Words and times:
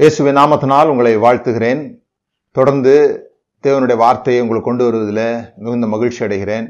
இயேசுவை 0.00 0.32
நாமத்தினால் 0.32 0.90
உங்களை 0.92 1.16
வாழ்த்துகிறேன். 1.16 1.98
தொடர்ந்து 2.52 2.94
தேவனுடைய 3.62 3.96
வார்த்தையை 3.96 4.42
உங்களுக்கு 4.42 4.68
கொண்டு 4.70 4.84
வருவதில் 4.84 5.52
மிகுந்த 5.56 5.86
மகிழ்ச்சி 5.86 6.24
அடைகிறேன். 6.24 6.66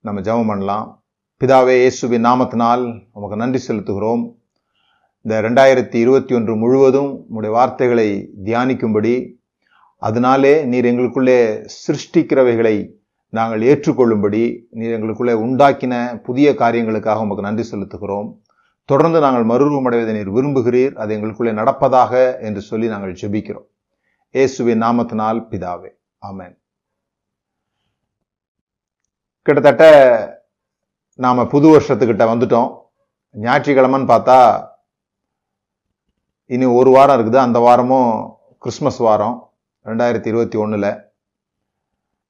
நம்ம 0.00 0.20
ஜெபம் 0.20 0.46
பண்ணலாம். 0.46 1.02
பிதாவே 1.40 1.74
இயேசுவின் 1.78 2.24
நாமத்தினால் 2.24 3.08
உமக்கு 3.12 3.36
நன்றி 3.36 3.60
செலுத்துகிறோம். 3.68 4.22
இந்த 5.22 5.40
ரெண்டாயிரத்தி 5.42 5.94
இருபத்தி 5.94 6.34
ஒன்று 6.34 6.56
முழுவதும் 6.56 7.10
உங்களுடைய 7.12 7.56
வார்த்தைகளை 7.56 8.32
தியானிக்கும்படி 8.44 9.34
அதனாலே 9.98 10.64
நீர் 10.64 10.84
எங்களுக்குள்ளே 10.84 11.66
சிருஷ்டிக்கிறவைகளை 11.86 12.92
நாங்கள் 13.28 13.62
ஏற்றுக்கொள்ளும்படி 13.62 14.42
நீர் 14.70 14.94
எங்களுக்குள்ளே 14.98 15.34
உண்டாக்கின 15.46 16.22
புதிய 16.22 16.54
காரியங்களுக்காக 16.58 17.24
உமக்கு 17.26 17.42
நன்றி 17.42 17.64
செலுத்துகிறோம். 17.72 18.28
தொடர்ந்து 18.90 19.18
நாங்கள் 19.24 19.48
மறுரூபமடைவதை 19.50 20.12
நீர் 20.16 20.34
விரும்புகிறீர் 20.36 20.94
அது 21.02 21.14
எங்களுக்குள்ளே 21.16 21.52
நடப்பதாக 21.60 22.12
என்று 22.48 22.60
சொல்லி 22.68 22.86
நாங்கள் 22.92 23.16
ஜெபிக்கிறோம். 23.20 23.66
இயேசுவின் 24.36 24.82
நாமத்தினால் 24.84 25.40
பிதாவே 25.50 25.90
ஆமேன். 26.28 26.54
கிட்டத்தட்ட 29.46 29.84
நாம் 31.24 31.50
புது 31.54 31.66
வருஷத்துக்கிட்ட 31.72 32.24
வந்துட்டோம். 32.32 32.70
ஞாயிற்றுக்கிழமைன்னு 33.44 34.12
பார்த்தா 34.14 34.38
இனி 36.54 36.66
ஒரு 36.78 36.90
வாரம் 36.96 37.16
இருக்குது. 37.16 37.38
அந்த 37.46 37.58
வாரமும் 37.66 38.10
கிறிஸ்மஸ் 38.62 39.00
வாரம் 39.08 39.36
ரெண்டாயிரத்தி 39.88 40.28
இருபத்தி 40.32 40.58
ஒன்றில் 40.64 40.90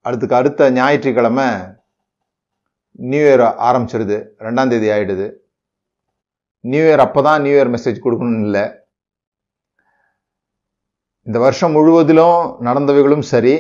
அடுத்துக்கு 0.07 0.41
அடுத்த 0.41 0.71
ஞாயிற்றுக்கிழமை 0.79 1.49
நியூ 3.11 3.25
இயர் 3.29 3.49
ஆரம்பிச்சிருது. 3.69 4.17
ரெண்டாம் 4.47 4.71
தேதி 4.73 4.89
நியூ 6.73 6.83
இயர் 6.89 7.05
அப்போ 7.05 7.21
தான் 7.29 7.43
நியூ 7.45 7.55
இயர் 7.57 7.73
மெசேஜ் 7.75 8.05
கொடுக்கணும்னு 8.05 8.47
இல்லை. 8.49 8.65
இந்த 11.27 11.39
வருஷம் 11.45 11.75
முழுவதிலும் 11.77 12.41
நடந்தவைகளும் 12.67 13.25
சரி 13.33 13.55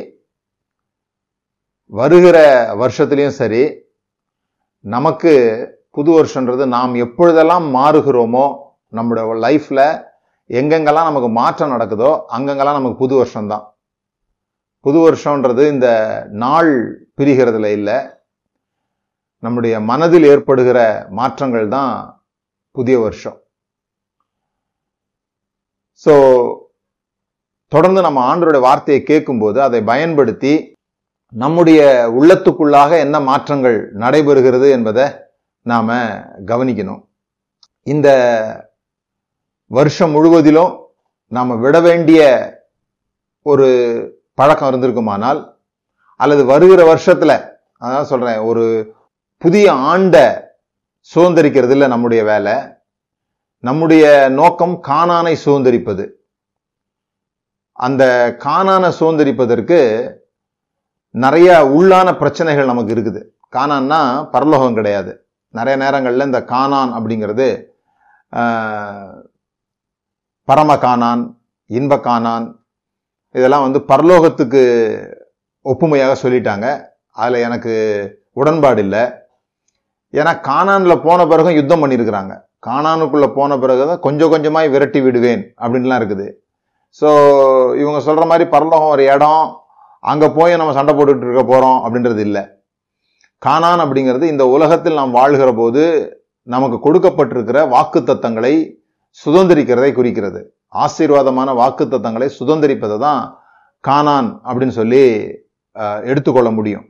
வருகிற 1.93 2.39
வருஷத்துலேயும் 2.83 3.39
சரி 3.41 3.63
நமக்கு 4.85 5.33
புது 5.97 6.11
வருஷன்றது 6.17 6.65
நாம் 6.77 6.95
எப்பொழுதெல்லாம் 7.05 7.67
மாறுகிறோமோ 7.77 8.47
நம்முடைய 8.97 9.37
லைஃப்பில் 9.47 9.87
எங்கெங்கெல்லாம் 10.51 11.09
நமக்கு 11.11 11.31
மாற்றம் 11.41 11.73
நடக்குதோ 11.75 12.11
அங்கங்கெல்லாம் 12.37 12.79
நமக்கு 12.79 13.03
புது 13.03 13.15
வருஷம்தான். 13.21 13.65
புது 14.85 14.99
வருஷம்ன்றது 15.07 15.63
இந்த 15.75 15.89
நாள் 16.43 16.71
பிரிகிறதுல 17.19 17.71
இல்லை 17.79 17.97
நம்முடைய 19.43 19.75
மனதில் 19.91 20.29
ஏற்படுகிற 20.33 20.79
மாற்றங்கள் 21.19 21.67
தான் 21.77 21.95
புதிய 22.79 22.97
வருஷம். 23.05 23.37
ஸோ 26.05 26.15
தொடர்ந்து 27.73 28.01
நம்ம 28.07 28.19
ஆண்டருடைய 28.31 28.63
வார்த்தையை 28.67 29.01
கேட்கும்போது 29.11 29.59
அதை 29.67 29.79
பயன்படுத்தி 29.91 30.55
நம்முடைய 31.43 31.81
உள்ளத்துக்குள்ளாக 32.19 32.91
என்ன 33.05 33.17
மாற்றங்கள் 33.29 33.79
நடைபெறுகிறது 34.03 34.67
என்பதை 34.77 35.07
நாம் 35.67 35.91
கவனிக்கணும். 36.51 37.03
இந்த 37.87 38.09
வருஷம் 39.71 40.15
முழுவதிலும் 40.17 40.73
நாம் 41.37 41.61
விட 41.65 41.77
வேண்டிய 41.87 42.21
ஒரு 43.53 43.67
பழக்கம் 44.39 44.69
இருந்திருக்குமானால் 44.71 45.41
அல்லது 46.21 46.43
வருகிற 46.53 46.81
வருஷத்தில் 46.91 47.37
அதான் 47.85 48.11
சொல்கிறேன் 48.11 48.41
ஒரு 48.51 48.65
புதிய 49.43 49.67
ஆண்ட 49.91 50.17
சுதந்திரிக்கிறது 51.15 51.71
இல்லை 51.71 51.89
நம்முடைய 51.89 52.25
வேலை. 52.25 52.55
நம்முடைய 53.59 54.29
நோக்கம் 54.29 54.75
காணானை 54.89 55.37
சுதந்திரிப்பது. 55.45 56.05
அந்த 57.73 58.05
காணான 58.45 58.91
சுதந்திரிப்பதற்கு 58.99 59.81
நிறைய 61.11 61.51
உள்ளான 61.77 62.09
பிரச்சனைகள் 62.17 62.71
நமக்கு 62.73 62.95
இருக்குது. 62.95 63.21
காணான்னா 63.57 64.01
பரலோகம் 64.31 64.75
கிடையாது. 64.75 65.13
நிறைய 65.49 65.77
நேரங்களில் 65.85 66.27
இந்த 66.29 66.41
காணான் 66.41 66.91
அப்படிங்கிறது 66.97 67.49
பரம 70.45 70.77
காணான் 70.77 71.23
இன்ப 71.67 71.97
காணான் 71.97 72.47
இதெல்லாம் 73.31 73.65
வந்து 73.67 73.81
பரலோகத்துக்கு 73.93 74.63
ஒப்புமையாக 75.65 76.17
சொல்லிட்டாங்க. 76.23 76.67
அதில் 77.11 77.45
எனக்கு 77.47 77.75
உடன்பாடு 78.33 78.83
இல்லை. 78.83 79.26
ஏன்னா 80.15 80.33
காணானில் 80.49 81.03
போன 81.07 81.27
பிறகும் 81.31 81.57
யுத்தம் 81.59 81.83
பண்ணியிருக்கிறாங்க 81.83 82.35
காணானுக்குள்ளே 82.67 83.29
போன 83.39 83.57
பிறகு 83.63 83.83
தான் 83.91 84.03
கொஞ்சம் 84.07 84.33
கொஞ்சமாக 84.33 84.71
விரட்டி 84.75 85.01
விடுவேன் 85.07 85.43
அப்படின்லாம் 85.63 86.01
இருக்குது. 86.01 86.27
ஸோ 87.01 87.09
இவங்க 87.81 87.99
சொல்கிற 88.07 88.25
மாதிரி 88.31 88.45
பரலோகம் 88.55 88.93
ஒரு 88.95 89.05
இடம் 89.15 89.45
அங்கே 90.11 90.29
போய் 90.39 90.59
நம்ம 90.61 90.75
சண்டை 90.79 90.93
போட்டுட்டு 90.99 91.27
இருக்க 91.27 91.43
போகிறோம் 91.51 91.79
அப்படின்றது 91.85 92.23
இல்லை. 92.29 92.43
காணான் 93.43 93.83
அப்படிங்கிறது 93.85 94.27
இந்த 94.33 94.45
உலகத்தில் 94.57 94.99
நாம் 95.01 95.17
வாழ்கிற 95.21 95.51
போது 95.61 95.83
நமக்கு 96.55 96.79
கொடுக்கப்பட்டிருக்கிற 96.87 97.61
வாக்கு 97.75 98.01
தத்தங்களை 98.11 98.55
சுதந்திரிக்கிறதை 99.25 99.91
குறிக்கிறது. 99.99 100.41
ஆசீர்வாதமான 100.85 101.49
வாக்கு 101.61 101.85
தத்தங்களை 101.95 102.29
சுதந்திரிப்பதை 102.39 102.97
தான் 103.07 103.23
காணான் 103.89 104.29
அப்படின்னு 104.49 104.77
சொல்லி 104.81 105.03
எடுத்துக்கொள்ள 106.11 106.51
முடியும். 106.59 106.87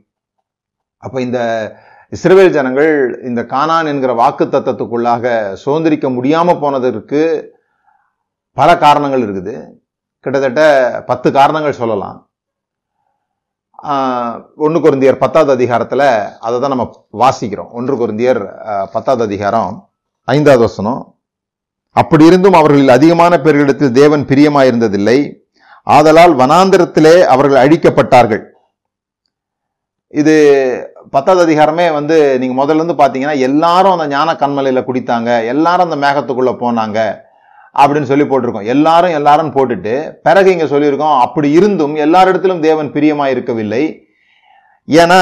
அப்போ 1.03 1.17
இந்த 1.27 1.39
இஸ்ரேல் 2.15 2.53
ஜனங்கள் 2.55 2.91
இந்த 3.29 3.41
கானான் 3.53 3.89
என்கிற 3.91 4.11
வாக்கு 4.19 4.45
தத்துவத்துக்குள்ளாக 4.51 5.25
சுதந்திரிக்க 5.63 6.07
முடியாமல் 6.17 6.61
போனதற்கு 6.61 7.21
பல 8.57 8.69
காரணங்கள் 8.83 9.23
இருக்குது. 9.25 9.55
கிட்டத்தட்ட 10.23 10.61
பத்து 11.09 11.27
காரணங்கள் 11.39 11.79
சொல்லலாம். 11.81 12.17
ஒன்று 14.65 14.79
குருந்தியர் 14.85 15.21
பத்தாவது 15.23 15.51
அதிகாரத்தில் 15.57 16.07
அதை 16.45 16.55
தான் 16.61 16.73
நம்ம 16.73 16.85
வாசிக்கிறோம். 17.23 17.69
ஒன்று 17.79 17.95
குருந்தியர் 18.01 18.41
பத்தாவது 18.95 19.23
அதிகாரம் 19.29 19.71
ஐந்தாவது 20.35 20.63
வசனம். 20.67 21.01
அப்படி 22.01 22.23
இருந்தும் 22.29 22.57
அவர்களில் 22.59 22.97
அதிகமான 22.97 23.33
பேர்களிடத்தில் 23.43 23.97
தேவன் 24.01 24.23
பிரியமாயிருந்ததில்லை. 24.31 25.19
ஆதலால் 25.95 26.33
வனாந்திரத்திலே 26.41 27.15
அவர்கள் 27.33 27.63
அழிக்கப்பட்டார்கள். 27.65 28.43
இது 30.21 30.35
பத்தாவது 31.15 31.41
அதிகாரமே 31.45 31.85
வந்து 31.97 32.15
நீங்கள் 32.41 32.59
முதல்ல 32.59 32.81
இருந்து 32.81 32.97
பார்த்தீங்கன்னா 33.01 33.37
எல்லாரும் 33.47 33.93
அந்த 33.95 34.07
ஞான 34.15 34.35
கண்மலையில் 34.41 34.87
குடித்தாங்க 34.87 35.29
எல்லாரும் 35.53 35.87
அந்த 35.87 35.99
மேகத்துக்குள்ளே 36.05 36.53
போனாங்க 36.63 36.99
அப்படின்னு 37.81 38.09
சொல்லி 38.11 38.25
போட்டிருக்கோம். 38.29 38.69
எல்லாரும் 38.73 39.15
எல்லாரும் 39.19 39.53
போட்டுட்டு 39.55 39.95
பிறகு 40.27 40.51
இங்கே 40.53 40.67
சொல்லியிருக்கோம் 40.73 41.17
அப்படி 41.25 41.49
இருந்தும் 41.59 41.95
எல்லாரிடத்திலும் 42.05 42.63
தேவன் 42.67 42.93
பிரியமாக 42.95 43.33
இருக்கவில்லை. 43.35 43.83
ஏன்னா 44.87 45.19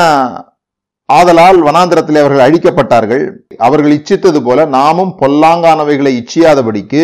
ஆதலால் 1.09 1.59
வனாந்திரத்தில் 1.67 2.21
அவர்கள் 2.21 2.45
அழிக்கப்பட்டார்கள். 2.45 3.25
அவர்கள் 3.67 3.95
இச்சித்தது 3.97 4.39
போல 4.47 4.65
நாமும் 4.77 5.11
பொல்லாங்கானவைகளை 5.21 6.13
இச்சியாதபடிக்கு 6.21 7.03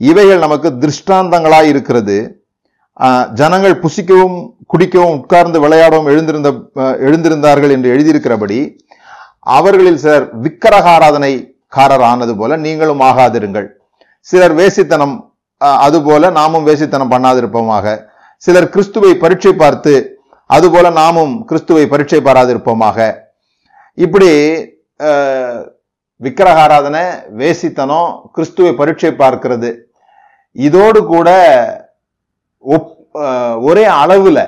இவைகள் 0.00 0.44
நமக்கு 0.44 0.68
திருஷ்டாந்தங்களாய் 0.82 1.68
இருக்கிறது. 1.72 2.16
ஜனங்கள் 3.40 3.80
புசிக்கவும் 3.82 4.38
குடிக்கவும் 4.74 5.16
உட்கார்ந்து 5.18 5.58
விளையாடவும் 5.64 6.08
எழுந்திருந்த 6.12 6.50
எழுந்திருந்தார்கள் 7.08 7.74
என்று 7.74 7.88
எழுதியிருக்கிறபடி 7.94 8.58
அவர்களில் 9.56 10.00
சிலர் 10.04 10.26
விக்கிரகாராதனைக்காரர் 10.44 12.04
ஆனது 12.08 12.32
போல 12.38 12.56
நீங்களும் 12.64 13.02
ஆகாதிருங்கள். 13.08 13.66
சிலர் 14.28 14.54
வேசித்தனம் 14.60 15.14
அதுபோல 15.86 16.30
நாமும் 16.38 16.66
வேசித்தனம் 16.68 17.12
பண்ணாதிருப்போமாக. 17.14 17.86
சிலர் 18.42 18.68
கிறிஸ்துவை 18.74 19.12
பரீட்சை 19.22 19.52
பார்த்து 19.62 19.94
அதுபோல 20.50 20.86
நாமும் 21.00 21.34
கிறிஸ்துவை 21.50 21.84
பரீட்சை 21.92 22.20
பாராதிருப்போமாக. 22.28 22.98
இப்படி 23.98 24.30
விக்கிரகாராதனை 26.20 27.04
வேசித்தனம் 27.42 28.10
கிறிஸ்துவை 28.34 28.72
பரீட்சை 28.80 29.12
பார்க்கிறது 29.22 29.70
இதோடு 30.56 31.00
கூட 31.14 31.30
ஒரே 33.68 33.82
அளவில் 34.02 34.44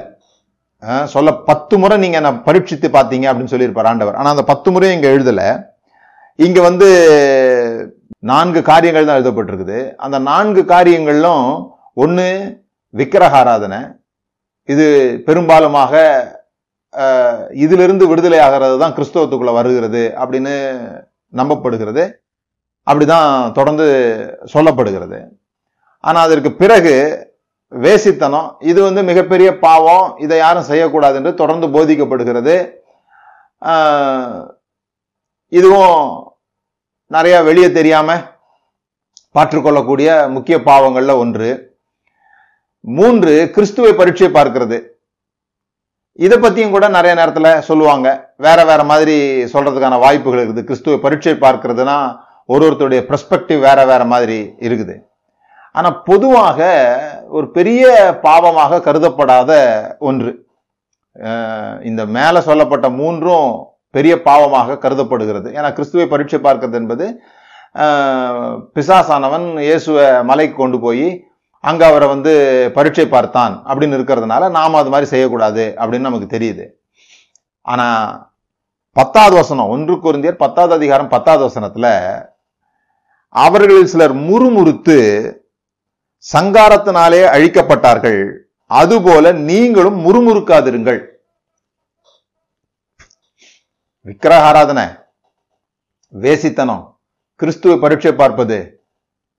சொல்ல 1.15 1.31
பத்து 1.51 1.75
முறை 1.83 1.97
நீங்க 2.03 2.17
என்ன 2.21 2.33
பரீட்சித்து 2.47 2.89
பார்த்தீங்க 2.97 3.27
அப்படின்னு 3.31 3.53
சொல்லியிருப்பார் 3.53 3.91
ஆண்டவர். 3.91 4.19
ஆனா 4.21 4.33
அந்த 4.35 4.45
பத்து 4.51 4.69
முறையும் 4.75 4.97
இங்க 4.99 5.09
எழுதல. 5.15 5.43
இங்க 6.47 6.59
வந்து 6.69 6.89
நான்கு 8.31 8.61
காரியங்கள் 8.71 9.09
தான் 9.09 9.19
எழுதப்பட்டிருக்குது. 9.19 9.79
அந்த 10.05 10.17
நான்கு 10.31 10.63
காரியங்களும் 10.75 11.47
ஒன்று 12.05 12.29
விக்கிரகாராதனை 13.01 13.81
இது 14.73 14.87
பெரும்பாலுமாக 15.27 15.95
இதிலிருந்து 17.65 18.05
விடுதலை 18.11 18.39
ஆகிறது 18.45 18.77
தான் 18.83 18.95
கிறிஸ்தவத்துக்குள்ளே 18.97 19.55
வருகிறது 19.59 20.03
அப்படின்னு 20.23 20.55
நம்பப்படுகிறது. 21.41 22.05
அப்படிதான் 22.87 23.31
தொடர்ந்து 23.59 23.87
சொல்லப்படுகிறது. 24.53 25.19
ஆனால் 26.05 26.27
அதற்கு 26.27 26.51
பிறகு 26.63 26.95
வேசித்தனம் 27.73 28.49
இது 28.71 28.81
வந்து 28.83 29.03
மிகப்பெரிய 29.11 29.49
பாவம் 29.67 30.09
இதை 30.25 30.37
யாரும் 30.39 30.69
செய்யக்கூடாது 30.71 31.17
என்று 31.21 31.33
தொடர்ந்து 31.41 31.67
போதிக்கப்படுகிறது. 31.75 32.57
இதுவும் 35.59 36.03
நிறையா 37.15 37.39
வெளியே 37.49 37.69
தெரியாமல் 37.73 38.25
பாற்றுக்கொள்ளக்கூடிய 39.37 40.11
முக்கிய 40.35 40.57
பாவங்களில் 40.69 41.21
ஒன்று. 41.23 41.51
மூன்று 42.99 43.33
கிறிஸ்துவை 43.55 43.93
பரீட்சை 43.95 44.29
பார்க்கிறது. 44.37 44.79
இதை 46.27 46.37
பற்றியும் 46.39 46.75
கூட 46.75 46.87
நிறைய 46.89 47.13
நேரத்தில் 47.19 47.63
சொல்லுவாங்க. 47.69 48.09
வேற 48.47 48.59
வேற 48.71 48.81
மாதிரி 48.91 49.17
சொல்றதுக்கான 49.55 49.99
வாய்ப்புகள் 50.05 50.43
இருக்குது. 50.45 50.67
கிறிஸ்துவை 50.69 50.99
பரீட்சை 51.05 51.35
பார்க்கிறதுனா 51.45 51.99
ஒரு 52.53 52.65
ஒருத்தருடைய 52.67 53.03
பெர்ஸ்பெக்டிவ் 53.11 53.61
வேற 53.69 53.79
வேற 53.91 54.03
மாதிரி 54.15 54.39
இருக்குது. 54.67 54.95
ஆனால் 55.77 55.97
பொதுவாக 56.09 56.61
ஒரு 57.37 57.47
பெரிய 57.57 57.85
பாவமாக 58.27 58.81
கருதப்படாத 58.87 59.53
ஒன்று. 60.09 60.33
இந்த 61.91 62.03
மேலே 62.17 62.41
சொல்லப்பட்ட 62.49 62.87
மூன்றும் 63.01 63.49
பெரிய 63.97 64.15
பாவமாக 64.29 64.79
கருதப்படுகிறது. 64.85 65.49
ஏன்னா 65.59 65.69
கிறிஸ்துவை 65.77 66.07
பரீட்சை 66.13 66.39
பார்க்கிறது 66.47 66.79
என்பது 66.83 67.07
பிசாசானவன் 68.77 69.47
இயேசுவை 69.67 70.07
மலைக்கு 70.31 70.57
கொண்டு 70.59 70.79
போய் 70.85 71.09
அங்கே 71.65 71.85
அவரை 71.91 72.07
வந்து 72.15 72.33
பரீட்சை 72.77 73.07
பார்த்தான் 73.15 73.55
அப்படின்னு 73.71 73.97
இருக்கிறதுனால 73.99 74.49
நாம் 74.59 74.81
அது 74.81 74.93
மாதிரி 74.95 75.07
செய்யக்கூடாது 75.13 75.65
அப்படின்னு 75.81 76.09
நமக்கு 76.09 76.29
தெரியுது. 76.35 76.65
ஆனால் 77.73 78.03
பத்தாவது 78.97 79.35
வசனம் 79.41 79.73
ஒன்று 79.75 79.95
குருந்தியர் 80.05 80.43
பத்தாவது 80.43 80.75
அதிகாரம் 80.79 81.13
பத்தாவது 81.15 81.43
வசனத்தில் 81.49 81.93
அவர்களில் 83.45 83.91
சிலர் 83.93 84.15
முறுமுறுத்து 84.29 84.99
சங்காரத்தினாலே 86.33 87.21
அழிக்கப்பட்டார்கள். 87.35 88.21
அதுபோல 88.81 89.33
நீங்களும் 89.49 89.99
முறுமுறுக்காதிருங்கள். 90.07 91.01
விக்கிரகாராதனை 94.07 94.87
வேசித்தனம் 96.13 96.85
கிறிஸ்துவ 97.41 97.75
பரீட்சை 97.85 98.13
பார்ப்பது 98.21 98.59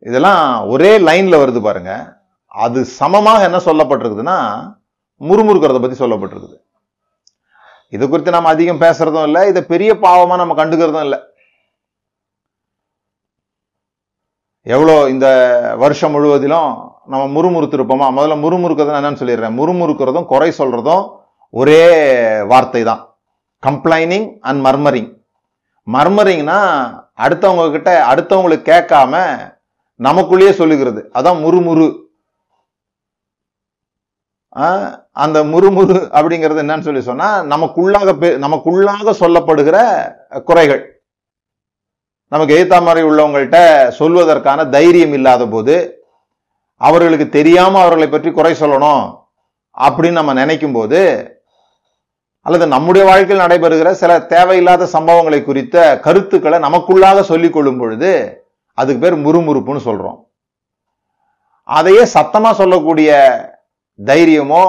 இதெல்லாம் 0.07 0.45
ஒரே 0.73 0.91
லைன்ல 1.07 1.35
வருது 1.41 1.59
பாருங்க. 1.67 1.91
அது 2.65 2.79
சமமாக 2.99 3.47
என்ன 3.47 3.59
சொல்லப்பட்டிருக்குதுன்னா 3.67 4.37
முறுமுறுக்கிறத 5.27 5.79
பத்தி 5.83 5.97
சொல்லப்பட்டிருக்குது. 6.03 6.57
இது 7.95 8.03
குறித்து 8.09 8.35
நம்ம 8.35 8.49
அதிகம் 8.55 8.83
பேசுறதும் 8.83 9.27
இல்லை 9.27 9.41
இதை 9.51 9.61
பெரிய 9.73 9.91
பாவமா 10.05 10.35
நம்ம 10.41 10.55
கண்டுக்கிறதும் 10.59 11.05
இல்லை. 11.07 11.19
எவ்வளோ 14.67 15.09
இந்த 15.09 15.73
வருஷம் 15.77 16.11
முழுவதிலும் 16.11 16.91
நம்ம 17.05 17.41
முறுமுறுத்திருப்போமா? 17.41 18.21
முதல்ல 18.21 18.33
முறுமுறுக்கிறது 18.33 18.91
என்னன்னு 18.91 19.21
சொல்லிடுறேன். 19.21 19.53
முறுமுறுக்கிறதும் 19.53 20.25
குறை 20.25 20.53
சொல்கிறதும் 20.57 21.09
ஒரே 21.51 22.41
வார்த்தை 22.41 22.83
தான் 22.83 23.15
கம்ப்ளைனிங் 23.67 24.37
அண்ட் 24.39 24.65
மர்மரிங் 24.65 25.17
மர்மரிங்னா 25.93 26.89
அடுத்தவங்க 27.17 27.71
கிட்ட 27.71 28.13
அடுத்தவங்களுக்கு 28.13 28.61
கேட்காம 28.67 29.37
நமக்குள்ளேயே 29.99 30.51
சொல்லுகிறது. 30.51 31.09
அதான் 31.13 31.41
முறுமுறு. 31.41 32.01
ஆ, 34.57 35.01
அந்த 35.11 35.43
முறுமுறு 35.43 36.09
அப்படிங்கிறது 36.13 36.61
என்னன்னு 36.61 36.81
சொல்லி 36.81 37.01
சொன்னா 37.01 37.43
நமக்குள்ளாக 37.43 38.13
பே- 38.13 38.37
நமக்குள்ளாக 38.37 39.13
சொல்லப்படுகிற 39.19 40.11
குறைகள். 40.43 40.96
நமக்கு 42.29 42.55
எய்த்தா 42.55 42.83
மாதிரி 42.83 43.07
உள்ளவங்கள்ட்ட 43.07 43.59
சொல்வதற்கான 43.99 44.69
தைரியம் 44.69 45.13
இல்லாத 45.13 45.47
போது 45.47 46.05
அவர்களுக்கு 46.75 47.29
தெரியாம 47.29 47.79
அவர்களை 47.79 48.09
பற்றி 48.09 48.31
குறை 48.31 48.55
சொல்லணும் 48.59 49.03
அப்படின்னு 49.77 50.11
நம்ம 50.11 50.33
நினைக்கும் 50.33 50.71
போது 50.71 51.01
அல்லது 52.41 52.67
நம்முடைய 52.67 53.07
வாழ்க்கையில் 53.07 53.43
நடைபெறுகிற 53.45 53.91
சில 53.91 54.19
தேவையில்லாத 54.19 54.87
சம்பவங்களை 54.93 55.43
குறித்த 55.43 55.99
கருத்துக்களை 55.99 56.59
நமக்குள்ளாக 56.59 57.19
சொல்லிக் 57.21 57.53
கொள்ளும் 57.53 57.77
பொழுது 57.77 58.43
அதுக்கு 58.73 59.01
பேர் 59.01 59.15
முறுமுறுப்புன்னு 59.25 59.87
சொல்றோம். 59.87 60.19
அதையே 61.63 62.03
சத்தமா 62.13 62.51
சொல்லக்கூடிய 62.51 63.09
தைரியமோ 64.05 64.63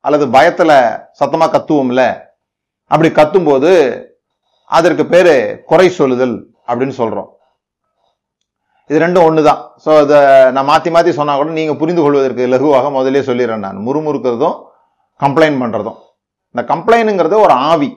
அல்லது 0.00 0.26
பயத்துல 0.26 0.70
சத்தமா 1.20 1.46
கத்துவோம்ல 1.54 2.04
அப்படி 2.86 3.10
கத்தும்போது 3.10 3.72
அதற்கு 4.64 5.06
பேரு 5.06 5.62
குறை 5.66 5.88
சொல்லுதல். 5.88 6.49
அப்படின்னு 6.70 6.96
சொல்றோம். 7.02 7.28
இது 8.90 8.98
ரெண்டும் 9.04 9.26
ஒன்று 9.28 9.42
தான் 9.48 9.60
ஸோ 9.84 9.90
அதை 10.02 10.18
நான் 10.54 10.68
மாற்றி 10.70 10.90
மாற்றி 10.94 11.10
சொன்னால் 11.18 11.40
கூட 11.40 11.52
நீங்கள் 11.58 11.78
புரிந்து 11.80 12.02
கொள்வதற்கு 12.04 12.52
லகுவாக 12.54 12.90
முதலே 12.96 13.22
சொல்லிடுறேன் 13.28 13.64
நான். 13.66 13.78
முறுமுறுக்கிறதும் 13.86 14.56
கம்ப்ளைண்ட் 15.24 15.60
பண்ணுறதும் 15.62 15.98
இந்த 16.54 16.62
கம்ப்ளைனுங்கிறது 16.72 17.36
ஒரு 17.46 17.54
ஆவி. 17.70 17.90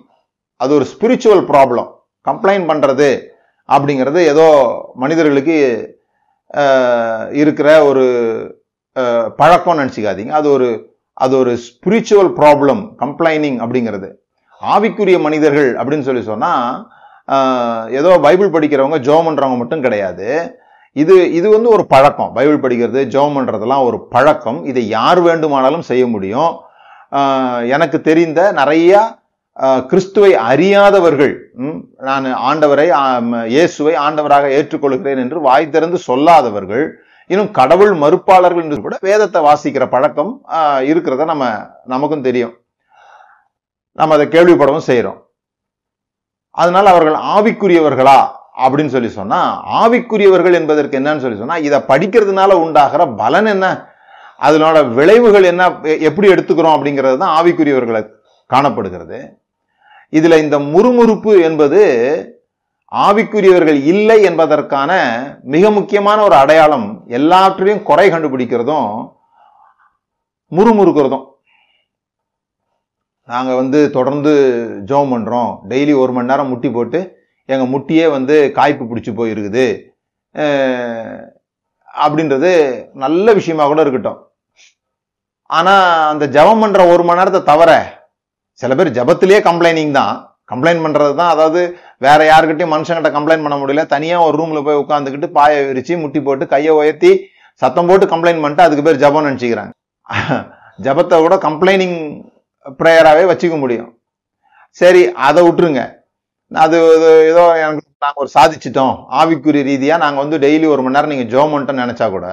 அது 0.63 0.71
ஒரு 0.77 0.85
ஸ்பிரிச்சுவல் 0.93 1.43
ப்ராப்ளம் 1.51 1.89
கம்ப்ளைண்ட் 2.29 2.67
பண்ணுறது 2.71 3.09
அப்படிங்கிறது 3.75 4.19
ஏதோ 4.33 4.47
மனிதர்களுக்கு 5.03 5.57
இருக்கிற 7.41 7.69
ஒரு 7.89 8.03
பழக்கம் 9.39 9.79
நினச்சிக்காதீங்க. 9.81 10.33
அது 10.39 10.47
ஒரு 10.55 10.67
அது 11.23 11.33
ஒரு 11.39 11.53
ஸ்பிரிச்சுவல் 11.67 12.29
ப்ராப்ளம் 12.39 12.81
கம்ப்ளைனிங் 13.01 13.57
அப்படிங்கிறது. 13.63 14.09
ஆவிக்குரிய 14.61 15.17
மனிதர்கள் 15.27 15.71
அப்படின்னு 15.79 16.07
சொல்லி 16.09 16.23
சொன்னால் 16.31 16.67
ஏதோ 17.99 18.11
பைபிள் 18.25 18.53
படிக்கிறவங்க 18.55 18.99
ஜோம் 19.07 19.27
பண்ணுறவங்க 19.27 19.57
மட்டும் 19.61 19.85
கிடையாது. 19.85 20.27
இது 21.01 21.15
இது 21.37 21.47
வந்து 21.55 21.69
ஒரு 21.75 21.83
பழக்கம். 21.93 22.31
பைபிள் 22.37 22.63
படிக்கிறது 22.63 23.01
ஜோம் 23.15 23.35
பண்றதெல்லாம் 23.37 23.85
ஒரு 23.89 23.97
பழக்கம். 24.15 24.59
இதை 24.71 24.83
யார் 24.97 25.21
வேண்டுமானாலும் 25.27 25.85
செய்ய 25.91 26.05
முடியும். 26.15 26.53
எனக்கு 27.75 27.97
தெரிந்த 28.09 28.39
நிறையா 28.61 29.01
கிறிஸ்துவை 29.89 30.29
அறியாதவர்கள் 30.49 31.33
நான் 32.07 32.27
ஆண்டவரை 32.49 32.85
இயேசுவை 33.55 33.93
ஆண்டவராக 34.05 34.45
ஏற்றுக்கொள்கிறேன் 34.57 35.21
என்று 35.23 35.39
வாய் 35.47 35.73
திறந்து 35.75 35.97
சொல்லாதவர்கள் 36.09 36.85
இன்னும் 37.29 37.51
கடவுள் 37.59 37.93
மறுப்பாளர்கள் 38.03 38.63
என்று 38.65 38.79
கூட 38.85 38.95
வேதத்தை 39.09 39.41
வாசிக்கிற 39.49 39.85
பழக்கம் 39.93 40.31
இருக்கிறத 40.91 41.27
நம்ம 41.33 41.45
நமக்கும் 41.93 42.25
தெரியும். 42.27 42.55
நம்ம 43.99 44.15
அதை 44.17 44.25
கேள்விப்படவும் 44.35 44.87
செய்கிறோம் 44.89 45.19
அதனால் 46.53 46.85
அவர்கள் 46.85 47.13
ஆவிக்குரியவர்களா? 47.13 48.19
அப்படின்னு 48.63 48.93
சொல்லி 48.95 49.09
சொன்னால் 49.09 49.51
ஆவிக்குரியவர்கள் 49.81 50.53
என்பதற்கு 50.53 50.99
என்னன்னு 50.99 51.23
சொல்லி 51.23 51.37
சொன்னால் 51.37 51.63
இதை 51.63 51.79
படிக்கிறதுனால 51.87 52.51
உண்டாகிற 52.53 53.07
பலன் 53.07 53.45
என்ன? 53.45 53.87
அதனோட 54.39 54.93
விளைவுகள் 54.93 55.43
என்ன? 55.43 55.63
எப்படி 55.99 56.27
எடுத்துக்கிறோம் 56.27 56.75
அப்படிங்கிறது 56.75 57.17
தான் 57.17 57.35
ஆவிக்குரியவர்களை 57.39 58.01
காணப்படுகிறது. 58.45 59.19
இதில் 60.09 60.41
இந்த 60.43 60.59
முறுமுறுப்பு 60.59 61.43
என்பது 61.43 61.81
ஆவிக்குரியவர்கள் 62.91 63.79
இல்லை 63.83 64.21
என்பதற்கான 64.21 64.91
மிக 65.43 65.71
முக்கியமான 65.71 66.23
ஒரு 66.23 66.35
அடையாளம் 66.35 67.03
எல்லாற்றிலையும் 67.07 67.83
குறை 67.83 68.09
கண்டுபிடிக்கிறதும் 68.09 68.89
முறுமுறுக்கிறதும். 70.51 71.25
நாங்கள் 73.29 73.59
வந்து 73.61 73.79
தொடர்ந்து 73.97 74.31
ஜோம் 74.89 75.11
பண்ணுறோம் 75.13 75.51
டெய்லி 75.71 75.93
ஒரு 76.03 76.11
மணி 76.15 76.31
நேரம் 76.31 76.49
முட்டி 76.51 76.69
போட்டு 76.75 76.99
எங்கள் 77.49 77.71
முட்டியே 77.73 78.05
வந்து 78.15 78.35
காய்ப்பு 78.57 78.83
பிடிச்சி 78.89 79.11
போயிருக்குது. 79.19 79.65
அப்படின்றது 82.03 82.51
நல்ல 83.03 83.33
விஷயமா 83.39 83.65
கூட 83.71 83.81
இருக்கட்டும். 83.85 84.19
ஆனால் 85.49 85.85
அந்த 86.11 86.25
ஜெபம் 86.35 86.61
பண்ணுற 86.63 86.81
ஒரு 86.93 87.03
மணி 87.07 87.19
நேரத்தை 87.21 87.41
தவிர 87.51 87.71
சில 88.61 88.75
பேர் 88.79 88.95
ஜபத்திலேயே 88.97 89.39
கம்ப்ளைனிங் 89.49 89.93
தான். 89.99 90.15
கம்ப்ளைண்ட் 90.51 90.83
பண்ணுறது 90.85 91.13
தான். 91.19 91.31
அதாவது 91.35 91.61
வேற 92.05 92.19
யாருக்கிட்டையும் 92.31 92.73
மனுஷங்கிட்ட 92.75 93.11
கம்ப்ளைண்ட் 93.17 93.45
பண்ண 93.45 93.57
முடியல. 93.61 93.83
தனியாக 93.95 94.25
ஒரு 94.27 94.35
ரூமில் 94.41 94.65
போய் 94.67 94.81
உட்காந்துக்கிட்டு 94.83 95.29
பாயை 95.37 95.61
விரித்து 95.69 96.01
முட்டி 96.03 96.19
போட்டு 96.27 96.45
கையை 96.53 96.73
உயர்த்தி 96.81 97.11
சத்தம் 97.61 97.89
போட்டு 97.89 98.05
கம்ப்ளைண்ட் 98.13 98.43
பண்ணிட்டு 98.43 98.65
அதுக்கு 98.65 98.85
பேர் 98.87 99.01
ஜெபம் 99.03 99.27
நினச்சிக்கிறாங்க. 99.29 99.73
ஜெபத்தை 100.85 101.17
கூட 101.25 101.35
கம்ப்ளைனிங் 101.47 101.97
ப்ரேயராகவே 102.79 103.23
வச்சுக்க 103.31 103.57
முடியும். 103.63 103.89
சரி 104.81 105.01
அதை 105.27 105.39
விட்டுருங்க. 105.47 105.81
அது 106.51 106.77
ஏதோ 107.31 107.43
எனக்கு 107.63 107.83
நாங்கள் 108.05 108.21
ஒரு 108.23 108.29
சாதிச்சிட்டோம். 108.37 108.95
ஆவிக்குரிய 109.19 109.63
ரீதியாக 109.69 110.03
நாங்கள் 110.03 110.23
வந்து 110.23 110.37
டெய்லி 110.45 110.67
ஒரு 110.73 110.81
மணி 110.83 110.95
நேரம் 110.95 111.13
நீங்கள் 111.13 111.31
ஜோம் 111.33 111.53
பண்ணிட்டோம்னு 111.53 111.85
நினச்சா 111.85 112.07
கூட 112.15 112.27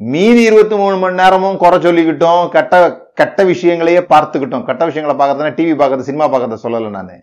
மீதி 0.00 0.42
இருபத்தி 0.48 0.76
மூணு 0.80 0.96
மணி 0.96 1.18
நேரமும் 1.20 1.56
குறை 1.62 1.78
சொல்லிக்கிட்டோம் 1.86 2.42
கெட்ட 2.48 2.74
கெட்ட 3.20 3.44
விஷயங்களையே 3.44 4.00
பார்த்துக்கிட்டோம். 4.12 4.64
கெட்ட 4.68 4.82
விஷயங்களை 4.90 5.14
பார்க்கறதுனா 5.20 5.56
டிவி 5.58 5.74
பார்க்கறது 5.80 6.08
சினிமா 6.08 6.26
பார்க்கறத 6.32 6.58
சொல்லலை 6.64 6.90
நான். 6.96 7.16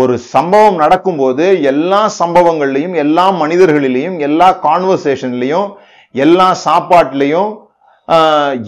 ஒரு 0.00 0.14
சம்பவம் 0.34 0.76
நடக்கும்போது 0.82 1.44
எல்லா 1.70 2.00
சம்பவங்கள்லையும் 2.18 2.94
எல்லா 3.04 3.24
மனிதர்களிலையும் 3.40 4.18
எல்லா 4.26 4.48
கான்வர்சேஷன்லையும் 4.66 5.68
எல்லா 6.24 6.46
சாப்பாட்லையும் 6.66 7.50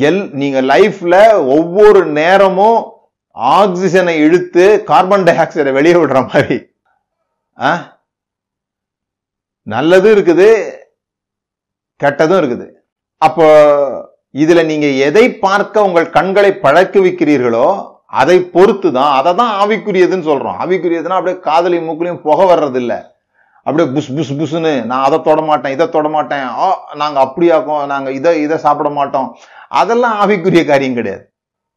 எல் 0.09 0.31
நீங்கள் 0.33 0.67
லைஃப்ல 0.67 1.15
ஒவ்வொரு 1.47 2.07
நேரமும் 2.07 2.81
ஆக்சிஜனை 3.37 4.17
இழுத்து 4.19 4.85
கார்பன் 4.85 5.25
டை 5.25 5.37
ஆக்சைடை 5.37 5.73
வெளியே 5.73 5.95
விடுற 5.95 6.29
மாதிரி. 6.29 6.57
ஆ? 7.59 7.71
நல்லதும் 9.67 10.13
இருக்குது 10.13 10.49
கெட்டதும் 12.01 12.39
இருக்குது. 12.43 12.67
அப்போ 13.19 13.47
இதுல 14.35 14.65
நீங்க 14.65 14.87
எதை 14.87 15.39
பார்க்க 15.39 15.83
உங்கள் 15.83 16.11
கண்களை 16.11 16.51
பழக்குவிக்கிறீர்களோ 16.63 17.67
அதை 18.07 18.45
பொறுத்து 18.45 18.93
தான் 18.93 19.13
அதை 19.19 19.35
தான் 19.35 19.53
ஆவிக்குரியதுன்னு 19.63 20.29
சொல்றோம். 20.31 20.59
ஆவிக்குரியதுன்னா 20.61 21.19
அப்படியே 21.19 21.39
காதலி 21.39 21.79
மூக்குலையும் 21.79 22.23
புகை 22.23 22.47
வர்றதில்லை. 22.47 22.99
அப்படியே 23.67 23.87
புஷ் 23.95 24.13
புஷ் 24.17 24.33
புஷ்னு 24.39 24.73
நான் 24.91 25.05
அதை 25.07 25.19
தொட 25.27 25.41
மாட்டேன் 25.49 25.75
இதை 25.77 25.87
தொட 25.97 26.09
மாட்டேன் 26.17 26.47
ஆ 26.65 26.69
நாங்க 27.03 27.19
அப்படியாக்கோம் 27.27 27.83
நாங்கள் 27.93 28.17
இதை 28.19 28.31
இதை 28.45 28.57
சாப்பிட 28.67 28.89
மாட்டோம். 28.99 29.29
அதெல்லாம் 29.81 30.17
ஆவிக்குரிய 30.23 30.63
காரியம் 30.71 30.99
கிடையாது. 30.99 31.25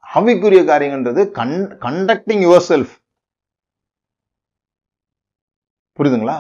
ஆவிக்குரிய 0.08 0.62
காரியங்கன்றது 0.72 1.22
கண் 1.40 1.56
கண்டக்டிங் 1.86 2.44
யுவர் 2.48 2.68
செல்ஃப் 2.72 2.94
புரியுதுங்களா? 6.00 6.38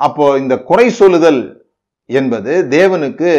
அப்போ 0.00 0.24
இந்த 0.42 0.54
குறை 0.70 0.86
சொல்லுதல் 1.00 1.40
என்பது 2.10 2.52
தேவனுக்கு 2.76 3.30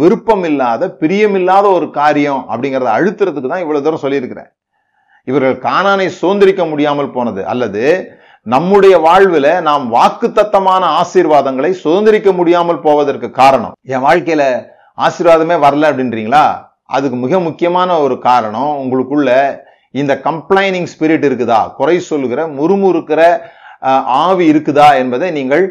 விருப்பம் 0.00 0.44
இல்லாத 0.50 0.88
பிரியமில்லாத 1.02 1.66
ஒரு 1.78 1.86
காரியம் 2.00 2.42
அப்படிங்கறத 2.52 2.90
அழுத்துறதுக்கு 2.98 3.50
தான் 3.52 3.64
இவ்வளவு 3.64 3.84
தூரம் 3.86 4.04
சொல்லியிருக்கிறேன் 4.04 4.50
இவர்கள் 5.28 5.56
காணானை 5.68 6.06
சுதந்திரிக்க 6.20 6.62
முடியாமல் 6.72 7.14
போனது 7.16 7.42
அல்லது 7.52 7.82
நம்முடைய 8.52 8.94
வாழ்வில் 9.06 9.50
நாம் 9.68 9.84
வாக்குத்தத்தமான 9.94 10.82
ஆசீர்வாதங்களை 11.00 11.70
சுதந்திரிக்க 11.80 12.30
முடியாமல் 12.38 12.80
போவதற்கு 12.86 13.28
காரணம். 13.40 13.74
என் 13.92 14.04
வாழ்க்கையில 14.06 14.42
ஆசீர்வாதமே 15.06 15.56
வரல 15.64 15.88
அப்படின்றீங்களா? 15.90 16.44
அதுக்கு 16.96 17.16
மிக 17.24 17.40
முக்கியமான 17.48 17.90
ஒரு 18.04 18.16
காரணம் 18.28 18.72
உங்களுக்குள்ள 18.82 19.30
இந்த 20.00 20.12
கம்ப்ளைனிங் 20.28 20.88
ஸ்பிரிட் 20.92 21.26
இருக்குதா? 21.28 21.60
குறை 21.78 21.96
சொல்லுகிற 22.10 22.40
முறுமுறுக்கிற 22.58 23.20
ஆவி 24.24 24.46
இருக்குதா 24.52 24.88
என்பதை 25.02 25.28
நீங்கள் 25.38 25.64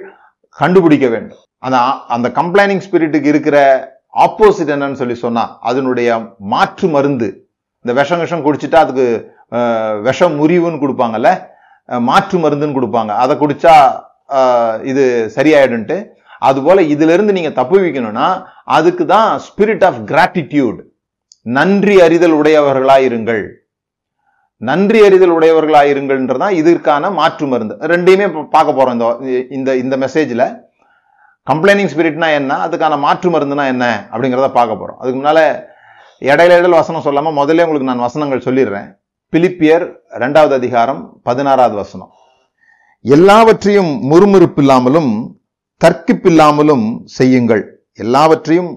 கண்டுபிடிக்க 0.57 1.07
வேண்டும். 1.15 1.41
அந்த 1.65 1.77
அந்த 2.15 2.27
கம்ப்ளைனிங் 2.39 2.85
ஸ்பிரிட்டுக்கு 2.85 3.33
இருக்கிற 3.33 3.57
ஆப்போசிட் 4.25 4.73
என்னன்னு 4.75 5.01
சொல்லி 5.01 5.17
சொன்னா 5.25 5.43
அதனுடைய 5.69 6.09
மாற்று 6.53 6.87
மருந்து 6.95 7.27
இந்த 7.85 7.93
விஷம் 7.99 8.23
விஷம் 8.23 8.45
குடிச்சிட்டா 8.45 8.79
அதுக்கு 8.85 9.07
விஷம் 10.07 10.35
முறிவுன்னு 10.39 10.81
கொடுப்பாங்கல்ல 10.83 11.29
மாற்று 12.07 12.37
மருந்துன்னு 12.43 12.77
கொடுப்பாங்க. 12.77 13.11
அதை 13.23 13.33
குடிச்சா 13.41 13.75
இது 14.91 15.03
சரியாயிடுன்ட்டு 15.35 15.97
அதுபோல 16.47 16.81
இதுல 16.93 17.13
இருந்து 17.15 17.35
நீங்க 17.37 17.51
தப்புவிக்கணும்னா 17.59 18.27
அதுக்கு 18.77 19.03
தான் 19.13 19.29
ஸ்பிரிட் 19.45 19.85
ஆஃப் 19.89 20.01
கிராட்டிடியூட் 20.11 20.79
நன்றி 21.57 21.95
அறிதல் 22.05 22.35
உடையவர்களாயிருங்கள் 22.41 23.43
நன்றி 24.69 24.99
அறிதல் 25.07 25.33
உடையவர்களாயிருங்கள்ன்றதான் 25.37 26.55
இதற்கான 26.59 27.09
மாற்று 27.17 27.45
மருந்து. 27.47 27.75
ரெண்டையுமே 27.91 28.27
பார்க்க 28.55 28.77
போறோம் 28.77 28.95
இந்த 28.95 29.37
இந்த 29.57 29.75
இந்த 29.83 30.45
கம்ப்ளைனிங் 31.47 31.91
ஸ்பிரிட்னா 31.91 32.29
என்ன? 32.37 32.53
அதுக்கான 32.65 32.97
மாற்று 33.03 33.27
மருந்துனா 33.33 33.65
என்ன? 33.73 33.85
அப்படிங்கிறத 34.11 34.47
பார்க்க 34.57 34.79
போறோம். 34.79 34.97
அதுக்கு 35.01 35.19
முன்னால 35.19 35.41
இடையில 36.29 36.55
இடையில 36.57 36.79
வசனம் 36.81 37.05
சொல்லாமல் 37.07 37.37
முதல்ல 37.39 37.65
உங்களுக்கு 37.67 37.91
நான் 37.91 38.05
வசனங்கள் 38.07 38.45
சொல்லிடுறேன். 38.47 38.87
பிலிப்பியர் 39.33 39.83
இரண்டாவது 40.17 40.53
அதிகாரம் 40.55 40.99
பதினாறாவது 41.27 41.75
வசனம். 41.75 42.11
எல்லாவற்றையும் 43.05 43.89
முறுமுறுப்பில்லாமலும் 44.11 45.09
தர்க்கிப்பில்லாமலும் 45.83 46.85
செய்யுங்கள். 47.17 47.63
எல்லாவற்றையும் 48.03 48.71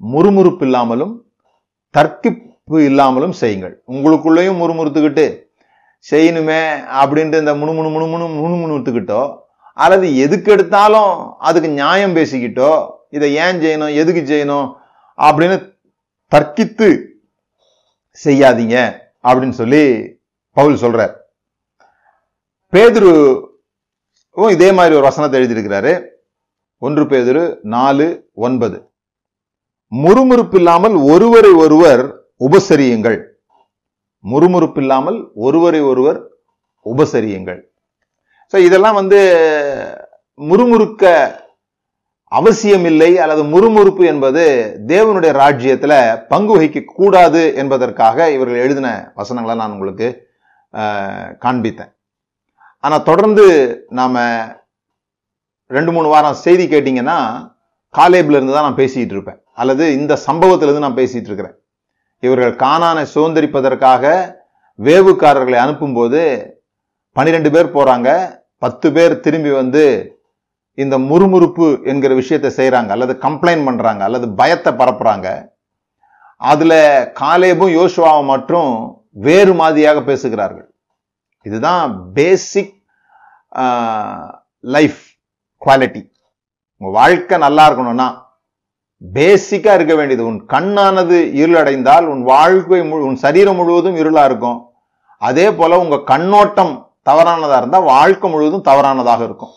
முறுமுறுப்பில்லாமலும் 0.00 1.12
தர்க்கிப்பு 1.94 2.78
இல்லாமலும் 2.88 3.36
செய்யுங்கள். 3.42 3.74
உங்களுக்குள்ளேயும் 3.92 4.58
முறுமுறுத்துக்கிட்டு 4.62 5.26
செய்யணுமே 6.12 6.62
அப்படின்ட்டு 7.02 7.42
இந்த 7.44 7.54
முணுமுணு 7.60 7.92
முணுமுணு 7.96 8.32
முணுமுணுத்துக்கிட்டோ 8.40 9.22
அல்லது 9.84 10.08
எதுக்கு 10.24 10.50
எடுத்தாலும் 10.56 11.12
அதுக்கு 11.48 11.68
நியாயம் 11.80 12.18
பேசிக்கிட்டோ 12.18 12.72
இதை 13.10 13.32
ஏன் 13.44 13.62
செய்யணும் 13.62 13.96
எதுக்கு 14.02 14.24
செய்யணும் 14.32 14.66
அப்படின்னு 15.18 15.56
தர்க்கித்து 16.32 16.90
செய்யாதீங்க. 18.24 18.78
அப்படின்னு 19.26 19.56
சொல்லி 19.60 19.82
பவுல் 20.56 20.80
சொல்றார். 20.84 21.14
பேதுரு 22.72 23.12
இதே 24.56 24.68
மாதிரி 24.76 24.96
ஒரு 24.98 25.06
வசனத்தை 25.08 25.36
எழுதியிருக்கிறாரு. 25.40 25.92
ஒன்று 26.82 27.02
பேதுரு 27.10 27.42
நாலு 27.74 28.06
ஒன்பது. 28.46 28.78
முறுமுறுப்பில்லாமல் 29.92 30.96
ஒருவரை 31.12 31.52
ஒருவர் 31.64 32.02
உபசரியுங்கள். 32.46 33.18
முறுமுறுப்பில்லாமல் 34.24 35.18
ஒருவரை 35.46 35.80
ஒருவர் 35.90 36.18
உபசரியுங்கள். 36.92 37.60
ஸோ 38.52 38.56
இதெல்லாம் 38.68 38.98
வந்து 39.00 39.20
முறுமுறுக்க 40.40 41.12
அவசியம் 42.32 42.84
இல்லை 42.90 43.08
அல்லது 43.22 43.42
முறுமுறுப்பு 43.52 44.04
என்பது 44.12 44.44
தேவனுடைய 44.92 45.32
ராஜ்யத்தில் 45.42 45.96
பங்கு 46.32 46.52
வகிக்க 46.56 46.80
கூடாது 46.84 47.42
என்பதற்காக 47.54 48.30
இவர்கள் 48.36 48.62
எழுதின 48.64 48.88
வசனங்களை 49.14 49.56
நான் 49.60 49.74
உங்களுக்கு 49.76 50.08
காண்பித்தேன். 51.44 51.92
ஆனால் 52.84 53.06
தொடர்ந்து 53.10 53.44
நாம் 53.98 54.18
ரெண்டு 55.70 55.90
மூணு 55.92 56.08
வாரம் 56.08 56.40
செய்தி 56.44 56.64
கேட்டிங்கன்னா 56.72 57.18
காலேப்லேருந்து 57.94 58.54
தான் 58.56 58.66
நான் 58.68 58.80
பேசிகிட்டு 58.82 59.14
இருப்பேன். 59.16 59.40
அல்லது 59.60 59.84
இந்த 59.98 60.14
சம்பவத்திலேருந்து 60.26 60.86
நான் 60.86 61.00
பேசிகிட்டு 61.00 61.30
இருக்கிறேன். 61.30 61.56
இவர்கள் 62.22 62.54
காணானை 62.64 63.04
சுதந்திரிப்பதற்காக 63.14 64.04
வேவுக்காரர்களை 64.78 65.58
அனுப்பும்போது 65.64 66.20
பனிரெண்டு 67.16 67.50
பேர் 67.54 67.74
போகிறாங்க 67.74 68.10
பத்து 68.58 68.88
பேர் 68.92 69.14
திரும்பி 69.24 69.50
வந்து 69.50 69.84
இந்த 70.74 70.98
முறுமுறுப்பு 70.98 71.86
என்கிற 71.86 72.14
விஷயத்தை 72.14 72.50
செய்கிறாங்க 72.50 72.88
அல்லது 72.88 73.18
கம்ப்ளைண்ட் 73.20 73.66
பண்ணுறாங்க 73.66 73.98
அல்லது 73.98 74.30
பயத்தை 74.30 74.72
பரப்புகிறாங்க 74.72 75.48
அதில் 76.36 77.12
காலேபும் 77.20 77.72
யோசுவாவும் 77.72 78.24
மட்டும் 78.24 79.02
வேறு 79.10 79.54
மாதிரியாக 79.54 80.02
பேசுகிறார்கள். 80.02 80.74
இதுதான் 81.42 82.12
பேசிக் 82.12 82.82
லைஃப் 84.60 84.98
குவாலிட்டி 85.66 86.12
உங்கள் 86.76 87.02
வாழ்க்கை 87.02 87.38
நல்லா 87.38 87.70
இருக்கணும்னா 87.70 88.22
பேசிக்காக 89.14 89.74
இருக்க 89.74 89.94
வேண்டியது 89.94 90.26
உன் 90.26 90.46
கண்ணானது 90.46 91.34
இருளடைந்தால் 91.34 92.04
உன் 92.04 92.22
வாழ்க்கை 92.22 92.80
முழு- 92.80 93.00
உன் 93.00 93.16
சரீரம் 93.16 93.56
முழுவதும் 93.56 93.96
இருளாக 93.96 94.24
இருக்கும். 94.24 94.70
அதே 95.18 95.52
போல் 95.52 95.72
உங்கள் 95.72 96.04
கண்ணோட்டம் 96.04 96.90
தவறானதாக 97.10 97.56
இருந்தால் 97.56 97.82
வாழ்க்கை 97.82 98.30
முழுவதும் 98.30 98.74
தவறானதாக 98.74 99.24
இருக்கும். 99.24 99.50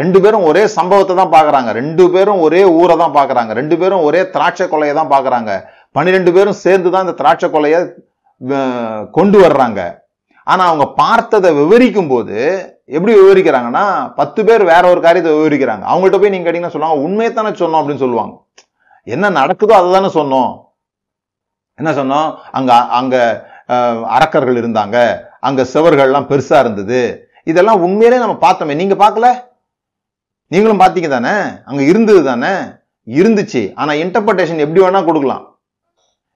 ரெண்டு 0.00 0.18
பேரும் 0.24 0.46
ஒரே 0.50 0.62
சம்பவத்தை 0.76 1.14
தான் 1.20 1.34
பார்க்குறாங்க 1.34 1.70
ரெண்டு 1.80 2.04
பேரும் 2.14 2.40
ஒரே 2.46 2.62
ஊரை 2.80 2.94
தான் 3.02 3.16
பார்க்குறாங்க 3.18 3.52
ரெண்டு 3.60 3.76
பேரும் 3.80 4.04
ஒரே 4.08 4.20
திராட்சை 4.34 4.66
கொலையை 4.72 4.94
தான் 4.98 5.12
பார்க்குறாங்க 5.14 5.52
பன்னிரெண்டு 5.96 6.30
பேரும் 6.36 6.60
சேர்ந்து 6.64 6.88
தான் 6.94 7.04
இந்த 7.06 7.14
திராட்சை 7.20 7.48
கொலையை 7.54 7.78
கொண்டு 9.16 9.38
வர்றாங்க. 9.44 9.80
ஆனால் 10.52 10.68
அவங்க 10.70 10.86
பார்த்ததை 11.02 11.50
விவரிக்கும் 11.60 12.10
போது 12.12 12.36
எப்படி 12.96 13.12
விவரிக்கிறாங்கன்னா 13.20 13.84
பத்து 14.18 14.40
பேர் 14.48 14.62
வேற 14.72 14.82
ஒரு 14.92 15.00
காரியத்தை 15.06 15.32
விவரிக்கிறாங்க. 15.36 15.84
அவங்கள்ட்ட 15.90 16.18
போய் 16.22 16.32
நீங்கள் 16.34 16.46
கேட்டிங்கன்னா 16.48 16.74
சொல்லுவாங்க 16.74 17.06
உண்மையை 17.06 17.30
தானே 17.38 17.52
சொன்னோம் 17.62 17.80
அப்படின்னு 17.80 18.04
சொல்லுவாங்க. 18.04 18.34
என்ன 19.14 19.30
நடக்குதோ 19.40 19.74
அதை 19.78 19.88
தானே 19.96 20.10
சொன்னோம். 20.18 20.52
என்ன 21.80 21.90
சொன்னோம்? 22.00 22.28
அங்கே 22.58 22.76
அங்கே 22.98 23.22
அரக்கர்கள் 24.16 24.60
இருந்தாங்க. 24.62 24.98
அங்கே 25.48 25.64
சுவர்கள்லாம் 25.72 26.30
பெருசாக 26.30 26.62
இருந்தது. 26.64 27.00
இதெல்லாம் 27.50 27.82
உண்மையிலே 27.86 28.22
நம்ம 28.22 28.36
பார்த்தோமே. 28.46 28.76
நீங்கள் 28.82 29.02
பார்க்கல? 29.04 29.28
நீங்களும் 30.46 30.80
பார்த்தீங்க 30.80 31.08
தானே? 31.08 31.48
அங்க 31.64 31.82
இருந்தது 31.82 32.24
தானே? 32.24 32.54
இருந்துச்சு. 33.06 33.72
ஆனால் 33.74 33.96
இன்டர்பிரட்டேஷன் 33.96 34.58
எப்படி 34.58 34.80
வேணா 34.80 35.04
கொடுக்கலாம். 35.04 35.58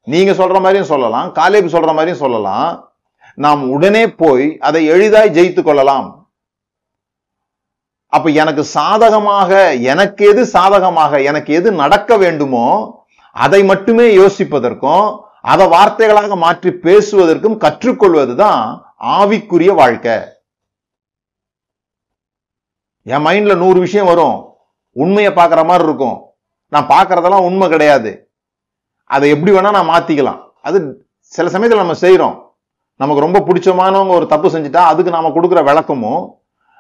நீங்க 0.03 0.33
சொல்ற 0.33 0.53
மாதிரியும் 0.53 0.91
சொல்லலாம். 0.93 1.33
காலேப் 1.35 1.75
சொல்ற 1.75 1.87
மாதிரியும் 1.87 2.23
சொல்லலாம். 2.25 2.93
நாம் 3.35 3.71
உடனே 3.71 4.11
போய் 4.11 4.59
அதை 4.59 4.87
எளிதாய் 4.87 5.31
ஜெயித்து 5.31 5.63
கொள்ளலாம். 5.63 6.29
அப்ப 8.07 8.31
எனக்கு 8.31 8.65
சாதகமாக 8.65 9.75
எனக்கு 9.75 10.29
எது 10.29 10.47
சாதகமாக 10.47 11.23
எனக்கு 11.23 11.55
எது 11.55 11.73
நடக்க 11.73 12.17
வேண்டுமோ 12.17 12.67
அதை 13.33 13.65
மட்டுமே 13.65 14.17
யோசிப்பதற்கும் 14.17 15.19
அதை 15.41 15.67
வார்த்தைகளாக 15.67 16.37
மாற்றி 16.37 16.71
பேசுவதற்கும் 16.71 17.59
கற்றுக்கொள்வதுதான் 17.59 18.81
ஆவிக்குரிய 19.01 19.75
வாழ்க்கை. 19.75 20.19
என் 23.07 23.25
மைண்டில் 23.27 23.61
நூறு 23.63 23.79
விஷயம் 23.87 24.11
வரும். 24.11 24.37
உண்மையை 24.97 25.31
பார்க்குற 25.39 25.61
மாதிரி 25.71 25.87
இருக்கும். 25.89 26.17
நான் 26.73 26.91
பார்க்குறதெல்லாம் 26.95 27.47
உண்மை 27.49 27.67
கிடையாது. 27.75 28.11
அதை 29.11 29.27
எப்படி 29.35 29.53
வேணால் 29.55 29.77
நான் 29.77 29.93
மாற்றிக்கலாம் 29.93 30.41
அது 30.67 30.79
சில 31.33 31.49
சமயத்தில் 31.55 31.83
நம்ம 31.83 31.97
செய்கிறோம் 32.05 32.37
நமக்கு 33.01 33.25
ரொம்ப 33.25 33.39
பிடிச்சமானவங்க 33.47 34.13
ஒரு 34.19 34.27
தப்பு 34.33 34.49
செஞ்சுட்டா 34.55 34.83
அதுக்கு 34.91 35.15
நாம் 35.17 35.35
கொடுக்குற 35.37 35.61
விளக்கமும் 35.69 36.23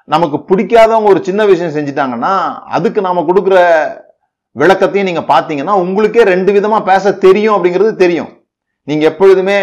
நமக்கு 0.08 0.36
பிடிக்காதவங்க 0.48 1.10
ஒரு 1.12 1.20
சின்ன 1.28 1.42
விஷயம் 1.50 1.74
செஞ்சுட்டாங்கன்னா 1.76 2.32
அதுக்கு 2.76 3.00
நாம் 3.06 3.28
கொடுக்குற 3.28 3.56
விளக்கத்தையும் 4.56 5.08
நீங்கள் 5.10 5.28
பார்த்தீங்கன்னா 5.32 5.74
உங்களுக்கே 5.82 6.22
ரெண்டு 6.32 6.50
விதமாக 6.56 6.88
பேச 6.90 7.12
தெரியும் 7.26 7.56
அப்படிங்கிறது 7.56 7.92
தெரியும். 8.04 8.30
நீங்கள் 8.88 9.10
எப்பொழுதுமே 9.10 9.58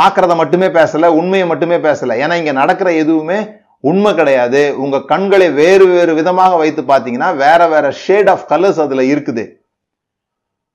பார்க்குறத 0.00 0.32
மட்டுமே 0.40 0.68
பேசலை 0.78 1.08
உண்மையை 1.20 1.46
மட்டுமே 1.52 1.76
பேசலை. 1.86 2.14
ஏன்னா 2.24 2.34
இங்கே 2.40 2.54
நடக்கிற 2.60 2.88
எதுவுமே 3.02 3.38
உண்மை 3.80 4.14
கிடையாது. 4.14 4.60
உங்கள் 4.84 5.04
கண்களை 5.04 5.50
வேறு 5.60 5.86
வேறு 5.86 6.12
விதமாக 6.14 6.56
வைத்து 6.56 6.82
பார்த்தீங்கன்னா 6.82 7.36
வேற 7.44 7.68
வேற 7.68 7.90
ஷேட் 8.04 8.30
ஆஃப் 8.32 8.46
கலர்ஸ் 8.52 8.80
அதில் 8.84 9.10
இருக்குது. 9.12 9.44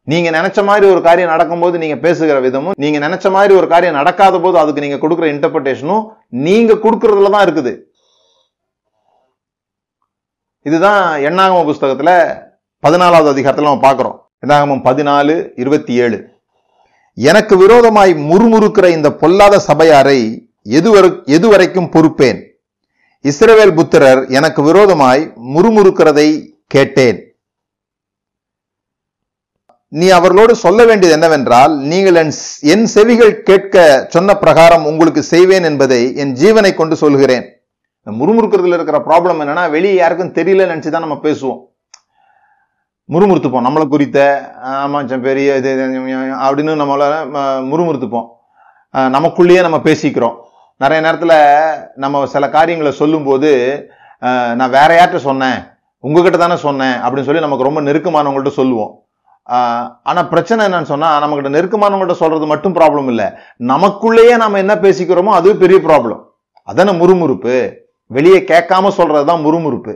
நீங்க 0.03 0.29
நினைச்ச 0.37 0.63
மாதிரி 0.69 0.85
ஒரு 0.93 1.01
காரியம் 1.01 1.33
நடக்கும்போது 1.33 1.77
நீங்க 1.81 1.95
பேசுகிற 2.05 2.37
விதமும் 2.45 2.77
நீங்க 2.83 2.97
நினைச்ச 3.07 3.31
மாதிரி 3.35 3.53
ஒரு 3.59 3.67
காரியம் 3.73 3.99
நடக்காத 3.99 4.39
போது 4.39 4.57
அதுக்கு 4.61 4.83
நீங்க 4.85 4.99
கொடுக்குற 5.03 5.27
இன்டர்பிரேஷனும் 5.33 6.03
நீங்க 6.29 6.73
கொடுக்கறதுல 6.73 7.31
தான் 7.35 7.45
இருக்குது. 7.47 7.73
இதுதான் 10.61 11.03
எண்ணாகம 11.29 11.63
புஸ்தகத்துல 11.69 12.11
பதினாலாவது 12.87 13.31
அதிகாரத்தில் 13.33 13.69
நம்ம 13.69 13.85
பார்க்குறோம். 13.87 14.17
எண்ணாகமம் 14.39 14.85
பதினாலு 14.85 15.33
இருபத்தி 15.55 15.93
ஏழு. 15.93 16.17
எனக்கு 17.17 17.57
விரோதமாய் 17.57 18.13
முறுமுறுக்கிற 18.29 18.85
இந்த 18.89 19.09
பொல்லாத 19.21 19.61
சபையாரை 19.67 20.19
எதுவரை 20.79 21.09
எதுவரைக்கும் 21.37 21.91
பொறுப்பேன்? 21.95 22.39
இஸ்ரவேல் 23.29 23.75
புத்திரர் 23.77 24.21
எனக்கு 24.37 24.61
விரோதமாய் 24.67 25.21
முறுமுறுக்கிறதை 25.53 26.29
கேட்டேன். 26.73 27.19
நீ 29.99 30.07
அவர்களோடு 30.17 30.53
சொல்ல 30.63 30.79
வேண்டியது 30.89 31.15
என்னவென்றால் 31.17 31.73
நீங்கள் 31.91 32.19
என் 32.21 32.33
என் 32.73 32.85
செவிகள் 32.95 33.33
கேட்க 33.49 33.85
சொன்ன 34.15 34.35
பிரகாரம் 34.43 34.87
உங்களுக்கு 34.91 35.23
செய்வேன் 35.33 35.67
என்பதை 35.69 36.01
என் 36.21 36.33
ஜீவனை 36.41 36.71
கொண்டு 36.79 36.95
சொல்கிறேன். 37.03 37.45
முறுமுறுக்கிறதுல 38.19 38.77
இருக்கிற 38.77 38.99
ப்ராப்ளம் 39.07 39.41
என்னன்னா 39.43 39.65
வெளியே 39.75 39.95
யாருக்கும் 40.01 40.35
தெரியல 40.39 40.69
நினச்சி 40.71 40.89
தான் 40.89 41.05
நம்ம 41.07 41.19
பேசுவோம். 41.27 41.61
முறுமுறுத்துப்போம். 43.13 43.67
நம்மளை 43.67 43.87
குறித்த 43.93 44.19
ஆமா 44.83 45.19
பெரிய 45.27 45.57
இது 45.61 45.71
அப்படின்னு 46.45 46.81
நம்மள 46.83 47.03
முறுமுறுத்துப்போம். 47.71 48.27
நமக்குள்ளேயே 49.17 49.61
நம்ம 49.67 49.79
பேசிக்கிறோம். 49.89 50.37
நிறைய 50.83 50.99
நேரத்தில் 51.05 51.37
நம்ம 52.03 52.25
சில 52.33 52.45
காரியங்களை 52.55 52.91
சொல்லும்போது 53.01 53.51
நான் 54.59 54.75
வேற 54.77 54.89
யார்கிட்ட 54.97 55.21
சொன்னேன் 55.29 55.59
உங்ககிட்ட 56.03 56.37
தானே 56.39 56.57
சொன்னேன் 56.67 56.95
அப்படின்னு 57.03 57.27
சொல்லி 57.27 57.45
நமக்கு 57.45 57.67
ரொம்ப 57.67 57.81
நெருக்கமானவங்கள்ட்ட 57.87 58.51
சொல்லுவோம். 58.59 58.91
ஆனால் 60.09 60.29
பிரச்சனை 60.31 60.61
என்னன்னு 60.67 60.91
சொன்னால் 60.91 61.21
நம்மகிட்ட 61.23 61.49
நெருக்கமானவங்கள்ட்ட 61.55 62.15
சொல்கிறது 62.21 62.45
மட்டும் 62.51 62.75
ப்ராப்ளம் 62.77 63.09
இல்லை. 63.13 63.27
நமக்குள்ளேயே 63.71 64.35
நம்ம 64.43 64.59
என்ன 64.63 64.75
பேசிக்கிறோமோ 64.85 65.31
அது 65.39 65.49
பெரிய 65.63 65.79
ப்ராப்ளம் 65.87 66.21
அதான 66.67 66.95
முறுமுறுப்பு. 67.01 67.55
வெளியே 68.11 68.39
கேட்காம 68.51 68.91
சொல்கிறது 68.99 69.25
தான் 69.31 69.45
முறுமுறுப்பு. 69.45 69.93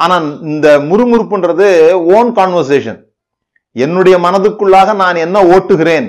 ஆனால் 0.00 0.26
இந்த 0.52 0.68
முறுமுறுப்புன்றது 0.90 1.66
ஓன் 2.16 2.30
கான்வர்சேஷன் 2.38 3.00
என்னுடைய 3.76 4.16
மனதுக்குள்ளாக 4.26 4.94
நான் 5.02 5.24
என்ன 5.26 5.38
ஓட்டுகிறேன் 5.54 6.08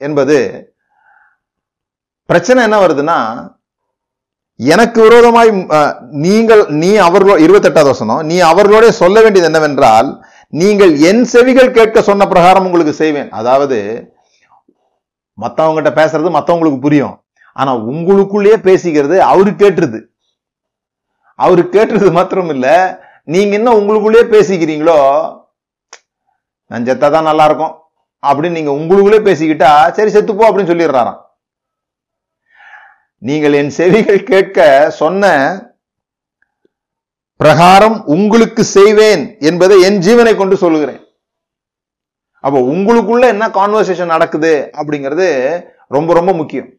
என்பது 0.00 0.38
பிரச்சனை 2.30 2.60
என்ன 2.66 2.78
வருதுன்னா 2.80 3.18
எனக்கு 4.60 4.98
விரோதமாய் 5.04 5.50
நீங்கள் 6.24 6.62
நீ 6.80 6.90
அவர்களோ 7.04 7.36
இருபத்தெட்டாவது 7.44 7.90
வசனம் 7.92 8.22
நீ 8.30 8.36
அவர்களோட 8.48 8.86
சொல்ல 9.02 9.16
வேண்டியது 9.24 9.48
என்னவென்றால் 9.50 10.08
நீங்கள் 10.60 10.92
என் 11.10 11.22
செவிகள் 11.32 11.76
கேட்க 11.78 12.02
சொன்ன 12.08 12.26
பிரகாரம் 12.32 12.66
உங்களுக்கு 12.68 12.92
செய்வேன். 13.00 13.30
அதாவது 13.38 13.78
மற்றவங்ககிட்ட 15.42 15.90
பேசுறது 15.98 16.30
மற்றவங்களுக்கு 16.36 16.80
புரியும். 16.86 17.14
ஆனா 17.60 17.72
உங்களுக்குள்ளேயே 17.92 18.58
பேசிக்கிறது 18.68 19.16
அவரு 19.32 19.52
கேட்டுருது. 19.62 20.00
அவரு 21.44 21.64
கேட்டுறது 21.76 22.10
மாத்திரம் 22.18 22.52
இல்ல 22.56 22.66
நீங்க 23.34 23.54
என்ன 23.60 23.74
உங்களுக்குள்ளேயே 23.80 24.26
பேசிக்கிறீங்களோ 24.34 24.98
நான் 26.70 26.88
செத்தாதான் 26.90 27.28
நல்லா 27.30 27.46
இருக்கும். 27.50 27.74
அப்படின்னு 28.22 28.58
நீங்க 28.58 28.74
உங்களுக்குள்ளே 28.80 29.22
பேசிக்கிட்டா 29.30 29.72
சரி 29.98 30.12
செத்துப்போ 30.16 30.46
அப்படின்னு 30.48 30.72
சொல்லிடுறாராம். 30.72 31.18
நீங்கள் 33.26 33.56
என் 33.60 33.72
செவிகள் 33.78 34.28
கேட்க 34.30 34.66
சொன்ன 35.00 35.32
பிரகாரம் 37.40 37.98
உங்களுக்கு 38.14 38.62
செய்வேன் 38.76 39.22
என்பதை 39.48 39.76
என் 39.88 39.98
ஜீவனை 40.06 40.32
கொண்டு 40.36 40.56
சொல்லுகிறேன். 40.62 41.00
அப்போ 42.44 42.58
உங்களுக்குள்ள 42.72 43.24
என்ன 43.34 43.44
கான்வர்சேஷன் 43.58 44.12
நடக்குது 44.14 44.52
அப்படிங்கிறது 44.80 45.28
ரொம்ப 45.96 46.12
ரொம்ப 46.18 46.32
முக்கியம். 46.40 46.70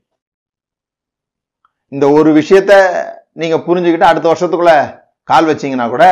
இந்த 1.95 2.05
ஒரு 2.17 2.29
விஷயத்த 2.39 2.73
நீங்க 3.41 3.57
புரிஞ்சுக்கிட்டு 3.67 4.09
அடுத்த 4.09 4.27
வருஷத்துக்குள்ள 4.31 4.73
கால் 5.31 5.49
வச்சீங்கன்னா 5.49 5.87
கூட 5.89 6.05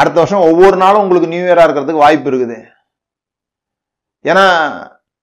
அடுத்த 0.00 0.16
வருஷம் 0.20 0.46
ஒவ்வொரு 0.50 0.76
நாளும் 0.82 1.02
உங்களுக்கு 1.04 1.30
நியூ 1.32 1.44
இயரா 1.46 1.64
இருக்கிறதுக்கு 1.66 2.04
வாய்ப்பு 2.04 2.30
இருக்குது. 2.30 2.58
ஏன்னா 4.30 4.44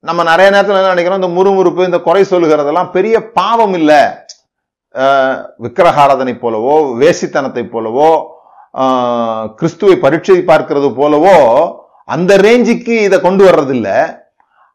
நம்ம 0.07 0.23
நிறைய 0.29 0.47
நேரத்தில் 0.53 0.77
என்ன 0.79 0.93
நினைக்கிறோம்? 0.93 1.19
இந்த 1.21 1.31
முறுமுறுப்பு 1.37 1.81
இந்த 1.87 1.99
குறை 2.05 2.21
சொல்லுகிறதெல்லாம் 2.29 2.93
பெரிய 2.95 3.15
பாவம் 3.39 3.75
இல்லை. 3.79 4.01
விக்கிரகாராதனை 5.63 6.33
போலவோ 6.43 6.75
வேசித்தனத்தை 7.01 7.63
போலவோ 7.73 8.09
கிறிஸ்துவை 9.59 9.95
பரீட்சை 10.05 10.39
பார்க்கிறது 10.49 10.89
போலவோ 10.99 11.35
அந்த 12.15 12.31
ரேஞ்சுக்கு 12.45 12.95
இதை 13.07 13.17
கொண்டு 13.27 13.43
வர்றதில்லை. 13.47 13.97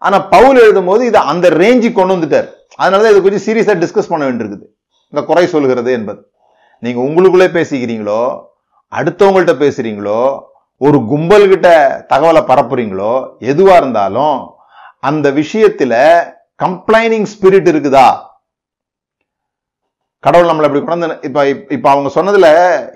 ஆனால் 0.02 0.24
பவுல் 0.32 0.46
பவுல் 0.46 0.62
எழுதும்போது 0.64 1.02
இதை 1.10 1.20
அந்த 1.32 1.46
ரேஞ்சுக்கு 1.62 1.98
கொண்டு 1.98 2.14
வந்துட்டார். 2.16 2.48
அதனாலதான் 2.80 3.12
இதை 3.12 3.20
கொஞ்சம் 3.24 3.44
சீரியஸாக 3.46 3.78
டிஸ்கஸ் 3.82 4.10
பண்ண 4.12 4.24
வேண்டியிருக்குது. 4.26 4.66
இந்த 5.12 5.20
குறை 5.30 5.44
சொல்லுகிறது 5.54 5.90
என்பது. 5.98 6.20
நீங்கள் 6.82 7.06
உங்களுக்குள்ளே 7.08 7.48
பேசிக்கிறீங்களோ 7.56 8.22
அடுத்தவங்கள்ட்ட 8.92 9.54
பேசுகிறீங்களோ 9.64 10.20
ஒரு 10.80 10.98
கும்பல்கிட்ட 11.10 11.68
தகவலை 12.12 12.42
பரப்புறீங்களோ 12.50 13.12
எதுவாக 13.52 13.80
இருந்தாலும் 13.82 14.36
அந்த 15.08 15.26
விஷயத்துல 15.40 15.94
கம்ப்ளைனிங் 16.64 17.28
ஸ்பிரிட் 17.32 17.68
இருக்குதா? 17.72 18.08
கடவுள் 20.24 20.48
நம்மளை 20.50 20.66
இப்படி 20.68 20.82
கொண்டு 20.84 21.18
இப்ப 21.28 21.40
இப்ப 21.76 21.86
அவங்க 21.94 22.10
சொன்னதுல 22.18 22.48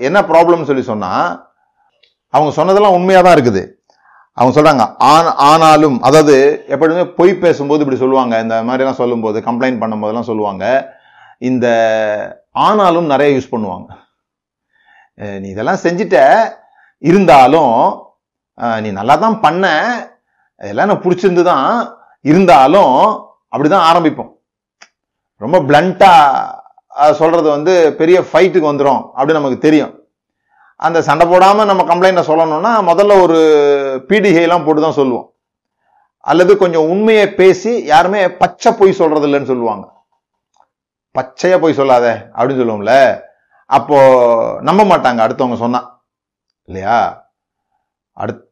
என்ன 0.09 0.18
ப்ராப்ளம் 0.31 0.68
சொல்லி 0.70 0.85
சொன்னா 0.92 1.12
அவங்க 2.35 2.51
சொன்னதெல்லாம் 2.57 2.96
உண்மையா 2.96 3.20
தான் 3.27 3.37
இருக்குது. 3.37 3.62
அவங்க 4.38 4.53
சொல்றாங்க 4.57 4.85
ஆனாலும் 5.51 5.96
அதாவது 6.09 6.35
எப்பொழுதுமே 6.75 7.05
பொய் 7.18 7.33
பேசும்போது 7.44 7.83
இப்படி 7.85 8.01
சொல்லுவாங்க. 8.03 8.35
இந்த 8.44 8.57
மாதிரிலாம் 8.68 9.01
சொல்லும்போது 9.03 9.38
கம்ப்ளைண்ட் 9.49 9.81
பண்ணும்போதெல்லாம் 9.83 10.31
சொல்லுவாங்க. 10.31 10.64
இந்த 11.49 11.66
ஆனாலும் 12.66 13.11
நிறைய 13.12 13.29
யூஸ் 13.35 13.53
பண்ணுவாங்க. 13.55 13.88
நீ 15.42 15.46
இதெல்லாம் 15.55 15.83
செஞ்சுட்ட. 15.87 16.18
இருந்தாலும் 17.11 17.75
நீ 18.85 18.88
நல்லா 18.99 19.14
தான் 19.25 19.37
பண்ண. 19.46 19.64
இதெல்லாம் 20.61 20.87
எனக்கு 20.88 21.05
பிடிச்சிருந்து 21.07 21.44
தான் 21.53 21.66
இருந்தாலும் 22.20 22.94
அப்படிதான் 23.56 23.87
ஆரம்பிப்போம். 23.90 24.33
ரொம்ப 25.37 25.59
பிளண்டா 25.59 26.12
சொல்றது 27.12 27.48
வந்து 27.50 27.94
பெரிய 27.94 28.20
ஃபைட்டுக்கு 28.20 28.68
வந்துடும் 28.70 29.02
அப்படின்னு 29.16 29.33
நமக்கு 29.33 29.59
தெரியும். 29.59 30.04
அந்த 30.76 31.02
சண்டை 31.02 31.26
போடாமல் 31.26 31.66
நம்ம 31.66 31.83
கம்ப்ளைண்ட்டை 31.83 32.24
சொல்லணும்னா 32.30 32.72
முதல்ல 32.90 33.22
ஒரு 33.22 33.38
பீடிகை 34.09 34.64
போட்டு 34.64 34.83
தான் 34.83 34.98
சொல்லுவோம். 35.00 35.33
அல்லது 36.18 36.56
கொஞ்சம் 36.56 36.88
உண்மையை 36.88 37.35
பேசி 37.35 37.85
யாருமே 37.85 38.30
பச்சை 38.30 38.72
பொய் 38.72 38.92
சொல்றது 38.92 39.26
இல்லைன்னு 39.26 39.50
சொல்லுவாங்க. 39.52 39.92
பச்சையா 41.18 41.61
பொய் 41.61 41.72
சொல்லாத 41.72 42.30
அப்படின்னு 42.35 42.62
சொல்லுவோம்ல. 42.62 43.20
அப்போ 43.66 43.96
நம்ப 44.61 44.85
மாட்டாங்க 44.85 45.20
அடுத்தவங்க 45.26 45.56
சொன்னா. 45.56 45.80
இல்லையா? 46.64 47.28
அடுத் 48.16 48.50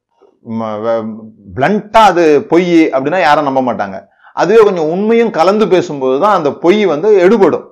பிளண்டா 1.57 2.03
அது 2.11 2.43
பொய் 2.43 2.91
அப்படின்னா 2.91 3.21
யாரும் 3.21 3.49
நம்ப 3.49 3.61
மாட்டாங்க. 3.69 4.07
அதுவே 4.33 4.63
கொஞ்சம் 4.63 4.89
உண்மையும் 4.89 5.31
கலந்து 5.31 5.69
பேசும்போது 5.69 6.21
தான் 6.21 6.35
அந்த 6.35 6.51
பொய் 6.53 6.87
வந்து 6.87 7.09
எடுபடும். 7.25 7.67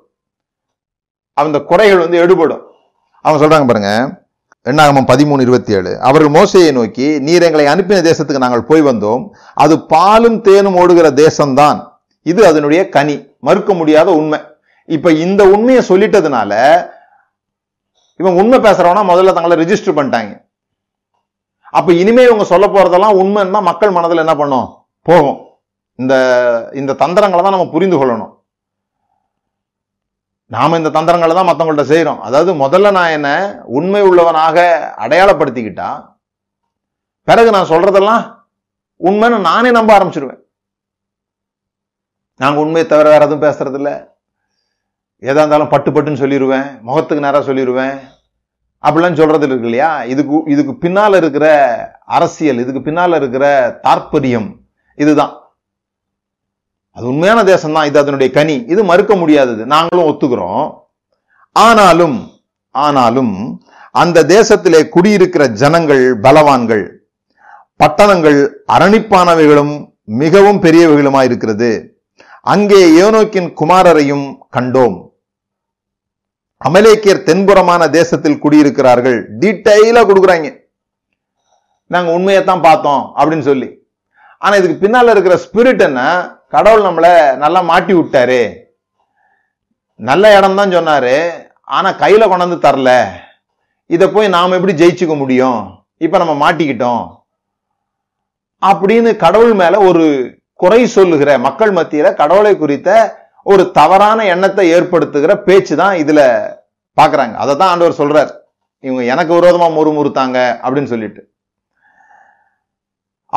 அந்த 1.33 1.61
குறைகள் 1.61 1.99
வந்து 1.99 2.19
எடுபடும். 2.19 2.63
அவங்க 3.21 3.47
சொல்றாங்க 3.47 3.67
பாருங்க 3.67 4.23
எண்ணாகமம் 4.63 5.07
பதிமூணு 5.07 5.41
இருபத்தி 5.41 5.73
ஏழு 5.73 6.01
அவர்கள் 6.01 6.31
மோசையை 6.37 6.73
நோக்கி 6.73 7.21
நீர் 7.21 7.43
எங்களை 7.43 7.67
அனுப்பின 7.67 8.01
தேசத்துக்கு 8.09 8.45
நாங்கள் 8.45 8.65
போய் 8.65 8.83
வந்தோம். 8.83 9.29
அது 9.55 9.87
பாலும் 9.87 10.41
தேனும் 10.41 10.77
ஓடுகிற 10.77 11.11
தேசம்தான். 11.11 11.79
இது 12.23 12.47
அதனுடைய 12.47 12.89
கனி. 12.89 13.35
மறுக்க 13.41 13.75
முடியாத 13.75 14.13
உண்மை. 14.13 14.39
இப்ப 14.85 15.13
இந்த 15.13 15.49
உண்மையை 15.49 15.85
சொல்லிட்டதுனால 15.89 16.53
இவன் 18.17 18.35
உண்மை 18.35 18.59
பேசுறவனா 18.59 19.03
முதல்ல 19.13 19.33
தங்களை 19.33 19.57
ரெஜிஸ்டர் 19.63 19.97
பண்ணிட்டாங்க. 19.99 20.46
அப்ப 21.75 21.93
இனிமே 22.03 22.23
இவங்க 22.25 22.45
சொல்ல 22.53 22.67
போறதெல்லாம் 22.67 23.19
உண்மைன்னா 23.23 23.61
மக்கள் 23.69 23.95
மனதில் 23.97 24.23
என்ன 24.25 24.35
பண்ணும்? 24.37 24.67
போகும். 25.07 25.39
இந்த 25.99 26.15
இந்த 26.81 26.93
தந்திரங்களை 27.03 27.43
தான் 27.43 27.55
நம்ம 27.57 27.69
புரிந்து 27.75 27.97
கொள்ளணும். 27.99 28.33
நாம 30.51 30.77
இந்த 30.77 30.91
தந்திரங்களை 30.97 31.35
தான் 31.35 31.49
மற்றவங்கள்ட்ட 31.49 31.85
செய்யறோம் 31.93 32.21
அதாவது 32.27 32.51
முதல்ல 32.63 32.91
நான் 32.97 33.15
என்ன 33.19 33.29
உண்மை 33.79 34.03
உள்ளவனாக 34.09 34.57
அடையாளப்படுத்திக்கிட்டா 35.05 35.89
பிறகு 37.29 37.51
நான் 37.57 37.73
சொல்றதெல்லாம் 37.73 38.25
உண்மைன்னு 39.01 39.39
நானே 39.49 39.71
நம்ப 39.79 39.91
ஆரம்பிச்சிருவேன். 39.97 40.43
நாங்க 42.41 42.59
உண்மையை 42.65 42.87
தவிர 42.87 43.07
வேற 43.13 43.25
எதுவும் 43.27 43.45
பேசுறது 43.47 43.79
இல்ல 43.81 43.91
எதா 45.23 45.41
இருந்தாலும் 45.43 45.73
பட்டு 45.73 45.91
பட்டுன்னு 45.91 46.23
சொல்லிடுவேன் 46.23 46.67
முகத்துக்கு 46.87 47.25
நேரா 47.27 47.41
சொல்லிடுவேன் 47.49 47.95
அப்படிலாம் 48.83 49.15
சொல்றது 49.15 49.47
இருக்கு 49.47 49.65
இல்லையா? 49.65 50.03
இதுக்கு 50.03 50.43
இதுக்கு 50.47 50.89
பின்னால 50.89 51.17
இருக்கிற 51.17 51.47
அரசியல் 52.05 52.59
இதுக்கு 52.59 52.91
பின்னால 52.91 53.17
இருக்கிற 53.17 53.81
தாற்பயம் 53.83 54.49
இதுதான். 54.95 55.41
அது 56.93 57.07
உண்மையான 57.07 57.45
தேசம் 57.45 57.73
தான் 57.73 57.87
இது 57.87 57.99
அதனுடைய 57.99 58.33
கனி. 58.33 58.55
இது 58.55 58.85
மறுக்க 58.85 59.17
முடியாதது. 59.17 59.67
நாங்களும் 59.67 60.07
ஒத்துக்கிறோம். 60.07 60.75
ஆனாலும் 61.53 62.31
ஆனாலும் 62.71 63.63
அந்த 63.91 64.23
தேசத்திலே 64.23 64.89
குடியிருக்கிற 64.89 65.47
ஜனங்கள் 65.47 66.21
பலவான்கள் 66.21 66.95
பட்டணங்கள் 67.77 68.65
அரணிப்பானவைகளும் 68.73 69.89
மிகவும் 70.05 70.63
பெரியவைகளுமா 70.63 71.23
இருக்கிறது 71.23 71.99
அங்கே 72.43 72.81
ஏனோக்கின் 73.03 73.53
குமாரரையும் 73.61 74.37
கண்டோம். 74.57 75.06
அமலேக்கியர் 76.67 77.27
தென்புறமான 77.29 77.89
தேசத்தில் 77.89 78.43
குடியிருக்கிறார்கள். 78.43 79.27
டீட்டெயிலா 79.41 80.01
கொடுக்குறாங்க. 80.03 80.59
நாங்க 81.87 82.13
உண்மையைத்தான் 82.13 82.63
பார்த்தோம் 82.63 83.13
அப்படின்னு 83.17 83.41
சொல்லி. 83.41 83.79
ஆனா 84.39 84.57
இதுக்கு 84.57 84.89
பின்னால 84.89 85.11
இருக்கிற 85.11 85.41
ஸ்பிரிட் 85.45 85.81
என்ன? 85.81 86.31
கடவுள் 86.49 86.83
நம்மளை 86.83 87.37
நல்லா 87.37 87.61
மாட்டி 87.61 87.93
விட்டாரு. 87.93 88.55
நல்ல 89.95 90.37
இடம் 90.37 90.55
தான் 90.55 90.71
சொன்னாரு. 90.71 91.31
ஆனா 91.63 91.91
கையில 91.91 92.23
கொண்டாந்து 92.23 92.65
தரல. 92.67 93.07
இதை 93.87 94.09
போய் 94.09 94.29
நாம் 94.29 94.53
எப்படி 94.53 94.73
ஜெயிச்சுக்க 94.73 95.17
முடியும்? 95.17 95.85
இப்ப 95.97 96.19
நம்ம 96.19 96.53
மாட்டிக்கிட்டோம். 96.53 97.15
அப்படின்னு 98.67 99.17
கடவுள் 99.17 99.53
மேல 99.53 99.79
ஒரு 99.79 100.39
குறை 100.55 100.87
சொல்லுகிற 100.87 101.39
மக்கள் 101.39 101.73
மத்தியில 101.73 102.15
கடவுளை 102.15 102.57
குறித்த 102.57 103.19
ஒரு 103.45 103.71
தவறான 103.71 104.25
எண்ணத்தை 104.25 104.75
ஏற்படுத்துகிற 104.75 105.37
பேச்சு 105.37 105.77
தான் 105.77 105.97
இதுல 105.97 106.53
பார்க்குறாங்க 107.01 107.35
அதை 107.43 107.53
தான் 107.57 107.73
ஆண்டவர் 107.73 108.01
சொல்றார். 108.01 108.31
இவங்க 108.85 109.03
எனக்கு 109.13 109.33
விரோதமாக 109.39 109.75
முறுமுறுத்தாங்க 109.77 110.39
அப்படின்னு 110.65 110.93
சொல்லிட்டு. 110.93 111.23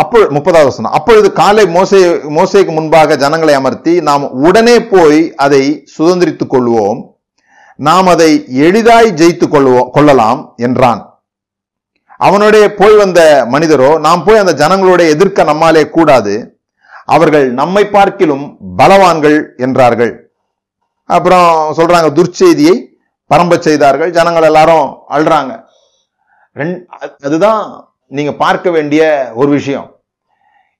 அப்போ 0.02 0.20
முப்பதாவது 0.36 0.70
வசனம். 0.70 0.96
அப்பொழுது 0.98 1.28
காலை 1.40 1.64
மோசை 1.76 2.00
மோசைக்கு 2.38 2.72
முன்பாக 2.76 3.16
ஜனங்களை 3.24 3.54
அமர்த்தி 3.60 3.94
நாம் 4.10 4.26
உடனே 4.48 4.76
போய் 4.94 5.22
அதை 5.46 5.64
சுதந்திரித்துக் 5.98 6.54
கொள்வோம். 6.54 7.00
நாம் 7.88 8.08
அதை 8.14 8.32
எளிதாய் 8.66 9.10
ஜெயித்து 9.20 9.48
கொள்வோம் 9.50 9.90
கொள்ளலாம் 9.96 10.42
என்றான். 10.68 11.02
அவனுடைய 12.28 12.66
போய் 12.80 12.96
வந்த 13.02 13.22
மனிதரோ 13.54 13.92
நாம் 14.06 14.24
போய் 14.24 14.42
அந்த 14.44 14.54
ஜனங்களுடைய 14.62 15.08
எதிர்க்க 15.16 15.44
நம்மாலே 15.52 15.84
கூடாது. 15.98 16.34
அவர்கள் 17.16 17.46
நம்மை 17.60 17.84
பார்க்கிலும் 17.96 18.46
பலவான்கள் 18.80 19.38
என்றார்கள். 19.66 20.14
அப்புறம் 21.10 21.50
சொல்றாங்க 21.78 22.10
துர்ச்செய்தியை 22.18 22.76
பரம்ப 23.30 23.60
செய்தார்கள் 23.60 24.12
ஜனங்கள் 24.12 24.44
எல்லாரும் 24.44 24.98
அழுறாங்க. 25.10 25.64
ரெண்- 26.56 26.86
அதுதான் 27.24 27.90
நீங்க 28.08 28.32
பார்க்க 28.32 28.70
வேண்டிய 28.70 29.32
ஒரு 29.36 29.50
விஷயம். 29.50 30.00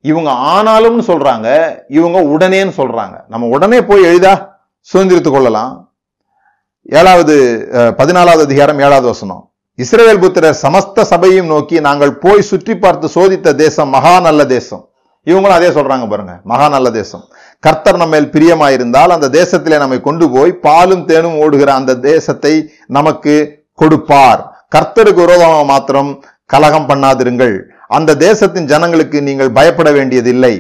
இவங்க 0.02 0.32
ஆனாலும்னு 0.32 1.08
சொல்றாங்க 1.08 1.80
இவங்க 1.88 2.22
உடனேன்னு 2.22 2.72
சொல்றாங்க. 2.78 3.22
நம்ம 3.28 3.48
உடனே 3.48 3.82
போய் 3.82 4.04
எளிதா 4.04 4.50
சுதந்திரித்துக் 4.94 5.32
கொள்ளலாம். 5.32 5.94
ஏழாவது 6.84 7.68
பதினாலாவது 7.72 8.42
அதிகாரம் 8.42 8.80
ஏழாவது 8.80 9.08
வசனம். 9.08 9.52
இஸ்ரவேல் 9.78 10.20
புத்திரர் 10.20 10.60
சமஸ்த 10.62 11.02
சபையும் 11.02 11.46
நோக்கி 11.46 11.80
நாங்கள் 11.80 12.18
போய் 12.18 12.42
சுற்றி 12.42 12.78
பார்த்து 12.78 13.08
சோதித்த 13.08 13.56
தேசம் 13.56 13.90
மகா 13.90 14.20
நல்ல 14.20 14.46
தேசம். 14.46 14.90
இவங்களும் 15.26 15.48
அதே 15.48 15.70
சொல்றாங்க 15.70 16.10
பாருங்க 16.10 16.40
மகா 16.44 16.70
நல்ல 16.70 16.92
தேசம். 16.92 17.28
கர்த்தர் 17.66 18.00
நம்ம 18.02 18.14
மேல் 18.16 18.34
பிரியமாயிருந்தால் 18.34 19.14
அந்த 19.16 19.28
தேசத்திலே 19.40 19.78
நம்மை 19.82 19.98
கொண்டு 20.08 20.26
போய் 20.36 20.52
பாலும் 20.66 21.06
தேனும் 21.10 21.40
ஓடுகிற 21.44 21.70
அந்த 21.80 21.94
தேசத்தை 22.10 22.54
நமக்கு 22.98 23.34
கொடுப்பார். 23.82 24.42
கர்த்தருக்கு 24.76 25.22
விரோதமாக 25.26 25.66
மாத்திரம் 25.72 26.12
கலகம் 26.54 26.88
பண்ணாதிருங்கள். 26.92 27.56
அந்த 27.98 28.16
தேசத்தின் 28.28 28.70
ஜனங்களுக்கு 28.72 29.18
நீங்கள் 29.28 29.56
பயப்பட 29.58 29.90
வேண்டியதில்லை. 29.98 30.54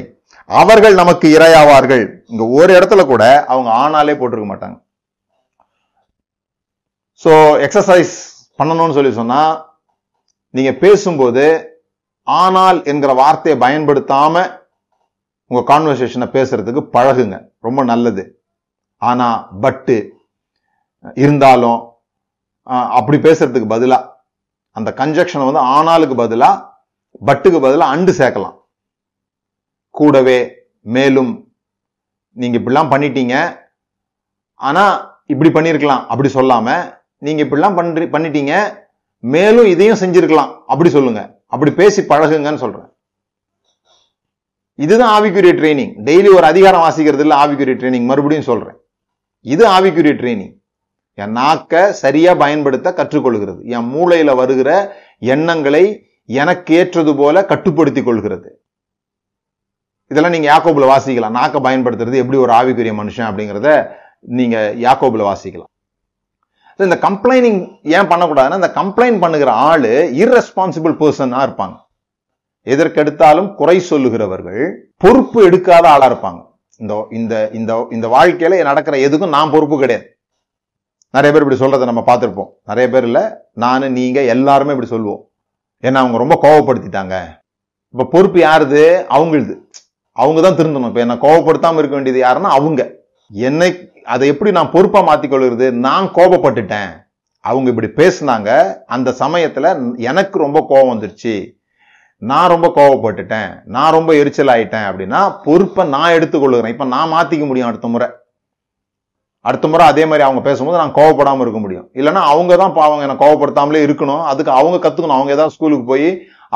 அவர்கள் 0.49 0.99
நமக்கு 1.01 1.27
இரையாவார்கள். 1.37 2.03
இங்க 2.31 2.43
ஒரு 2.59 2.71
இடத்துல 2.77 3.01
கூட 3.13 3.23
அவங்க 3.51 3.69
ஆனாலே 3.83 4.15
போட்டிருக்க 4.19 4.49
மாட்டாங்க. 4.51 4.77
ஸோ 7.23 7.31
எக்ஸசைஸ் 7.65 8.13
பண்ணணும்னு 8.59 8.97
சொல்லி 8.97 9.11
சொன்னா 9.21 9.41
நீங்க 10.57 10.71
பேசும்போது 10.83 11.45
ஆனால் 12.27 12.77
என்கிற 12.91 13.11
வார்த்தையை 13.19 13.57
பயன்படுத்தாம 13.65 14.43
உங்கள் 15.49 15.67
கான்வர்சேஷனை 15.71 16.27
பேசுகிறதுக்கு 16.35 16.81
பழகுங்க. 16.95 17.37
ரொம்ப 17.67 17.79
நல்லது. 17.91 18.23
ஆனால் 19.09 19.37
பட்டு 19.63 19.97
இருந்தாலும் 21.23 21.79
அப்படி 22.97 23.17
பேசுறதுக்கு 23.25 23.67
பதிலாக 23.75 24.09
அந்த 24.77 24.89
கன்ஜெக்ஷன் 25.01 25.47
வந்து 25.49 25.61
ஆனாலுக்கு 25.75 26.15
பதிலாக 26.23 26.63
பட்டுக்கு 27.27 27.59
பதிலாக 27.65 27.93
அண்டு 27.93 28.11
சேர்க்கலாம். 28.19 28.55
கூடவே 29.99 30.39
மேலும் 30.95 31.31
நீங்கள் 32.41 32.59
இப்படிலாம் 32.59 32.91
பண்ணிட்டீங்க. 32.93 33.35
ஆனால் 34.67 34.93
இப்படி 35.33 35.49
பண்ணிருக்கலாம் 35.55 36.03
அப்படி 36.11 36.29
சொல்லாமல் 36.37 36.85
நீங்கள் 37.25 37.45
இப்படிலாம் 37.45 37.77
பண்ணுறி 37.79 38.05
பண்ணிட்டீங்க. 38.15 38.53
மேலும் 39.33 39.69
இதையும் 39.73 40.01
செஞ்சிருக்கலாம் 40.03 40.51
அப்படி 40.71 40.89
சொல்லுங்க. 40.97 41.21
அப்படி 41.53 41.71
பேசி 41.81 42.01
பழகுங்கன்னு 42.11 42.63
சொல்கிறேன் 42.65 42.88
இதுதான் 44.83 45.13
ஆவிக்குரிய 45.17 45.53
ட்ரைனிங் 45.59 45.93
டெய்லி 46.07 46.29
ஒரு 46.37 46.45
அதிகாரம் 46.51 46.83
வாசிக்கிறது 46.85 47.23
இல்லை 47.25 47.37
ஆவிக்குரிய 47.43 47.75
ட்ரைனிங் 47.79 48.07
மறுபடியும் 48.11 48.49
சொல்கிறேன் 48.49 48.77
இது 49.53 49.63
ஆவிக்குரிய 49.77 50.13
ட்ரைனிங் 50.21 50.53
என் 51.23 51.35
நாக்கை 51.39 51.81
சரியாக 52.01 52.39
பயன்படுத்த 52.41 52.89
கற்றுக்கொள்கிறது. 52.99 53.59
என் 53.75 53.89
மூளையில் 53.93 54.39
வருகிற 54.41 54.69
எண்ணங்களை 55.33 55.83
எனக்கு 56.41 56.75
ஏற்றது 56.81 57.11
போல 57.21 57.45
கட்டுப்படுத்தி 57.51 58.01
கொள்கிறது. 58.03 58.49
இதெல்லாம் 60.11 60.35
நீங்கள் 60.35 60.51
யாக்கோபில் 60.51 60.91
வாசிக்கலாம். 60.93 61.35
நாக்கை 61.39 61.59
பயன்படுத்துறது 61.67 62.21
எப்படி 62.21 62.39
ஒரு 62.45 62.53
ஆவிக்குரிய 62.59 62.93
மனுஷன் 63.01 63.27
அப்படிங்கிறத 63.29 63.69
நீங்கள் 64.39 64.77
யாக்கோபில் 64.85 65.27
வாசிக்கலாம். 65.29 65.71
இந்த 66.87 66.97
கம்ப்ளைனிங் 67.07 67.61
ஏன் 67.97 68.09
பண்ணக்கூடாதுன்னா 68.13 68.61
இந்த 68.61 68.71
கம்ப்ளைண்ட் 68.79 69.21
பண்ணுகிற 69.25 69.51
ஆள் 69.69 69.91
இர்ரெஸ்பான்சிபிள் 70.23 70.95
பர்சனாக 71.03 71.45
இருப்பாங்க. 71.47 71.77
எதற்கெடுத்தாலும் 72.65 73.55
குறை 73.55 73.79
சொல்லுகிறவர்கள் 73.79 74.75
பொறுப்பு 74.97 75.49
எடுக்காத 75.49 75.85
ஆளா 75.85 76.11
இருப்பாங்க. 76.11 76.47
இந்த 76.77 77.07
இந்த 77.11 77.49
இந்த 77.53 77.87
இந்த 77.89 78.07
வாழ்க்கையில 78.07 78.63
நடக்கிற 78.63 78.97
எதுக்கும் 78.97 79.29
நான் 79.29 79.51
பொறுப்பு 79.51 79.79
கிடையாது. 79.79 80.17
நிறைய 81.11 81.39
பேர் 81.39 81.51
இப்படி 81.51 81.71
சொல்றதை 81.71 81.85
நம்ம 81.85 82.03
பார்த்துருப்போம். 82.05 82.49
நிறைய 82.65 82.89
பேர் 82.89 83.03
இல்லை 83.03 83.21
நான் 83.53 83.91
நீங்க 83.91 84.21
எல்லாருமே 84.21 84.69
இப்படி 84.69 84.89
சொல்லுவோம். 84.89 85.29
ஏன்னா 85.83 85.93
அவங்க 85.93 86.17
ரொம்ப 86.17 86.39
கோவப்படுத்திட்டாங்க. 86.41 87.25
இப்ப 87.89 88.05
பொறுப்பு 88.05 88.39
யாருது? 88.39 89.05
அவங்களுது. 89.09 89.57
அவங்க 90.11 90.41
தான் 90.41 90.57
திருந்தணும். 90.57 90.87
இப்போ 90.87 90.99
என்ன 90.99 91.15
கோவப்படுத்தாம 91.15 91.77
இருக்க 91.77 91.95
வேண்டியது 91.95 92.21
யாருன்னா 92.21 92.51
அவங்க. 92.57 92.95
என்னை 93.29 93.91
அதை 94.03 94.27
எப்படி 94.27 94.51
நான் 94.51 94.71
பொறுப்பா 94.71 95.07
மாத்திக்கொள்கிறது 95.07 95.71
நான் 95.71 96.13
கோபப்பட்டுட்டேன். 96.13 96.89
அவங்க 97.39 97.69
இப்படி 97.69 97.87
பேசுனாங்க. 97.87 98.75
அந்த 98.85 99.11
சமயத்துல 99.11 99.97
எனக்கு 99.97 100.39
ரொம்ப 100.39 100.65
கோபம் 100.69 101.01
வந்துருச்சு. 101.01 101.58
நான் 102.21 102.51
ரொம்ப 102.53 102.67
கோவப்பட்டுட்டேன் 102.77 103.51
நான் 103.75 103.93
ரொம்ப 103.95 104.11
எரிச்சல் 104.21 104.51
ஆயிட்டேன் 104.53 104.87
அப்படின்னா 104.89 105.19
பொறுப்பை 105.45 105.83
நான் 105.95 106.15
எடுத்துக்கொள்ளுகிறேன் 106.15 106.73
இப்போ 106.73 106.85
நான் 106.95 107.13
மாற்றிக்க 107.13 107.45
முடியும் 107.49 107.69
அடுத்த 107.69 107.87
முறை. 107.93 108.07
அடுத்த 109.49 109.65
முறை 109.71 109.83
அதே 109.91 110.03
மாதிரி 110.09 110.23
அவங்க 110.27 110.41
பேசும்போது 110.47 110.79
நான் 110.81 110.95
கோவப்படாமல் 110.97 111.43
இருக்க 111.45 111.59
முடியும். 111.65 111.85
இல்லைன்னா 111.99 112.21
அவங்க 112.31 112.55
தான் 112.61 112.73
பாவங்க 112.79 113.05
என்ன 113.07 113.15
கோவப்படுத்தாமலே 113.21 113.81
இருக்கணும். 113.87 114.23
அதுக்கு 114.31 114.51
அவங்க 114.59 114.77
கற்றுக்கணும் 114.85 115.17
அவங்க 115.17 115.31
ஏதாவது 115.35 115.55
ஸ்கூலுக்கு 115.55 115.85
போய் 115.91 116.09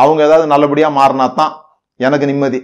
அவங்க 0.04 0.22
ஏதாவது 0.28 0.48
நல்லபடியாக 0.54 0.98
மாறினா 1.00 1.28
தான் 1.34 1.54
எனக்கு 2.00 2.26
நிம்மதி. 2.32 2.60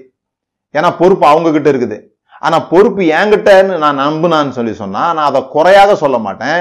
ஏன்னா 0.78 0.90
பொறுப்பு 1.02 1.26
அவங்கக்கிட்ட 1.32 1.72
இருக்குது. 1.74 2.00
ஆனால் 2.48 2.68
பொறுப்பு 2.72 3.04
என்கிட்டன்னு 3.20 3.78
நான் 3.86 4.02
நம்புனான்னு 4.06 4.58
சொல்லி 4.58 4.74
சொன்னால் 4.82 5.14
நான் 5.16 5.30
அதை 5.32 5.42
குறையாக 5.56 5.96
சொல்ல 6.04 6.18
மாட்டேன். 6.26 6.60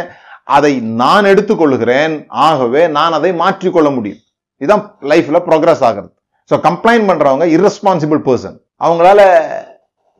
அதை 0.56 0.72
நான் 1.02 1.28
எடுத்துக்கொள்கிறேன். 1.32 2.14
ஆகவே 2.46 2.84
நான் 2.98 3.16
அதை 3.18 3.32
மாற்றிக்கொள்ள 3.42 3.90
முடியும். 3.96 4.22
இதுதான் 4.62 4.84
லைஃப்பில் 5.10 5.46
ப்ரோக்ரஸ் 5.48 5.84
ஆகிறது. 5.88 6.10
ஸோ 6.50 6.56
கம்ப்ளைண்ட் 6.66 7.08
பண்ணுறவங்க 7.08 7.44
irresponsible 7.54 8.20
பர்சன் 8.24 8.56
அவங்களால 8.80 9.20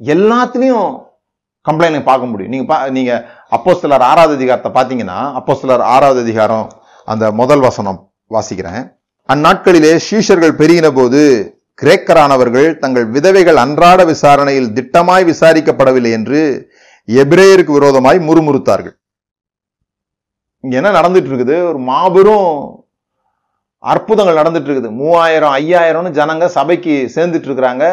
எல்லாத்துலேயும் 0.01 1.07
கம்ப்ளைண்ட் 1.67 2.03
பார்க்க 2.03 2.27
முடியும். 2.27 2.51
நீங்கள் 2.51 2.77
பா- 2.77 2.91
நீங்கள் 2.91 3.25
அப்போ 3.49 3.75
சிலர் 3.75 4.01
ஆறாவது 4.01 4.35
அதிகாரத்தை 4.35 4.71
பார்த்தீங்கன்னா 4.73 5.33
அப்போ 5.33 5.55
சிலர் 5.55 5.81
ஆறாவது 5.81 6.21
அதிகாரம் 6.21 6.67
அந்த 7.05 7.33
முதல் 7.33 7.61
வசனம் 7.61 8.11
வாசிக்கிறேன். 8.31 8.83
அந்நாட்களிலே 9.29 9.97
சீஷர்கள் 10.11 10.59
பெருகின 10.61 10.95
போது 10.95 11.21
கிரேக்கரானவர்கள் 11.83 12.79
தங்கள் 12.79 13.07
விதவைகள் 13.07 13.57
அன்றாட 13.57 14.05
விசாரணையில் 14.05 14.73
திட்டமாய் 14.73 15.25
விசாரிக்கப்படவில்லை 15.25 16.11
என்று 16.11 16.41
எபிரேயருக்கு 17.09 17.73
விரோதமாய் 17.73 18.19
முறுமுறுத்தார்கள். 18.19 18.97
இங்க 20.61 20.77
என்ன 20.77 20.91
நடந்துட்டு 20.91 21.31
இருக்குது? 21.33 21.69
ஒரு 21.69 21.79
மாபெரும் 21.79 22.78
அற்புதங்கள் 23.85 24.41
நடந்துட்டு 24.41 24.69
இருக்குது 24.69 24.91
மூவாயிரம் 25.01 25.55
ஐயாயிரம்னு 25.59 26.11
ஜனங்க 26.19 26.47
சபைக்கு 26.57 26.95
சேர்ந்துட்டு 27.14 27.49
இருக்கிறாங்க 27.51 27.85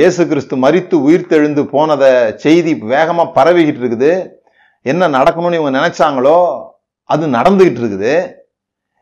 இயேசு 0.00 0.22
கிறிஸ்து 0.30 0.54
மரித்து 0.64 0.96
உயிர்த்தெழுந்து 1.06 1.62
போனதை 1.74 2.10
செய்தி 2.44 2.72
வேகமாக 2.92 3.34
பரவிக்கிட்டு 3.36 3.82
இருக்குது 3.82 4.12
என்ன 4.86 5.08
நடக்கணும்னு 5.16 5.58
இவங்க 5.58 5.72
நினைச்சாங்களோ 5.78 6.38
அது 7.10 7.24
நடந்துகிட்டு 7.38 7.80
இருக்குது 7.82 8.12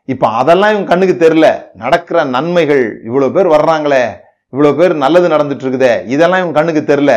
இப்போ 0.07 0.27
அதெல்லாம் 0.39 0.71
இவங்க 0.73 0.89
கண்ணுக்கு 0.91 1.15
தெரியல. 1.23 1.47
நடக்கிற 1.83 2.23
நன்மைகள் 2.35 2.83
இவ்வளோ 3.07 3.27
பேர் 3.35 3.49
வர்றாங்களே 3.55 4.03
இவ்வளோ 4.53 4.71
பேர் 4.79 4.93
நல்லது 5.03 5.27
நடந்துட்டு 5.33 5.65
இருக்குதே 5.65 5.93
இதெல்லாம் 6.13 6.41
இவங்க 6.41 6.57
கண்ணுக்கு 6.59 6.83
தெரில 6.91 7.11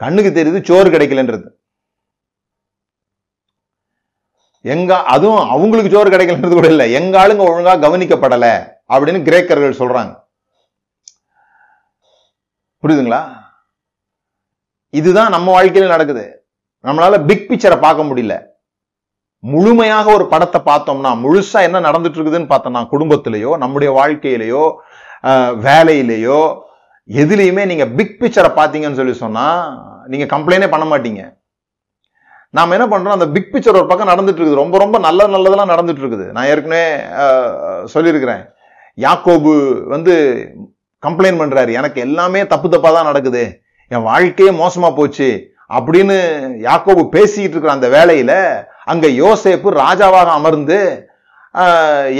கண்ணுக்கு 0.00 0.30
தெரியுது 0.38 0.60
சோறு 0.68 0.88
கிடைக்கலன்றது. 0.94 1.46
எங்க 4.72 4.92
அதுவும் 5.14 5.42
அவங்களுக்கு 5.54 5.92
ஜோறு 5.94 6.08
கிடைக்கலன்றது 6.12 6.54
கூட 6.58 6.68
இல்லை. 6.72 6.86
எங்க 6.98 7.14
ஆளுங்க 7.22 7.42
ஒழுங்கா 7.50 7.74
கவனிக்கப்படல 7.84 8.46
அப்படின்னு 8.92 9.20
கிரேக்கர்கள் 9.28 9.80
சொல்றாங்க. 9.80 10.12
புரியுதுங்களா? 12.82 13.20
இதுதான் 15.00 15.34
நம்ம 15.34 15.52
வாழ்க்கையில 15.56 15.92
நடக்குது. 15.92 16.24
நம்மளால 16.86 17.18
பிக் 17.28 17.46
பிக்சரை 17.50 17.76
பார்க்க 17.84 18.08
முடியல. 18.08 18.34
முழுமையாக 19.52 20.06
ஒரு 20.16 20.24
படத்தை 20.32 20.60
பார்த்தோம்னா 20.68 21.10
முழுசா 21.22 21.58
என்ன 21.68 21.80
நடந்துட்டு 21.86 22.18
இருக்குதுன்னு 22.18 22.52
பார்த்தோம்னா 22.52 22.82
குடும்பத்திலேயோ 22.92 23.50
நம்முடைய 23.62 23.90
வாழ்க்கையிலேயோ 23.98 24.64
வேலையிலேயோ 25.66 26.40
எதுலையுமே 27.20 27.62
நீங்க 27.70 27.84
பிக் 27.98 28.18
பிக்சரை 28.20 28.50
பார்த்தீங்கன்னு 28.58 29.00
சொல்லி 29.00 29.14
சொன்னா 29.24 29.46
நீங்க 30.12 30.26
கம்ப்ளைண்டே 30.34 30.68
பண்ண 30.74 30.84
மாட்டீங்க. 30.92 31.22
நாம் 32.56 32.74
என்ன 32.76 32.86
பண்ணுறோம் 32.90 33.16
அந்த 33.16 33.26
பிக் 33.34 33.50
பிக்சர் 33.52 33.78
ஒரு 33.80 33.88
பக்கம் 33.90 34.10
நடந்துட்டு 34.12 34.40
இருக்குது 34.40 34.60
ரொம்ப 34.62 34.76
ரொம்ப 34.82 34.96
நல்ல 35.06 35.26
நல்லதெல்லாம் 35.34 35.72
நடந்துட்டு 35.72 36.02
இருக்குது 36.02 36.26
நான் 36.34 36.48
ஏற்கனவே 36.52 36.84
சொல்லியிருக்கிறேன். 37.94 38.42
யாக்கோபு 39.04 39.52
வந்து 39.94 40.14
கம்ப்ளைண்ட் 41.06 41.40
பண்ணுறாரு 41.40 41.70
எனக்கு 41.80 41.98
எல்லாமே 42.06 42.40
தப்பு 42.52 42.68
தப்பாக 42.74 42.92
தான் 42.96 43.08
நடக்குது. 43.10 43.42
என் 43.94 44.06
வாழ்க்கையே 44.10 44.52
மோசமாக 44.60 44.96
போச்சு 44.98 45.28
அப்படின்னு 45.76 46.16
யாக்கோபு 46.68 47.02
பேசிக்கிட்டு 47.16 47.54
இருக்கிற 47.54 47.74
அந்த 47.76 47.88
வேலையில் 47.96 48.36
அங்கே 48.92 49.08
யோசேப்பு 49.22 49.68
ராஜாவாக 49.82 50.30
அமர்ந்து 50.40 50.78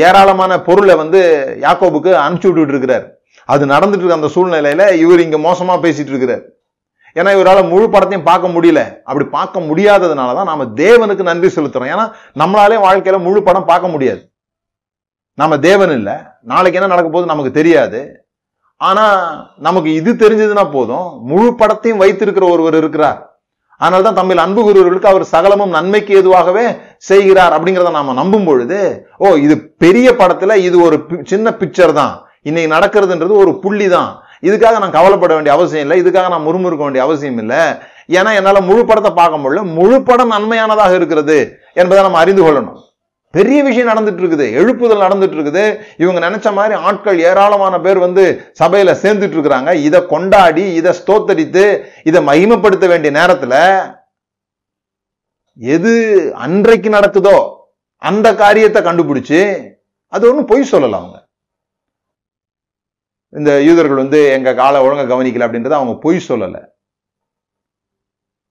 ஏராளமான 0.08 0.52
பொருளை 0.68 0.94
வந்து 1.02 1.20
யாக்கோபுக்கு 1.66 2.10
அனுப்பிச்சி 2.24 2.48
விட்டுட்டு 2.50 2.74
இருக்கிறார். 2.74 3.06
அது 3.52 3.62
நடந்துட்டு 3.74 4.04
இருக்க 4.04 4.20
அந்த 4.20 4.32
சூழ்நிலையில 4.34 4.84
இவர் 5.04 5.24
இங்க 5.26 5.38
மோசமா 5.46 5.74
பேசிட்டு 5.86 6.12
இருக்கிறார் 6.12 6.44
ஏன்னா 7.14 7.32
இவரால் 7.34 7.68
முழு 7.68 7.86
படத்தையும் 7.86 8.24
பார்க்க 8.24 8.48
முடியல. 8.48 9.02
அப்படி 9.04 9.24
பார்க்க 9.24 9.60
முடியாததுனால 9.60 10.34
தான் 10.34 10.44
நாம் 10.44 10.76
தேவனுக்கு 10.76 11.22
நன்றி 11.22 11.48
செலுத்துகிறோம் 11.48 11.92
ஏன்னா 11.94 12.12
நம்மளாலே 12.38 12.80
வாழ்க்கையில் 12.80 13.22
முழு 13.22 13.42
படம் 13.42 13.64
பார்க்க 13.64 13.88
முடியாது. 13.88 14.32
நம்ம 15.34 15.58
தேவன் 15.58 15.90
இல்லை. 15.90 16.12
நாளைக்கு 16.42 16.80
என்ன 16.80 16.86
நடக்க 16.86 17.10
போகுது 17.10 17.26
நமக்கு 17.26 17.50
தெரியாது. 17.50 18.26
ஆனால் 18.76 19.50
நமக்கு 19.56 19.94
இது 19.94 20.12
தெரிஞ்சதுன்னா 20.12 20.70
போதும். 20.72 21.20
முழு 21.22 21.54
படத்தையும் 21.58 21.96
வைத்திருக்கிற 21.96 22.46
ஒருவர் 22.46 22.76
இருக்கிறார். 22.76 23.28
அதனால 23.76 24.02
தான் 24.02 24.14
தமிழ் 24.14 24.36
அன்பு 24.36 24.72
குருவர்களுக்கு 24.72 25.06
அவர் 25.06 25.24
சகலமும் 25.24 25.70
நன்மைக்கு 25.70 26.14
ஏதுவாகவே 26.14 26.76
செய்கிறார் 26.96 27.52
அப்படிங்கிறத 27.52 27.90
நாம 27.90 28.12
நம்பும் 28.12 28.44
பொழுது 28.44 29.08
ஓ 29.18 29.34
இது 29.34 29.70
பெரிய 29.70 30.12
படத்துல 30.12 30.54
இது 30.54 30.80
ஒரு 30.80 30.96
பி- 31.08 31.26
சின்ன 31.26 31.50
பிக்சர் 31.50 31.92
தான். 31.92 32.22
இன்னைக்கு 32.42 32.74
நடக்கிறதுன்றது 32.74 33.30
ஒரு 33.30 33.58
புள்ளி 33.58 33.88
தான் 33.88 34.23
இதுக்காக 34.48 34.78
நான் 34.82 34.96
கவலைப்பட 34.98 35.34
வேண்டிய 35.34 35.56
அவசியம் 35.56 35.84
இல்லை. 35.84 35.96
இதுக்காக 36.02 36.28
நான் 36.32 36.46
முறுமுறுக்க 36.46 36.82
வேண்டிய 36.86 37.04
அவசியம் 37.06 37.38
இல்லை. 37.42 37.62
ஏன்னா 38.16 38.30
என்னால் 38.38 38.66
முழு 38.70 38.84
படத்தை 38.86 39.12
பார்க்க 39.12 39.42
முடியல. 39.42 39.62
முழு 39.76 40.02
படம் 40.02 40.34
நன்மையானதாக 40.36 40.94
இருக்கிறது 40.94 41.60
என்பதை 41.74 42.02
நம்ம 42.02 42.18
அறிந்து 42.18 42.42
கொள்ளணும். 42.42 42.80
பெரிய 43.30 43.62
விஷயம் 43.62 43.88
நடந்துட்டு 43.88 44.22
இருக்குது. 44.22 44.46
எழுப்புதல் 44.60 45.04
நடந்துட்டு 45.04 45.36
இருக்குது. 45.36 45.78
இவங்க 45.96 46.30
நினைச்ச 46.30 46.52
மாதிரி 46.52 46.74
ஆட்கள் 46.80 47.18
ஏராளமான 47.18 47.80
பேர் 47.80 47.98
வந்து 47.98 48.52
சபையில 48.62 48.94
சேர்ந்துட்டு 49.02 49.36
இருக்கிறாங்க. 49.36 49.72
இதை 49.72 50.06
கொண்டாடி 50.06 50.72
இதை 50.74 50.92
ஸ்தோத்தரித்து 51.00 51.64
இதை 52.04 52.22
மகிமைப்படுத்த 52.28 52.88
வேண்டிய 52.88 53.12
நேரத்துல 53.20 53.54
எது 55.58 55.92
அன்றைக்கு 56.34 56.90
நடக்குதோ 56.90 57.36
அந்த 57.98 58.34
காரியத்தை 58.34 58.82
கண்டுபிடிச்சு 58.82 59.40
அது 60.08 60.28
ஒன்றும் 60.28 60.46
பொய் 60.46 60.64
சொல்லலாம் 60.64 61.02
அவங்க. 61.02 61.18
இந்த 63.36 63.62
யூதர்கள் 63.62 63.96
வந்து 63.96 64.24
எங்கள் 64.24 64.54
காலை 64.54 64.80
ஒழுங்காக 64.80 65.14
கவனிக்கல 65.14 65.50
அப்படின்றத 65.50 65.70
அவங்க 65.70 65.98
பொய் 66.00 66.24
சொல்லலை. 66.28 66.66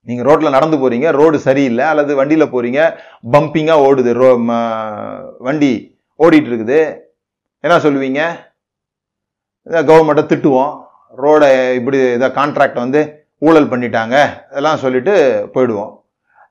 நீங்கள் 0.00 0.26
ரோட்டில் 0.26 0.50
நடந்து 0.50 0.76
போகிறீங்க 0.76 1.10
ரோடு 1.10 1.38
சரியில்லை 1.38 1.84
அல்லது 1.84 2.14
வண்டியில் 2.14 2.52
போகிறீங்க 2.52 2.98
பம்பிங்காக 3.32 3.78
ஓடுது 3.80 4.12
ரோ 4.12 4.34
ம- 4.34 5.32
வண்டி 5.38 5.98
ஓடிட்டு 6.18 6.48
இருக்குது. 6.48 7.00
என்ன 7.60 7.78
சொல்லுவீங்க? 7.78 8.38
கவர்மெண்ட்டை 9.70 10.26
திட்டுவோம். 10.26 10.84
ரோடை 11.16 11.74
இப்படி 11.74 12.12
இதை 12.12 12.28
கான்ட்ராக்ட் 12.28 12.74
வந்து 12.74 13.28
ஊழல் 13.38 13.68
பண்ணிட்டாங்க 13.68 14.46
இதெல்லாம் 14.50 14.76
சொல்லிட்டு 14.76 15.48
போயிடுவோம். 15.54 16.03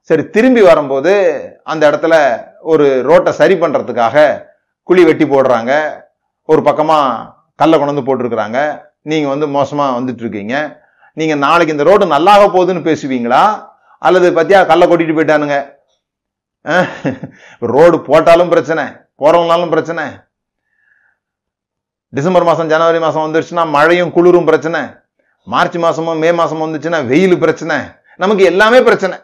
சரி 0.09 0.23
திரும்பி 0.35 0.61
வரும்போது 0.69 1.11
அந்த 1.71 1.83
இடத்துல 1.89 2.15
ஒரு 2.71 2.85
ரோட்டை 3.09 3.31
சரி 3.39 3.55
பண்ணுறதுக்காக 3.61 4.17
குழி 4.89 5.03
வெட்டி 5.07 5.25
போடுறாங்க. 5.25 5.71
ஒரு 6.51 6.61
பக்கமாக 6.67 7.29
கல்லை 7.61 7.75
கொண்டு 7.77 7.93
வந்து 7.93 8.07
போட்டிருக்கிறாங்க. 8.07 8.59
நீங்கள் 9.11 9.33
வந்து 9.33 9.47
மோசமாக 9.57 9.95
வந்துட்டுருக்கீங்க. 9.99 10.55
நீங்கள் 11.19 11.41
நாளைக்கு 11.45 11.75
இந்த 11.75 11.85
ரோடு 11.89 12.05
நல்லாக 12.15 12.43
போகுதுன்னு 12.55 12.87
பேசுவீங்களா? 12.89 13.43
அல்லது 14.07 14.27
பத்தியா 14.39 14.59
கல்லை 14.71 14.85
கொட்டிட்டு 14.87 15.17
போயிட்டானுங்க? 15.17 15.57
ரோடு 17.73 17.97
போட்டாலும் 18.09 18.53
பிரச்சனை 18.53 18.83
போகிறவங்களாலும் 19.21 19.73
பிரச்சனை. 19.73 20.03
டிசம்பர் 22.17 22.47
மாதம் 22.47 22.71
ஜனவரி 22.73 22.99
மாதம் 23.03 23.25
வந்துருச்சுன்னா 23.25 23.63
மழையும் 23.75 24.15
குளிரும் 24.15 24.49
பிரச்சனை. 24.49 24.81
மார்ச் 25.53 25.77
மாதமும் 25.83 26.21
மே 26.23 26.29
மாதமும் 26.39 26.65
வந்துச்சுன்னா 26.65 26.99
வெயில் 27.11 27.43
பிரச்சனை. 27.43 27.77
நமக்கு 28.23 28.43
எல்லாமே 28.51 28.79
பிரச்சனை. 28.87 29.15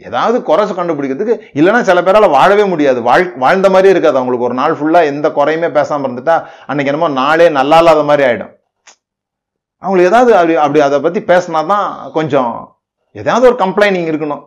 ஏதாவது 0.00 0.36
குறைச்சு 0.48 0.74
கண்டுபிடிக்கிறதுக்கு 0.78 1.34
இல்லைன்னா 1.58 1.80
சில 1.88 2.00
பேரால் 2.06 2.34
வாழவே 2.36 2.64
முடியாது. 2.72 2.98
வாழ் 3.08 3.24
வாழ்ந்த 3.44 3.68
மாதிரி 3.74 3.92
இருக்காது. 3.92 4.18
அவங்களுக்கு 4.18 4.48
ஒரு 4.48 4.56
நாள் 4.60 4.74
ஃபுல்லாக 4.78 5.10
எந்த 5.12 5.26
குறையுமே 5.38 5.68
பேசாமல் 5.76 6.06
இருந்துட்டா 6.08 6.36
அன்னைக்கு 6.68 6.92
என்னமோ 6.92 7.08
நாளே 7.22 7.46
நல்லா 7.58 7.78
இல்லாத 7.82 8.02
மாதிரி 8.10 8.26
ஆகிடும் 8.28 8.52
அவங்களுக்கு 9.82 10.10
ஏதாவது 10.12 10.30
அப்படி 10.40 10.54
அப்படி 10.64 10.80
அதை 10.88 10.98
பற்றி 11.06 11.22
பேசினா 11.30 11.62
தான் 11.72 11.88
கொஞ்சம் 12.18 12.52
ஏதாவது 13.22 13.44
ஒரு 13.50 13.56
கம்ப்ளைனிங் 13.64 14.10
இருக்கணும். 14.10 14.44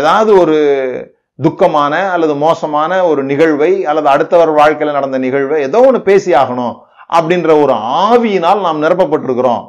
ஏதாவது 0.00 0.30
ஒரு 0.42 0.58
துக்கமான 1.38 1.94
அல்லது 2.14 2.34
மோசமான 2.44 2.92
ஒரு 3.10 3.20
நிகழ்வை 3.30 3.72
அல்லது 3.90 4.08
அடுத்தவர் 4.14 4.52
வாழ்க்கையில் 4.60 4.96
நடந்த 4.98 5.18
நிகழ்வை 5.24 5.58
ஏதோ 5.68 5.80
ஒன்று 5.88 6.00
பேசி 6.08 6.30
ஆகணும் 6.42 6.76
அப்படின்ற 7.18 7.50
ஒரு 7.64 7.74
ஆவியினால் 8.06 8.64
நாம் 8.66 8.84
நிரப்பப்பட்டிருக்கிறோம். 8.84 9.62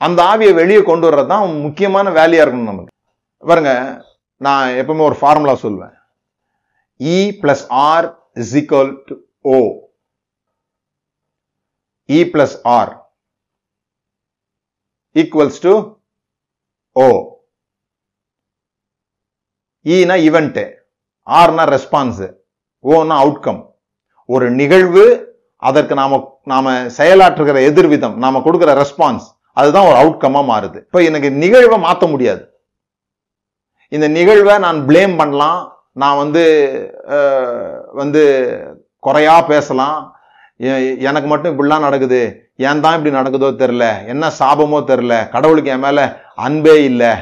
அந்த 0.00 0.20
ஆவியை 0.32 0.54
வெளியே 0.62 0.82
கொண்டு 0.90 1.06
வர்றது 1.08 1.30
தான் 1.34 1.62
முக்கியமான 1.66 2.10
வேலையாக 2.18 2.44
இருக்கணும் 2.44 2.72
நமக்கு. 2.72 2.91
பாருங்க 3.42 3.72
நான் 4.36 4.68
எப்பவுமே 4.80 5.02
ஒரு 5.08 5.16
ஃபார்முலா 5.20 5.54
சொல்லுவேன் 5.62 5.94
E 7.00 7.16
plus 7.40 7.64
R 7.68 8.06
is 8.34 8.54
equal 8.60 8.92
to 9.08 9.14
O 9.40 9.58
E 12.08 12.20
plus 12.32 12.56
R 12.62 12.92
equals 15.16 15.60
to 15.60 15.72
O 16.96 17.08
இனா 19.86 20.16
event 20.28 20.64
ஆர்னா 21.26 21.64
ரெஸ்பான்ஸ் 21.76 22.22
ஓனா 22.84 23.16
அவுட்கம் 23.24 23.60
ஒரு 24.28 24.50
நிகழ்வு 24.50 25.04
அதற்கு 25.56 25.94
நாம 25.94 26.18
நாம 26.44 26.72
செயலாற்றுகிற 26.98 27.58
எதிர்விதம் 27.70 28.16
நாம 28.16 28.40
கொடுக்கிற 28.42 28.70
ரெஸ்பான்ஸ் 28.82 29.26
அதுதான் 29.56 29.88
ஒரு 29.88 29.96
அவுட்கமா 30.02 30.40
மாறுது. 30.50 30.78
இப்ப 30.86 31.02
எனக்கு 31.02 31.28
நிகழ்வை 31.30 31.78
மாற்ற 31.78 32.06
முடியாது. 32.06 32.42
இந்த 33.96 34.06
நிகழ்வை 34.16 34.54
நான் 34.64 34.78
ப்ளேம் 34.88 35.14
பண்ணலாம். 35.20 35.60
நான் 36.02 36.20
வந்து 36.22 36.42
வந்து 38.00 38.22
குறையா 39.06 39.34
பேசலாம். 39.52 39.98
எனக்கு 41.08 41.28
மட்டும் 41.32 41.52
இப்படிலாம் 41.52 41.86
நடக்குது. 41.86 42.22
ஏன் 42.68 42.82
தான் 42.84 42.96
இப்படி 42.96 43.12
நடக்குதோ 43.18 43.48
தெரில 43.62 43.84
என்ன 44.12 44.24
சாபமோ 44.38 44.78
தெரில 44.90 45.14
கடவுளுக்கு 45.34 45.72
என் 45.74 45.84
மேலே 45.86 46.04
அன்பே 46.46 46.76
இல்லை. 46.90 47.12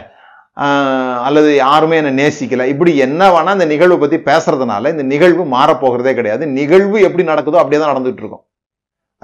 அல்லது 1.26 1.50
யாருமே 1.64 1.98
என்னை 2.00 2.12
நேசிக்கலை. 2.22 2.64
இப்படி 2.72 2.92
என்ன 3.06 3.28
வேணால் 3.34 3.56
இந்த 3.58 3.68
நிகழ்வை 3.72 3.98
பற்றி 4.00 4.18
பேசுறதுனால 4.30 4.90
இந்த 4.94 5.04
நிகழ்வு 5.12 5.44
மாறப்போகிறதே 5.56 6.12
கிடையாது. 6.18 6.44
நிகழ்வு 6.58 6.98
எப்படி 7.08 7.24
நடக்குதோ 7.32 7.60
அப்படியே 7.62 7.80
தான் 7.82 7.92
நடந்துட்டு 7.94 8.40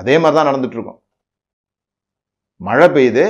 அதே 0.03 0.15
மாதிரி 0.23 0.37
தான் 0.39 0.51
நடந்துட்டு 0.51 0.95
மழை 2.69 2.87
பெய்யுது. 2.95 3.25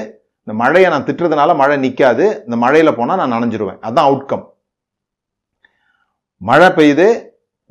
இந்த 0.47 0.55
மழையை 0.63 0.89
நான் 0.93 1.07
திட்டுறதுனால 1.07 1.55
மழை 1.61 1.77
நிற்காது 1.85 2.25
இந்த 2.47 2.57
மழையில் 2.65 2.97
போனால் 2.99 3.19
நான் 3.21 3.33
நனைஞ்சிருவேன். 3.37 3.79
அதுதான் 3.85 4.09
அவுட்கம் 4.09 4.45
மழை 6.49 6.69
பெய்யுது 6.77 7.07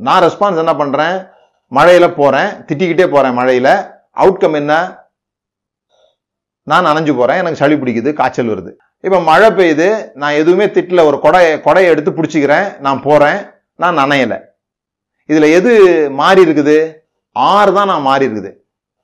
நான் 0.06 0.24
ரெஸ்பான்ஸ் 0.26 0.62
என்ன 0.64 0.74
பண்ணுறேன் 0.80 1.18
மழையில் 1.72 2.16
போகிறேன் 2.18 2.50
திட்டிக்கிட்டே 2.68 3.06
போகிறேன் 3.14 3.38
மழையில். 3.38 3.72
அவுட்கம் 4.24 4.58
என்ன? 4.62 4.74
நான் 6.72 6.88
நனைஞ்சு 6.90 7.14
போகிறேன் 7.20 7.40
எனக்கு 7.42 7.62
சளி 7.62 7.76
பிடிக்குது 7.80 8.12
காய்ச்சல் 8.20 8.52
வருது. 8.54 8.74
இப்போ 9.06 9.18
மழை 9.30 9.50
பெய்யுது 9.60 9.88
நான் 10.22 10.38
எதுவுமே 10.42 10.68
திட்டல 10.76 11.06
ஒரு 11.10 11.18
கொடையை 11.26 11.54
கொடையை 11.68 11.88
எடுத்து 11.94 12.12
பிடிச்சிக்கிறேன் 12.18 12.68
நான் 12.88 13.02
போகிறேன் 13.08 13.40
நான் 13.84 14.00
நனையலை. 14.02 14.40
இதில் 15.26 15.54
எது 15.60 15.72
மாறி 16.20 16.42
இருக்குது? 16.48 16.78
ஆறு 17.36 17.72
தான் 17.80 17.92
நான் 17.94 18.08
மாறி 18.10 18.26
இருக்குது. 18.28 18.54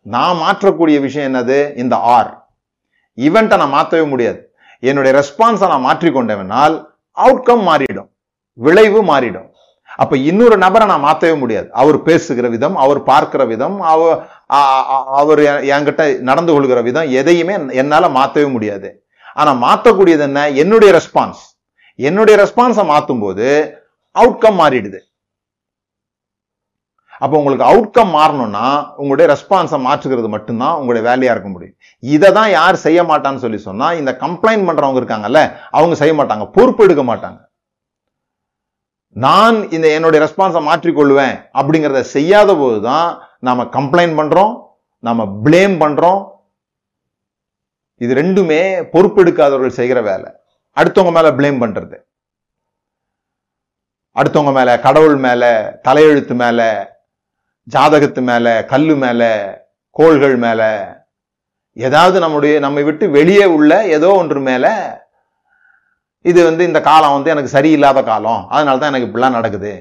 நான் 0.02 0.40
மாற்றக்கூடிய 0.44 1.00
விஷயம் 1.08 1.30
என்னது? 1.30 1.60
இந்த 1.84 1.96
ஆர் 2.18 2.32
ஈவெண்ட்டை 3.28 3.58
நான் 3.62 3.76
மாற்றவே 3.78 4.06
முடியாது. 4.14 4.40
என்னுடைய 4.90 5.12
ரெஸ்பான்ஸை 5.20 5.68
நான் 5.74 5.88
மாற்றிக்கொண்டவனால் 5.88 6.76
அவுட்கம் 7.26 7.64
மாறிடும். 7.70 8.10
விளைவு 8.66 9.02
மாறிடும். 9.12 9.48
அப்ப 10.02 10.14
இன்னொரு 10.30 10.56
நபரை 10.64 10.86
நான் 10.92 11.06
மாற்றவே 11.06 11.36
முடியாது. 11.42 11.68
அவர் 11.82 11.98
பேசுகிற 12.08 12.48
விதம் 12.54 12.76
அவர் 12.84 13.00
பார்க்கிற 13.10 13.42
விதம் 13.52 13.78
அவ 13.94 14.02
அவர் 15.22 15.42
என்கிட்ட 15.74 16.04
நடந்து 16.30 16.52
கொள்கிற 16.54 16.82
விதம் 16.88 17.12
எதையுமே 17.20 17.56
என்னால் 17.82 18.16
மாற்றவே 18.18 18.48
முடியாது. 18.56 18.90
ஆனால் 19.42 19.62
மாற்றக்கூடியது 19.66 20.24
என்ன? 20.30 20.40
என்னுடைய 20.62 20.92
ரெஸ்பான்ஸ் 21.00 21.44
என்னுடைய 22.08 22.36
ரெஸ்பான்ஸை 22.44 22.86
மாற்றும் 22.94 23.22
போது 23.24 23.48
அவுட்கம் 24.16 24.60
மாறிடுது. 24.62 25.00
அப்போ 27.24 27.36
உங்களுக்கு 27.40 27.66
அவுட்கம் 27.72 28.12
மாறணும்னா 28.18 28.66
உங்களுடைய 29.02 29.26
ரெஸ்பான்ஸை 29.34 29.80
மாற்றுகிறது 29.88 30.30
மட்டும்தான் 30.36 30.78
உங்களுடைய 30.80 31.04
வேலையாக 31.10 31.36
இருக்க 31.36 31.50
முடியும். 31.54 31.78
இதை 32.16 32.30
தான் 32.38 32.50
யார் 32.60 32.84
செய்ய 32.86 33.02
மாட்டான்னு 33.12 33.44
சொல்லி 33.46 33.60
சொன்னால் 33.68 33.98
இந்த 34.02 34.12
கம்ப்ளைண்ட் 34.24 34.68
பண்ணுறவங்க 34.68 35.02
இருக்காங்கல்ல 35.02 35.42
அவங்க 35.78 35.96
செய்ய 36.02 36.14
மாட்டாங்க. 36.20 36.46
பொறுப்பு 36.58 36.84
எடுக்க 36.88 37.04
மாட்டாங்க. 37.12 37.40
நான் 39.26 39.58
இந்த 39.76 39.88
என்னுடைய 39.98 40.20
ரெஸ்பான்ஸை 40.26 40.62
மாற்றிக்கொள்வேன் 40.68 41.36
அப்படிங்கிறத 41.60 42.02
செய்யாத 42.16 42.52
போது 42.62 42.78
தான் 42.90 43.08
நாம 43.48 43.66
கம்ப்ளைண்ட் 43.78 44.18
பண்ணுறோம் 44.20 44.54
நாம 45.08 45.26
ப்ளேம் 45.46 45.76
பண்ணுறோம் 45.84 46.22
இது 48.04 48.14
ரெண்டுமே 48.22 48.62
பொறுப்பெடுக்காதவர்கள் 48.94 49.80
செய்கிற 49.80 50.00
வேலை. 50.12 50.30
அடுத்தவங்க 50.80 51.12
மேலே 51.18 51.32
ப்ளேம் 51.40 51.60
பண்றது. 51.64 51.98
அடுத்தவங்க 54.20 54.54
மேலே 54.60 54.74
கடவுள் 54.86 55.18
மேலே 55.26 55.52
தலையெழுத்து 55.88 56.36
மேலே 56.44 56.70
ஜாதகத்து 57.68 58.22
மேல 58.30 58.48
கல்லு 58.72 58.96
மேல 59.04 59.22
கோள்கள் 59.96 60.36
மேல 60.46 60.62
ஏதாவது 61.78 62.18
நம்முடைய 62.24 62.54
நம்மை 62.66 62.84
விட்டு 62.88 63.06
வெளியே 63.18 63.46
உள்ள 63.56 63.72
ஏதோ 63.98 64.10
ஒன்று 64.22 64.40
மேல 64.48 64.66
இது 66.26 66.40
வந்து 66.48 66.64
இந்த 66.70 66.80
காலம் 66.88 67.14
வந்து 67.16 67.32
எனக்கு 67.34 67.56
சரியில்லாத 67.58 68.00
காலம். 68.10 68.42
அதனால 68.54 68.80
தான் 68.80 68.92
எனக்கு 68.92 69.08
இப்படிலாம் 69.08 69.38
நடக்குது. 69.38 69.72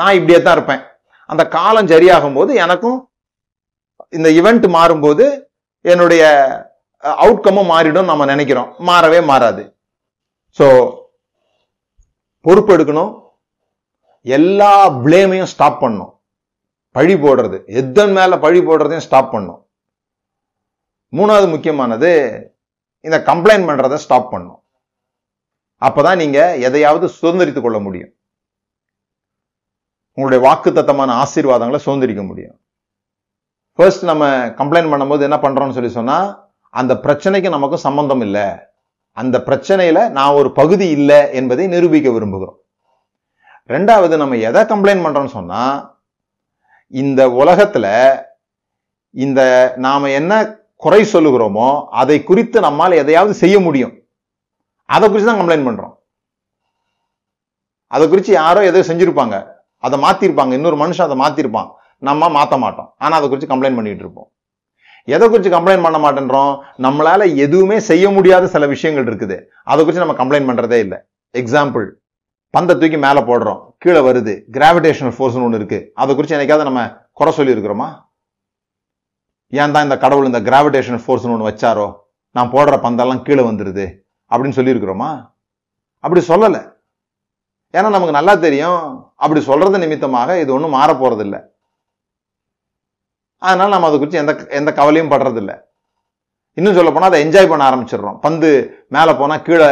நான் 0.00 0.16
இப்படியே 0.18 0.38
தான் 0.42 0.56
இருப்பேன். 0.56 0.82
அந்த 1.30 1.42
காலம் 1.56 1.90
சரியாகும் 1.92 2.36
போது 2.38 2.52
எனக்கும் 2.64 2.98
இந்த 4.18 4.28
இவெண்ட் 4.38 4.66
மாறும்போது 4.76 5.24
என்னுடைய 5.84 6.22
அவுட்கமும் 7.24 7.70
மாறிடும் 7.72 8.10
நம்ம 8.10 8.24
நினைக்கிறோம். 8.32 8.70
மாறவே 8.88 9.20
மாறாது. 9.30 9.62
ஸோ 10.58 10.66
பொறுப்பு 12.44 12.72
எடுக்கணும். 12.76 13.12
எல்லா 14.26 14.72
பிளேமையும் 15.04 15.52
ஸ்டாப் 15.52 15.82
பண்ணும் 15.84 16.11
பழி 16.92 17.14
போடுறது. 17.14 17.64
எதன் 17.66 18.12
மேல 18.12 18.38
பழி 18.38 18.60
போடுறதையும் 18.60 19.06
ஸ்டாப் 19.06 19.32
பண்ணும். 19.32 19.66
மூணாவது 21.16 21.48
முக்கியமானது 21.50 22.10
இந்த 23.00 23.18
கம்ப்ளைண்ட் 23.18 23.68
பண்றதை 23.68 23.94
ஸ்டாப் 23.94 24.30
பண்ணும். 24.30 24.62
அப்பதான் 25.80 26.16
நீங்க 26.16 26.56
எதையாவது 26.56 27.12
சுதந்திரித்துக் 27.22 27.60
கொள்ள 27.60 27.78
முடியும். 27.78 28.12
உங்களுடைய 30.12 30.42
வாக்குத்தத்தமான 30.48 31.22
ஆசீர்வாதங்களை 31.22 31.78
சுதந்திரிக்க 31.84 32.26
முடியும். 32.26 32.60
ஃபர்ஸ்ட் 33.72 34.04
நம்ம 34.04 34.46
கம்ப்ளைண்ட் 34.46 34.92
பண்ணும்போது 34.92 35.20
என்ன 35.20 35.36
பண்றோம்னு 35.36 35.72
சொல்லி 35.72 35.90
சொன்னா 35.90 36.48
அந்த 36.70 36.94
பிரச்சனைக்கு 36.94 37.48
நமக்கும் 37.48 37.86
சம்பந்தம் 37.86 38.20
இல்லை. 38.20 38.46
அந்த 39.10 39.38
பிரச்சனையில 39.38 40.10
நான் 40.10 40.32
ஒரு 40.32 40.52
பகுதி 40.52 40.88
இல்லை 40.88 41.32
என்பதை 41.32 41.66
நிரூபிக்க 41.66 42.10
விரும்புகிறோம். 42.10 42.58
ரெண்டாவது 43.68 44.16
நம்ம 44.16 44.36
எதை 44.36 44.62
கம்ப்ளைண்ட் 44.62 45.04
பண்றோம்னு 45.06 45.36
சொன்னா 45.38 45.60
இந்த 47.00 47.28
உலகத்துல 47.28 47.86
இந்த 49.10 49.40
நாம 49.76 50.10
என்ன 50.10 50.32
குறை 50.76 51.02
சொல்லுகிறோமோ 51.12 51.86
அதை 51.90 52.22
குறித்து 52.22 52.60
நம்மால் 52.60 53.00
எதையாவது 53.02 53.34
செய்ய 53.34 53.60
முடியும். 53.60 53.94
அதை 54.84 55.08
குறித்து 55.08 55.30
தான் 55.30 55.40
கம்ப்ளைண்ட் 55.40 55.66
பண்றோம். 55.68 55.94
அதை 57.86 58.08
குறித்து 58.08 58.32
யாரோ 58.32 58.60
எதோ 58.64 58.80
செஞ்சிருப்பாங்க. 58.80 59.36
அதை 59.78 59.96
மாத்திருப்பாங்க. 60.04 60.52
இன்னொரு 60.52 60.76
மனுஷன் 60.76 61.08
அதை 61.08 61.18
மாத்திருப்பான். 61.18 61.70
நம்ம 61.98 62.28
மாத்த 62.28 62.58
மாட்டோம். 62.58 62.94
ஆனா 62.98 63.16
அதை 63.16 63.28
குறித்து 63.28 63.50
கம்ப்ளைண்ட் 63.54 63.78
பண்ணிட்டு 63.78 64.04
இருப்போம். 64.04 64.28
எதை 65.04 65.28
குறித்து 65.28 65.50
கம்ப்ளைண்ட் 65.56 65.84
பண்ண 65.86 65.98
மாட்டேன்றோம்? 65.98 66.52
நம்மளால 66.78 67.22
எதுவுமே 67.36 67.78
செய்ய 67.90 68.10
முடியாத 68.10 68.46
சில 68.46 68.66
விஷயங்கள் 68.66 69.06
இருக்குது. 69.10 69.38
அதை 69.64 69.84
குறித்து 69.84 70.04
நம்ம 70.06 70.16
கம்ப்ளைண்ட் 70.22 70.48
பண்றதே 70.50 70.78
இல்லை. 70.78 70.98
எக்ஸாம்பிள் 71.34 71.86
பந்தை 72.54 72.74
தூக்கி 72.78 72.98
மேலே 73.04 73.20
போடுறோம். 73.28 73.60
கீழே 73.82 74.00
வருது. 74.06 74.32
கிராவிடேஷனல் 74.56 75.14
ஃபோர்ஸ்னு 75.16 75.44
ஒன்று 75.46 75.60
இருக்கு. 75.60 75.78
அதை 75.94 76.14
குறித்து 76.14 76.36
என்னைக்காவது 76.36 76.68
நம்ம 76.68 76.82
குறை 77.12 77.32
சொல்லியிருக்கிறோமா? 77.36 77.88
ஏன் 79.60 79.74
தான் 79.74 79.82
இந்த 79.82 79.96
கடவுள் 79.98 80.28
இந்த 80.30 80.40
கிராவிடேஷனல் 80.40 81.02
ஃபோர்ஸ்னு 81.04 81.34
ஒன்று 81.34 81.48
வச்சாரோ? 81.48 81.86
நான் 82.36 82.50
போடுற 82.50 82.74
பந்தெல்லாம் 82.84 83.22
கீழே 83.22 83.42
வந்துடுது 83.42 83.86
அப்படின்னு 84.32 84.58
சொல்லியிருக்கிறோமா? 84.58 85.10
அப்படி 86.04 86.20
சொல்லலை. 86.28 86.60
ஏன்னா 87.76 87.90
நமக்கு 87.96 88.18
நல்லா 88.18 88.34
தெரியும். 88.34 89.12
அப்படி 89.16 89.40
சொல்றது 89.40 89.78
நிமித்தமாக 89.78 90.38
இது 90.40 90.52
ஒன்றும் 90.52 90.76
மாற 90.76 90.92
போறதில்லை. 90.92 91.40
அதனால 93.38 93.70
நம்ம 93.70 93.86
அதை 93.86 93.98
குறித்து 93.98 94.18
எந்த 94.18 94.32
எந்த 94.60 94.72
கவலையும் 94.72 95.10
படுறதில்ல. 95.10 95.52
இன்னும் 96.54 96.74
சொல்ல 96.74 96.90
போனால் 96.90 97.10
அதை 97.10 97.18
என்ஜாய் 97.26 97.48
பண்ண 97.48 97.70
ஆரம்பிச்சிடுறோம். 97.70 98.20
பந்து 98.20 98.50
மேலே 98.88 99.12
போனால் 99.12 99.42
கீழே 99.42 99.70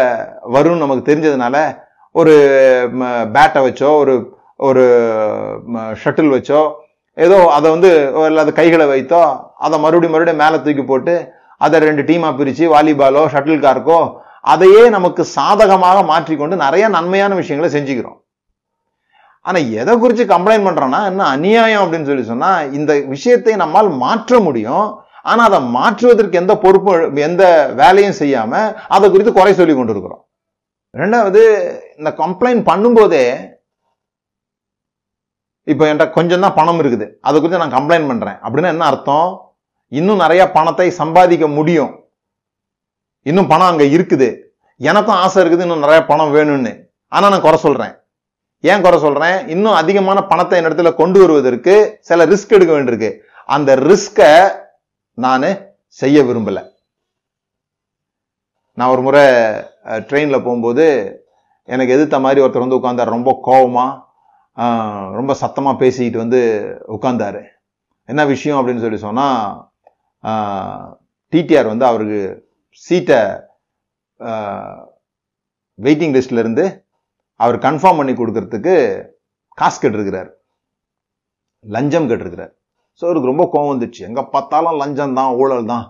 வரும்னு 0.57 0.85
நமக்கு 0.85 1.09
தெரிஞ்சதுனால 1.11 1.57
ஒரு 2.15 2.35
பேட்டை 3.35 3.61
வச்சோ 3.67 3.91
ஒரு 4.03 4.15
ஒரு 4.69 4.85
ஷட்டில் 6.03 6.33
வச்சோ 6.37 6.63
ஏதோ 7.19 7.37
அதை 7.57 7.67
வந்து 7.75 7.91
இல்லாத 8.31 8.51
கைகளை 8.59 8.87
வைத்தோ 8.93 9.23
அதை 9.67 9.77
மறுபடியும் 9.85 10.15
மறுபடியும் 10.15 10.43
மேலே 10.45 10.59
தூக்கி 10.65 10.85
போட்டு 10.91 11.15
அதை 11.65 11.79
ரெண்டு 11.89 12.03
டீமாக 12.09 12.39
பிரித்து 12.39 12.67
வாலிபாலோ 12.75 13.23
ஷட்டில் 13.35 13.65
கார்க்கோ 13.67 14.01
அதையே 14.53 14.83
நமக்கு 14.97 15.23
சாதகமாக 15.37 15.99
மாற்றிக்கொண்டு 16.11 16.57
நிறைய 16.65 16.85
நன்மையான 16.97 17.33
விஷயங்களை 17.41 17.69
செஞ்சுக்கிறோம். 17.75 18.19
ஆனால் 19.47 19.69
எதை 19.81 19.93
குறித்து 20.03 20.25
கம்ப்ளைண்ட் 20.33 20.67
பண்ணுறோன்னா 20.69 21.01
என்ன 21.11 21.27
அநியாயம் 21.35 21.83
அப்படின்னு 21.83 22.09
சொல்லி 22.11 22.25
சொன்னால் 22.31 22.73
இந்த 22.79 22.93
விஷயத்தை 23.15 23.55
நம்மால் 23.63 23.91
மாற்ற 24.05 24.41
முடியும். 24.47 24.89
ஆனால் 25.31 25.47
அதை 25.49 25.61
மாற்றுவதற்கு 25.77 26.41
எந்த 26.43 26.55
பொறுப்பும் 26.65 27.21
எந்த 27.29 27.45
வேலையும் 27.81 28.19
செய்யாமல் 28.23 28.73
அதை 28.97 29.07
குறித்து 29.15 29.33
குறை 29.39 29.53
சொல்லி 29.61 29.75
கொண்டிருக்கிறோம். 29.77 30.23
ரெண்டாவது 31.01 31.43
இந்த 32.01 32.11
கம்ப்ளைண்ட் 32.23 32.63
பண்ணும்போதே 32.71 33.25
இப்போ 35.71 35.85
என்கிட்ட 35.87 36.07
கொஞ்சம் 36.17 36.45
தான் 36.45 36.57
பணம் 36.59 36.81
இருக்குது. 36.83 37.07
அதை 37.27 37.37
குறித்து 37.39 37.63
நான் 37.63 37.77
கம்ப்ளைண்ட் 37.77 38.11
பண்றேன். 38.11 38.39
அப்படின்னா 38.45 38.71
என்ன 38.75 38.87
அர்த்தம்? 38.91 39.31
இன்னும் 39.99 40.23
நிறைய 40.25 40.43
பணத்தை 40.57 40.87
சம்பாதிக்க 41.01 41.47
முடியும். 41.59 41.93
இன்னும் 43.31 43.51
பணம் 43.53 43.71
அங்கே 43.73 43.87
இருக்குது. 43.97 44.29
எனக்கும் 44.91 45.21
ஆசை 45.25 45.39
இருக்குது 45.43 45.65
இன்னும் 45.67 45.85
நிறைய 45.85 46.01
பணம் 46.11 46.35
வேணும்னு. 46.37 46.73
ஆனால் 47.15 47.33
நான் 47.33 47.47
குறை 47.47 47.59
சொல்கிறேன் 47.67 47.95
ஏன் 48.71 48.83
குறை 48.85 48.99
சொல்றேன்? 49.05 49.37
இன்னும் 49.55 49.79
அதிகமான 49.81 50.19
பணத்தை 50.33 50.57
என் 50.59 50.69
இடத்துல 50.69 50.91
கொண்டு 51.01 51.19
வருவதற்கு 51.23 51.75
சில 52.09 52.27
ரிஸ்க் 52.33 52.57
எடுக்க 52.57 52.73
வேண்டியிருக்கு. 52.75 53.11
அந்த 53.57 53.71
ரிஸ்கை 53.91 54.33
நான் 55.25 55.49
செய்ய 56.01 56.19
விரும்பலை. 56.29 56.63
நான் 58.79 58.93
ஒரு 58.95 59.03
முறை 59.07 59.25
ட்ரெயினில் 60.09 60.45
போகும்போது 60.45 60.85
எனக்கு 61.75 61.95
எதிர்த்த 61.97 62.19
மாதிரி 62.25 62.43
ஒருத்தர் 62.45 62.65
வந்து 62.65 62.79
உட்காந்தார் 62.81 63.17
ரொம்ப 63.17 63.33
கோபமாக 63.49 63.99
ரொம்ப 65.19 65.33
சத்தமாக 65.43 65.81
பேசிக்கிட்டு 65.83 66.23
வந்து 66.25 66.41
உட்காந்தார் 66.97 67.43
என்ன 68.09 68.23
விஷயம் 68.35 68.59
அப்படின்னு 68.61 68.85
சொல்லி 68.85 68.99
சொன்னால் 69.07 69.41
டிடிஆர் 71.33 71.73
வந்து 71.73 71.87
அவருக்கு 71.91 72.21
சீட்டை 72.85 73.21
வெயிட்டிங் 75.79 76.15
லிஸ்ட்லேருந்து 76.17 76.65
அவர் 77.41 77.57
கன்ஃபார்ம் 77.67 77.99
பண்ணி 78.01 78.13
கொடுக்கறதுக்கு 78.17 78.75
காசு 79.61 79.79
கேட்டிருக்கிறார். 79.83 80.31
லஞ்சம் 81.65 82.09
கேட்டிருக்கிறார். 82.11 82.53
ஸோ 82.99 83.03
அவருக்கு 83.07 83.31
ரொம்ப 83.33 83.45
கோவம் 83.53 83.73
வந்துச்சு. 83.73 84.01
எங்கே 84.09 84.23
பார்த்தாலும் 84.35 84.79
லஞ்சம் 84.83 85.17
தான் 85.19 85.35
ஊழல் 85.43 85.71
தான் 85.73 85.87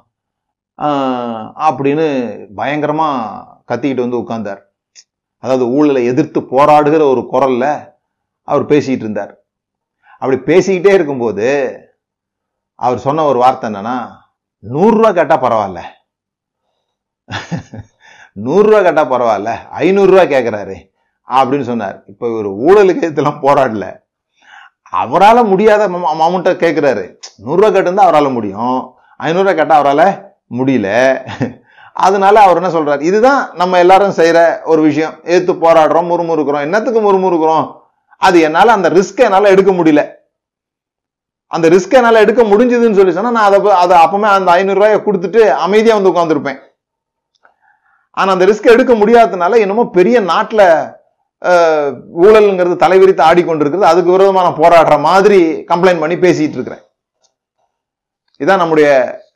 அப்படின்னு 1.69 2.07
பயங்கரமாக 2.59 3.47
கத்திக்கிட்டு 3.71 4.05
வந்து 4.07 4.21
உட்காந்தார் 4.23 4.61
அதாவது 5.43 5.65
ஊழலை 5.71 6.05
எதிர்த்து 6.05 6.41
போராடுகிற 6.41 7.03
ஒரு 7.13 7.23
குரல்ல 7.33 7.65
அவர் 8.49 8.65
பேசிக்கிட்டு 8.67 9.05
இருந்தார். 9.05 9.33
அப்படி 10.23 10.37
பேசிக்கிட்டே 10.41 10.93
இருக்கும்போது 10.93 11.47
அவர் 12.75 12.99
சொன்ன 12.99 13.25
ஒரு 13.25 13.39
வார்த்தை 13.39 13.71
என்னன்னா 13.71 13.97
நூறுரூவா 14.65 15.11
கேட்டால் 15.15 15.41
பரவாயில்ல. 15.41 15.81
நூறுரூவா 18.47 18.83
கேட்டால் 18.83 19.11
பரவாயில்ல. 19.11 19.51
ஐநூறுரூவா 19.79 20.25
கேட்குறாரு 20.35 20.77
அப்படின்னு 21.29 21.61
சொன்னார். 21.61 22.03
இப்போ 22.07 22.27
இவர் 22.29 22.49
ஊழலுக்கு 22.69 23.03
இதெல்லாம் 23.03 23.43
போராடல. 23.43 23.87
அவரால் 25.03 25.45
முடியாத 25.45 25.89
அமௌண்ட்டை 25.89 26.53
கேட்குறாரு 26.65 27.05
நூறுரூவா 27.45 27.71
கேட்டிருந்தா 27.75 28.07
அவரால் 28.09 28.37
முடியும். 28.39 28.79
ஐநூறுரூவா 29.21 29.55
கேட்டால் 29.55 29.83
அவரால் 29.83 30.37
முடியல. 30.51 30.89
அதனால 32.07 32.37
அவர் 32.47 32.59
என்ன 32.61 32.71
சொல்றாரு? 32.77 33.03
இதுதான் 33.11 33.41
நம்ம 33.61 33.79
எல்லாரும் 33.85 34.17
செய்யற 34.19 34.39
ஒரு 34.73 34.81
விஷயம். 34.89 35.15
ஏத்து 35.35 35.53
போராடுறோம் 35.65 36.11
முறுமுறுக்கிறோம். 36.11 36.65
என்னத்துக்கு 36.67 37.01
முறுமுறுக்கிறோம்? 37.07 37.67
அது 38.29 38.39
என்னால 38.47 38.73
அந்த 38.79 38.89
ரிஸ்க் 38.97 39.27
என்னால 39.27 39.53
எடுக்க 39.55 39.73
முடியல. 39.79 40.03
அந்த 41.57 41.67
ரிஸ்க் 41.75 41.99
என்னால 41.99 42.21
எடுக்க 42.25 42.43
முடிஞ்சதுன்னு 42.51 42.99
சொல்லி 42.99 43.15
சொன்னா 43.15 43.31
நான் 43.37 43.49
அதை 43.49 43.59
அதை 43.83 43.95
அப்பவுமே 44.05 44.29
அந்த 44.39 44.51
ஐநூறுரூவாயை 44.59 44.99
கொடுத்துட்டு 45.07 45.41
அமைதியா 45.67 45.95
வந்து 45.99 46.13
உட்காந்துருப்பேன் 46.13 46.59
ஆனா 48.17 48.33
அந்த 48.33 48.47
ரிஸ்க் 48.51 48.73
எடுக்க 48.75 48.93
முடியாததுனால 48.95 49.59
என்னமோ 49.65 49.85
பெரிய 49.99 50.17
நாட்டில் 50.33 50.67
ஊழல்ங்கிறது 52.25 52.75
தலைவிரித்து 52.85 53.23
ஆடிக்கொண்டிருக்கிறது. 53.31 53.91
அதுக்கு 53.91 54.15
விரோதமான 54.15 54.47
நான் 54.49 54.63
போராடுற 54.63 54.97
மாதிரி 55.09 55.41
கம்ப்ளைண்ட் 55.71 56.03
பண்ணி 56.03 56.17
பேசிட்டு 56.25 56.57
இருக்கிறேன். 56.59 56.85
இதான் 58.43 58.63
நம்முடைய 58.63 58.89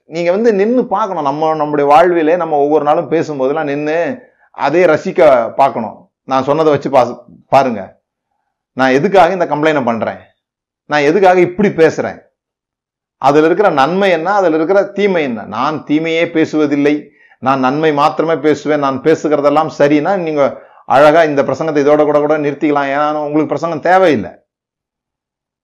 நீங்க 0.04 0.30
வந்து 0.30 0.54
நின்று 0.54 0.86
பார்க்கணும். 0.86 1.22
நம்ம 1.22 1.54
நம்முடைய 1.54 1.90
வாழ்விலே 1.90 2.36
நம்ம 2.36 2.56
ஒவ்வொரு 2.56 2.84
நாளும் 2.84 3.08
பேசும்போதெல்லாம் 3.08 3.64
நின்று 3.64 4.28
அதே 4.50 4.84
ரசிக்க 4.84 5.54
பார்க்கணும். 5.54 6.10
நான் 6.22 6.42
சொன்னதை 6.42 6.72
வச்சு 6.72 6.90
பா 6.90 7.26
பாருங்க. 7.48 8.02
நான் 8.72 8.90
எதுக்காக 8.90 9.32
இந்த 9.32 9.46
கம்ப்ளைண்ட் 9.46 9.84
பண்றேன்? 9.84 10.18
நான் 10.84 11.00
எதுக்காக 11.00 11.40
இப்படி 11.40 11.68
பேசுறேன்? 11.68 12.22
அதில் 13.16 13.44
இருக்கிற 13.44 13.70
நன்மை 13.70 14.10
என்ன? 14.10 14.32
அதில் 14.32 14.52
இருக்கிற 14.52 14.82
தீமை 14.82 15.22
என்ன? 15.22 15.42
நான் 15.42 15.84
தீமையே 15.84 16.24
பேசுவதில்லை. 16.24 17.08
நான் 17.38 17.60
நன்மை 17.60 17.92
மாத்திரமே 17.92 18.36
பேசுவேன். 18.36 18.78
நான் 18.78 19.00
பேசுகிறதெல்லாம் 19.00 19.70
சரின்னா 19.78 20.16
நீங்கள் 20.16 20.62
அழகாக 20.86 21.26
இந்த 21.26 21.42
பிரசங்கத்தை 21.42 21.82
இதோட 21.84 22.04
கூட 22.04 22.18
கூட 22.18 22.38
நிறுத்திக்கலாம். 22.38 22.90
ஏன்னா 22.94 23.12
உங்களுக்கு 23.12 23.46
பிரசங்கம் 23.46 23.80
தேவையில்லை. 23.80 24.30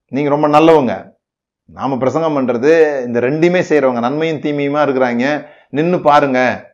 நீங்கள் 0.07 0.41
ரொம்ப 0.41 0.59
நல்லவங்க. 0.59 1.10
நாம் 1.75 1.99
பிரசங்கம் 1.99 2.37
பண்ணுறது 2.37 3.05
இந்த 3.07 3.21
ரெண்டுமே 3.21 3.61
செய்கிறவங்க 3.61 4.01
நன்மையும் 4.01 4.41
தீமையுமா 4.41 4.81
இருக்கிறாங்க 4.87 5.25
நின்று 5.71 5.99
பாருங்க. 5.99 6.69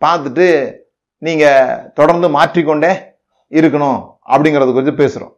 பார்த்துட்டு 0.00 0.78
நீங்கள் 1.18 1.90
தொடர்ந்து 1.94 2.28
மாற்றிக்கொண்டே 2.28 2.92
இருக்கணும் 3.52 4.00
அப்படிங்கிறது 4.24 4.72
குறித்து 4.72 5.02
பேசுகிறோம் 5.02 5.32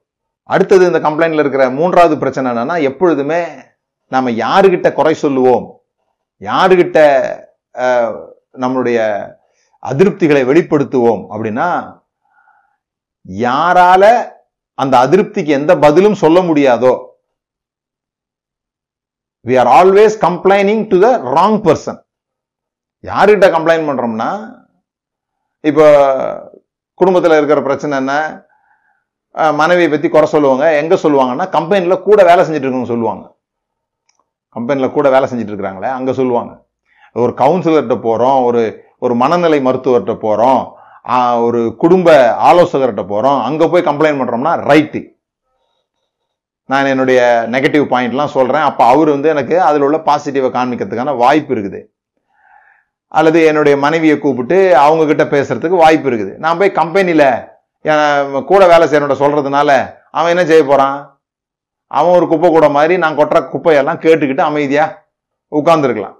அடுத்தது 0.45 0.87
இந்த 0.87 0.99
கம்ப்ளைண்ட்ல 0.99 1.39
இருக்கிற 1.39 1.71
மூன்றாவது 1.71 2.19
பிரச்சனை 2.19 2.51
என்னன்னா 2.51 2.83
எப்பொழுதுமே 2.83 3.41
நாம் 4.13 4.37
யாருக்கிட்ட 4.37 4.93
குறை 4.93 5.15
சொல்லுவோம் 5.15 5.67
யாருக்கிட்ட 6.41 6.99
நம்மளுடைய 8.59 8.99
அதிருப்திகளை 9.83 10.43
வெளிப்படுத்துவோம் 10.45 11.23
அப்படின்னா 11.31 11.69
யாரால 13.29 14.05
அந்த 14.75 14.99
அதிருப்திக்கு 14.99 15.47
எந்த 15.47 15.79
பதிலும் 15.79 16.15
சொல்ல 16.15 16.41
முடியாதோ 16.41 16.95
we 19.49 19.55
are 19.63 19.71
always 19.79 20.17
complaining 20.27 20.83
to 20.93 20.99
the 21.05 21.09
wrong 21.39 21.59
person 21.67 22.01
யார்கிட்ட 23.05 23.47
கம்ப்ளைண்ட் 23.57 23.89
பண்ணுறோம்னா 23.89 24.31
இப்போ 25.65 25.87
குடும்பத்தில் 27.01 27.39
இருக்கிற 27.39 27.61
பிரச்சனை 27.69 27.95
என்ன? 28.03 28.15
மனைவியை 29.61 29.89
பற்றி 29.91 30.09
குறை 30.09 30.27
சொல்லுவாங்க. 30.33 30.65
எங்கே 30.81 30.97
சொல்லுவாங்கன்னா 31.05 31.47
கம்பெனியில் 31.57 32.05
கூட 32.09 32.21
வேலை 32.29 32.43
செஞ்சுட்டு 32.45 32.67
இருக்கவங்க 32.67 32.93
சொல்லுவாங்க. 32.93 33.25
கம்பெனியில் 34.57 34.95
கூட 34.97 35.07
வேலை 35.15 35.27
செஞ்சுட்டு 35.31 35.53
இருக்கிறாங்களே 35.53 35.91
அங்கே 35.99 36.13
சொல்லுவாங்க. 36.19 36.53
ஒரு 37.23 37.33
கவுன்சிலர்கிட்ட 37.41 37.97
போகிறோம் 38.07 38.39
ஒரு 38.49 38.63
ஒரு 39.05 39.15
மனநிலை 39.23 39.59
மருத்துவர்கிட்ட 39.69 40.15
போகிறோம் 40.27 40.63
ஒரு 41.47 41.61
குடும்ப 41.83 42.11
ஆலோசகர்கிட்ட 42.51 43.05
போகிறோம் 43.13 43.41
அங்கே 43.49 43.67
போய் 43.73 43.89
கம்ப்ளைண்ட் 43.89 44.21
பண்ணுறோம்னா 44.21 44.53
ரைட்டு 44.71 45.01
நான் 46.73 46.91
என்னுடைய 46.93 47.21
நெகட்டிவ் 47.55 47.85
பாயிண்ட்லாம் 47.93 48.35
சொல்கிறேன் 48.37 48.67
அப்போ 48.69 48.83
அவர் 48.93 49.09
வந்து 49.15 49.29
எனக்கு 49.35 49.57
அதில் 49.69 49.85
உள்ள 49.87 49.99
பாசிட்டிவை 50.07 50.51
காண்பிக்கிறதுக்கான 50.55 51.15
வாய்ப்பு 51.23 51.53
இருக்குது. 51.55 51.81
அல்லது 53.19 53.41
என்னுடைய 53.49 53.75
மனைவியை 53.85 54.17
கூப்பிட்டு 54.19 54.59
அவங்கக்கிட்ட 54.85 55.25
பேசுகிறதுக்கு 55.35 55.83
வாய்ப்பு 55.83 56.09
இருக்குது. 56.11 56.33
நான் 56.45 56.59
போய் 56.61 56.79
கம்பெனியில 56.81 57.25
கூட 58.51 58.63
வேலை 58.73 58.87
செய்யறோட 58.91 59.15
சொல்கிறதுனால 59.23 59.71
அவன் 60.19 60.33
என்ன 60.35 60.45
செய்ய 60.51 60.63
போகிறான் 60.71 60.99
அவன் 61.99 62.17
ஒரு 62.19 62.27
குப்பை 62.31 62.49
கூட 62.51 62.67
மாதிரி 62.77 62.95
நான் 63.03 63.19
கொட்டுற 63.19 63.41
குப்பையெல்லாம் 63.53 64.03
கேட்டுக்கிட்டு 64.05 64.45
அமைதியாக 64.51 64.97
உட்காந்துருக்கலாம் 65.59 66.17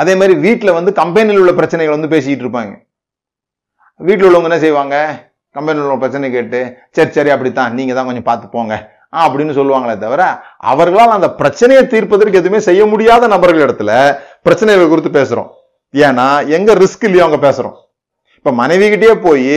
அதே 0.00 0.12
மாதிரி 0.20 0.34
வீட்டில் 0.46 0.76
வந்து 0.76 0.90
கம்பெனியில் 1.00 1.40
உள்ள 1.42 1.52
பிரச்சனைகள் 1.58 1.96
வந்து 1.96 2.12
பேசிக்கிட்டு 2.12 2.44
இருப்பாங்க. 2.44 2.72
வீட்டில் 4.00 4.28
உள்ளவங்க 4.28 4.50
என்ன 4.50 4.60
செய்வாங்க? 4.64 4.96
கம்பெனியில் 5.54 6.02
பிரச்சனை 6.02 6.30
கேட்டு 6.30 6.60
சரி 6.96 7.10
சரி 7.16 7.30
அப்படித்தான். 7.34 7.72
நீங்கள் 7.78 7.96
தான் 7.98 8.08
கொஞ்சம் 8.08 8.28
பார்த்து 8.28 8.46
போங்க. 8.56 8.74
ஆ, 9.14 9.18
அப்படின்னு 9.28 9.54
சொல்லுவாங்களே 9.56 9.94
தவிர 10.04 10.22
அவர்களால் 10.72 11.16
அந்த 11.16 11.28
பிரச்சனையை 11.40 11.82
தீர்ப்பதற்கு 11.86 12.40
எதுவுமே 12.40 12.60
செய்ய 12.68 12.82
முடியாத 12.92 13.26
நபர்கள் 13.34 13.64
இடத்துல 13.66 13.92
பிரச்சனைகள் 14.46 14.92
குறித்து 14.92 15.10
பேசுகிறோம் 15.18 15.50
ஏன்னா 15.94 16.26
எங்கே 16.56 16.74
ரிஸ்க் 16.82 17.04
இல்லையோ 17.08 17.24
அங்கே 17.26 17.40
பேசுகிறோம் 17.46 17.76
இப்போ 18.36 18.52
மனைவி 18.60 18.86
போய் 19.26 19.48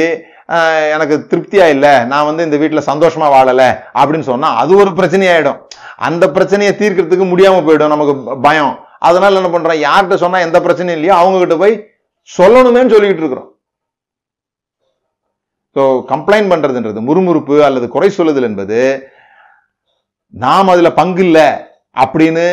எனக்கு 0.96 1.16
திருப்தியா 1.30 1.68
இல்லை. 1.76 1.93
நான் 2.12 2.26
வந்து 2.26 2.43
இந்த 2.43 2.58
வீட்டில் 2.62 2.88
சந்தோஷமா 2.89 3.28
வாழலை. 3.36 3.70
அப்படின்னு 4.00 4.28
சொன்னால் 4.32 4.58
அது 4.62 4.72
ஒரு 4.82 4.91
பிரச்சனையாயிடும். 5.00 5.60
அந்த 6.08 6.26
பிரச்சனையை 6.36 6.74
தீர்க்கிறதுக்கு 6.82 7.26
முடியாமல் 7.32 7.66
போயிடும் 7.68 7.93
நமக்கு 7.96 8.14
பயம். 8.48 8.74
அதனால 9.08 9.39
என்ன 9.39 9.50
பண்ணுறோம் 9.54 9.84
யார்கிட்ட 9.88 10.18
சொன்னால் 10.24 10.46
எந்த 10.48 10.60
பிரச்சனையும் 10.66 10.98
இல்லையோ 11.00 11.16
அவங்ககிட்ட 11.22 11.58
போய் 11.64 11.76
சொல்லணுமேன்னு 12.30 12.93
சொல்லிக்கிட்டு 12.93 13.24
இருக்கிறோம். 13.24 13.50
ஸோ 15.76 15.84
கம்ப்ளைண்ட் 16.11 16.51
பண்ணுறதுன்றது 16.51 16.99
முறுமுறுப்பு 17.07 17.55
அல்லது 17.67 17.88
குறை 17.95 18.09
சொல்லுதல் 18.17 18.47
என்பது 18.49 18.80
நாம் 20.43 20.71
அதில் 20.73 20.97
பங்கு 20.99 21.23
இல்லை 21.28 21.47
அப்படின்னு 22.03 22.45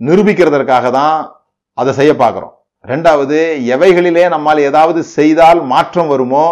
நிரூபிக்கிறதற்காக 0.00 0.86
தான் 0.98 1.16
அதை 1.78 1.92
செய்ய 1.98 2.12
பார்க்குறோம். 2.22 2.54
ரெண்டாவது 2.84 3.36
எவைகளிலே 3.74 4.24
நம்மால் 4.34 4.66
ஏதாவது 4.70 5.00
செய்தால் 5.16 5.60
மாற்றம் 5.72 6.10
வருமோ 6.12 6.46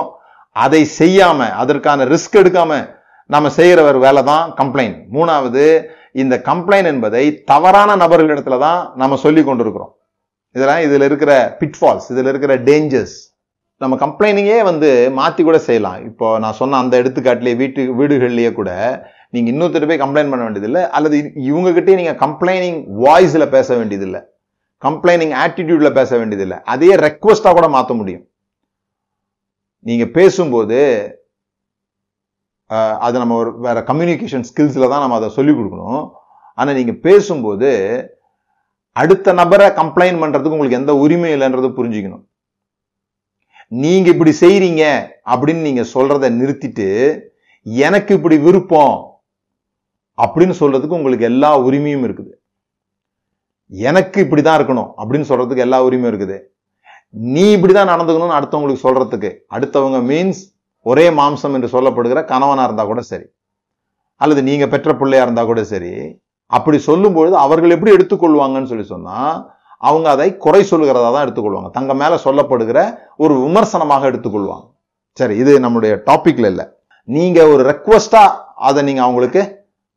அதை 0.57 0.81
செய்யாம 1.01 1.49
அதற்கான 1.63 2.05
ரிஸ்க் 2.13 2.41
எடுக்காம 2.43 2.73
நம்ம 3.31 3.51
செய்கிற 3.59 3.83
ஒரு 3.91 3.99
வேலை 4.07 4.23
தான் 4.31 4.47
கம்ப்ளைண்ட் 4.61 4.99
மூணாவது 5.17 5.65
இந்த 6.23 6.35
கம்ப்ளைண்ட் 6.49 6.91
என்பதை 6.93 7.25
தவறான 7.53 7.97
நபர்களிடத்துல 8.03 8.59
தான் 8.67 8.81
நம்ம 9.03 9.17
சொல்லி 9.25 9.43
கொண்டிருக்கிறோம். 9.45 9.93
இதெல்லாம் 10.57 10.83
இதில் 10.87 11.07
இருக்கிற 11.09 11.33
பிட்ஃபால்ஸ் 11.61 12.09
இதில் 12.13 12.31
இருக்கிற 12.33 12.55
டேஞ்சர்ஸ் 12.69 13.17
நம்ம 13.83 13.95
கம்ப்ளைனிங்கே 14.03 14.59
வந்து 14.69 14.89
மாற்றி 15.19 15.43
கூட 15.47 15.59
செய்யலாம். 15.69 15.99
இப்போ 16.09 16.27
நான் 16.43 16.59
சொன்ன 16.59 16.79
அந்த 16.83 16.95
எடுத்துக்காட்டிலேயே 17.03 17.59
வீட்டு 17.63 17.81
வீடுகள்லேயே 18.01 18.51
கூட 18.59 18.71
நீங்கள் 19.35 19.53
இன்னொருத்தர் 19.53 19.89
போய் 19.91 20.03
கம்ப்ளைண்ட் 20.03 20.33
பண்ண 20.33 20.43
வேண்டியதில்லை 20.47 20.83
அல்லது 20.97 21.17
இவங்க 21.51 21.97
நீங்கள் 22.01 22.21
கம்ப்ளைனிங் 22.25 22.79
வாய்ஸில் 23.05 23.53
பேச 23.57 23.69
வேண்டியதில்லை 23.81 24.21
கம்ப்ளைனிங் 24.87 25.35
ஆட்டிடியூடில் 25.43 25.97
பேச 25.99 26.11
வேண்டியதில்லை 26.21 26.57
அதையே 26.73 26.95
ரெக்வஸ்ட்டாக 27.07 27.57
கூட 27.59 27.67
மாற்ற 27.75 27.93
முடியும். 28.01 28.25
நீங்கள் 29.89 30.13
பேசும்போது 30.19 30.79
அது 33.07 33.17
நம்ம 33.23 33.37
ஒரு 33.43 33.51
வேறு 33.65 33.81
கம்யூனிகேஷன் 33.89 34.47
ஸ்கில்ஸில் 34.51 34.91
தான் 34.93 35.03
நம்ம 35.05 35.17
அதை 35.21 35.29
சொல்லிக் 35.39 35.59
கொடுக்கணும். 35.59 36.05
ஆனால் 36.59 36.77
நீங்கள் 36.79 37.01
பேசும்போது 37.07 37.71
அடுத்த 39.03 39.35
நபரை 39.41 39.67
கம்ப்ளைண்ட் 39.81 40.21
பண்ணுறதுக்கு 40.23 40.57
உங்களுக்கு 40.57 40.81
எந்த 40.81 40.93
உரிமை 41.05 41.31
இல்லைன்றது 41.37 41.71
புரிஞ்சுக்கணும். 41.79 42.25
நீங்க 43.83 44.09
இப்படி 44.15 44.33
செய்றீங்க 44.41 44.83
அப்படின்னு 45.33 45.63
நீங்க 45.69 45.83
சொல்றத 45.95 46.31
நிறுத்திட்டு 46.41 46.89
எனக்கு 47.67 48.13
இப்படி 48.19 48.37
விருப்பம் 48.47 48.97
அப்படின்னு 50.19 50.55
சொல்றதுக்கு 50.61 50.99
உங்களுக்கு 50.99 51.25
எல்லா 51.31 51.51
உரிமையும் 51.67 52.05
இருக்குது. 52.07 52.33
எனக்கு 53.71 54.19
இப்படிதான் 54.25 54.59
இருக்கணும் 54.59 54.91
அப்படின்னு 55.01 55.29
சொல்றதுக்கு 55.31 55.65
எல்லா 55.67 55.79
உரிமையும் 55.87 56.11
இருக்குது. 56.13 56.37
நீ 57.35 57.45
இப்படிதான் 57.57 57.93
நடந்துக்கணும்னு 57.93 58.39
அடுத்தவங்களுக்கு 58.39 58.85
சொல்றதுக்கு 58.87 59.31
அடுத்தவங்க 59.57 60.01
மீன்ஸ் 60.11 60.43
ஒரே 60.87 61.07
மாம்சம் 61.21 61.55
என்று 61.57 61.69
சொல்லப்படுகிற 61.75 62.21
கணவனா 62.33 62.65
இருந்தா 62.69 62.85
கூட 62.85 63.03
சரி. 63.13 63.27
அல்லது 64.21 64.41
நீங்க 64.49 64.65
பெற்ற 64.73 64.91
பிள்ளையா 65.01 65.23
இருந்தா 65.27 65.45
கூட 65.45 65.65
சரி. 65.73 65.93
அப்படி 66.57 66.79
சொல்லும்பொழுது 66.87 67.37
அவர்கள் 67.47 67.75
எப்படி 67.77 67.93
எடுத்துக்கொள்வாங்கன்னு 67.97 68.71
சொல்லி 68.73 68.87
சொன்னா 68.95 69.19
அவங்க 69.81 70.07
அதை 70.15 70.29
குறை 70.45 70.63
சொல்லுகிறதா 70.71 71.09
தான் 71.15 71.25
எடுத்துக்கொள்வாங்க. 71.27 71.71
தங்க 71.79 71.95
மேலே 72.03 72.17
சொல்லப்படுகிற 72.27 72.79
ஒரு 73.25 73.35
விமர்சனமாக 73.45 74.11
எடுத்துக்கொள்வாங்க. 74.11 74.67
சரி 75.21 75.35
இது 75.43 75.53
நம்முடைய 75.65 75.95
டாப்பிக்கில் 76.09 76.51
இல்லை. 76.53 76.67
நீங்கள் 77.09 77.51
ஒரு 77.55 77.63
ரெக்வஸ்ட்டாக 77.71 78.39
அதை 78.69 78.81
நீங்கள் 78.89 79.07
அவங்களுக்கு 79.07 79.43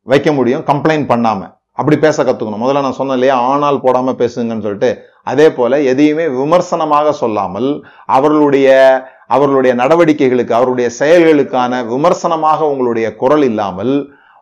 வைக்க 0.06 0.28
முடியும் 0.38 0.66
கம்ப்ளைண்ட் 0.70 1.06
பண்ணாமல் 1.12 1.52
அப்படி 1.80 1.96
பேச 2.04 2.16
கற்றுக்கணும் 2.24 2.62
முதல்ல 2.62 2.82
நான் 2.84 2.96
சொன்னேன் 2.98 3.16
இல்லையா 3.18 3.34
ஆனால் 3.50 3.76
போடாமல் 3.84 4.16
பேசுங்கன்னு 4.20 4.64
சொல்லிட்டு. 4.66 4.90
அதே 5.30 5.46
போல் 5.56 5.76
எதையுமே 5.90 6.24
விமர்சனமாக 6.38 7.12
சொல்லாமல் 7.22 7.68
அவர்களுடைய 8.16 8.68
அவர்களுடைய 9.34 9.72
நடவடிக்கைகளுக்கு 9.80 10.52
அவருடைய 10.58 10.88
செயல்களுக்கான 11.00 11.80
விமர்சனமாக 11.92 12.60
உங்களுடைய 12.72 13.06
குரல் 13.22 13.44
இல்லாமல் 13.50 13.92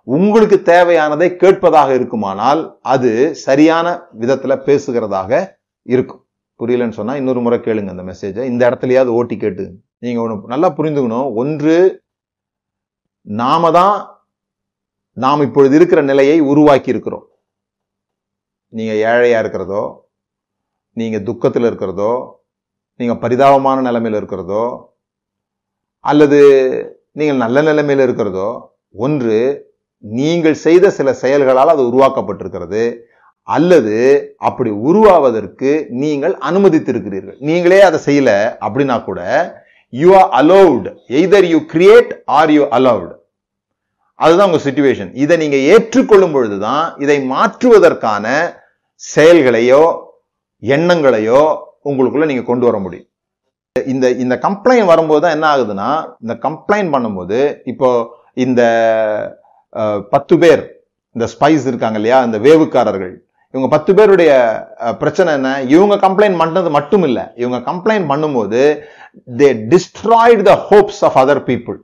உங்களுக்கு 0.06 0.56
தேவையானதை 0.72 1.28
கேட்பதாக 1.42 1.90
இருக்குமானால் 1.98 2.60
அது 2.94 3.10
சரியான 3.46 3.86
விதத்தில் 4.20 4.62
பேசுகிறதாக 4.66 5.30
இருக்கும். 5.86 6.22
புரியலன்னு 6.60 6.98
சொன்னால் 6.98 7.18
இன்னொரு 7.20 7.40
முறை 7.44 7.58
கேளுங்க 7.64 7.94
அந்த 7.94 8.04
மெசேஜை 8.10 8.44
இந்த 8.50 8.62
இடத்துலையாவது 8.68 9.16
ஓட்டி 9.18 9.36
கேட்டு 9.36 9.64
நீங்கள் 10.04 10.22
ஒன்று 10.24 10.52
நல்லா 10.52 10.68
புரிந்துக்கணும். 10.78 11.28
ஒன்று 11.42 11.76
நாம 13.26 13.70
தான் 13.78 13.96
நாம் 15.16 15.44
இப்பொழுது 15.46 15.74
இருக்கிற 15.78 16.00
நிலையை 16.10 16.38
உருவாக்கி 16.52 16.92
இருக்கிறோம் 16.94 17.26
நீங்கள் 18.72 19.00
ஏழையாக 19.10 19.42
இருக்கிறதோ 19.42 19.82
நீங்கள் 20.96 21.26
துக்கத்தில் 21.28 21.68
இருக்கிறதோ 21.70 22.12
நீங்கள் 23.00 23.22
பரிதாபமான 23.22 23.82
நிலைமையில் 23.88 24.18
இருக்கிறதோ 24.20 24.64
அல்லது 26.04 26.38
நீங்கள் 27.18 27.42
நல்ல 27.44 27.58
நிலைமையில் 27.68 28.04
இருக்கிறதோ 28.06 28.48
ஒன்று 29.04 29.36
நீங்கள் 30.04 30.56
செய்த 30.66 30.86
சில 30.98 31.08
செயல்களால் 31.22 31.74
அது 31.74 31.84
உருவாக்கப்பட்டிருக்கிறது. 31.90 32.82
அல்லது 33.48 33.96
அப்படி 34.48 34.70
உருவாவதற்கு 34.88 35.70
நீங்கள் 36.02 36.34
அனுமதித்திருக்கிறீர்கள். 36.48 37.38
நீங்களே 37.48 37.80
அதை 37.88 37.98
செய்யல 38.06 38.30
அப்படின்னா 38.66 38.96
கூட 39.08 39.20
you 39.92 40.08
are 40.20 40.30
allowed 40.40 40.86
either 41.18 41.46
you 41.52 41.58
create 41.72 42.10
or 42.38 42.52
you 42.56 42.64
allowed 42.78 43.12
அதுதான் 44.18 44.48
உங்க 44.50 44.60
சுச்சுவேஷன் 44.66 45.10
இதை 45.22 45.34
நீங்க 45.42 45.56
ஏற்றுக்கொள்ளும் 45.72 46.34
பொழுதுதான் 46.36 46.84
இதை 47.04 47.16
மாற்றுவதற்கான 47.32 48.26
செயல்களையோ 49.02 49.82
எண்ணங்களையோ 50.62 51.42
உங்களுக்குள்ள 51.90 52.26
நீங்க 52.30 52.44
கொண்டு 52.50 52.66
வர 52.68 52.76
முடியும். 52.84 53.08
இந்த 53.76 54.06
இந்த 54.24 54.34
கம்ப்ளைண்ட் 54.44 54.90
வரும்போது 54.92 55.22
தான் 55.24 55.34
என்ன 55.36 55.46
ஆகுதுன்னா 55.54 55.90
இந்த 56.24 56.34
கம்ப்ளைண்ட் 56.46 56.92
பண்ணும்போது 56.94 57.40
இப்போ 57.72 57.88
இந்த 58.44 58.62
பத்து 60.14 60.34
பேர் 60.42 60.62
இந்த 61.16 61.26
ஸ்பைஸ் 61.34 61.64
இருக்காங்க 61.70 61.98
இல்லையா 62.00 62.18
இந்த 62.26 62.38
வேவுக்காரர்கள். 62.46 63.14
இவங்க 63.54 63.68
பத்து 63.74 63.90
பேருடைய 63.98 64.30
பிரச்சனை 65.00 65.30
என்ன? 65.38 65.50
இவங்க 65.74 65.94
கம்ப்ளைண்ட் 66.06 66.40
பண்ணது 66.42 66.70
மட்டும் 66.76 67.04
இல்லை. 67.08 67.24
இவங்க 67.42 67.58
கம்ப்ளைண்ட் 67.70 68.08
பண்ணும்போது 68.12 68.60
they 69.40 69.48
destroyed 69.72 70.42
the 70.50 70.54
hopes 70.70 71.02
of 71.08 71.18
other 71.22 71.42
people 71.50 71.78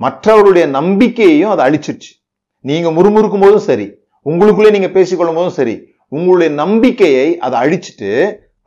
மற்றவருடைய 0.00 0.66
நம்பிக்கையையும் 0.78 1.52
அதை 1.54 1.62
அழிச்சிருச்சு. 1.66 2.12
நீங்க 2.60 2.88
முறுமுறுக்கும் 2.96 3.44
போதும் 3.44 3.66
சரி 3.70 3.86
உங்களுக்குள்ளே 4.30 4.70
நீங்க 4.76 4.90
பேசிக்கொள்ளும் 4.96 5.38
போதும் 5.38 5.58
சரி 5.58 5.76
உங்களுடைய 6.16 6.50
நம்பிக்கையை 6.62 7.28
அதை 7.46 7.56
அழிச்சிட்டு 7.64 8.10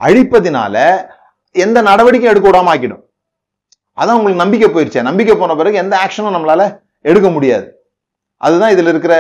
அழிப்பதினால 0.02 0.76
எந்த 1.56 1.78
நடவடிக்கையும் 1.90 2.34
எடுக்க 2.34 2.48
விடாம 2.50 2.72
ஆக்கிடும். 2.74 3.04
அதான் 3.98 4.18
உங்களுக்கு 4.18 4.44
நம்பிக்கை 4.44 4.68
போயிருச்சே. 4.70 5.02
நம்பிக்கை 5.10 5.36
போன 5.38 5.56
பிறகு 5.60 5.82
எந்த 5.84 5.96
ஆக்ஷனும் 6.04 6.36
நம்மளால 6.38 6.64
எடுக்க 7.10 7.30
முடியாது. 7.36 7.68
அதுதான் 8.38 8.74
இதில் 8.76 8.92
இருக்கிற 8.94 9.14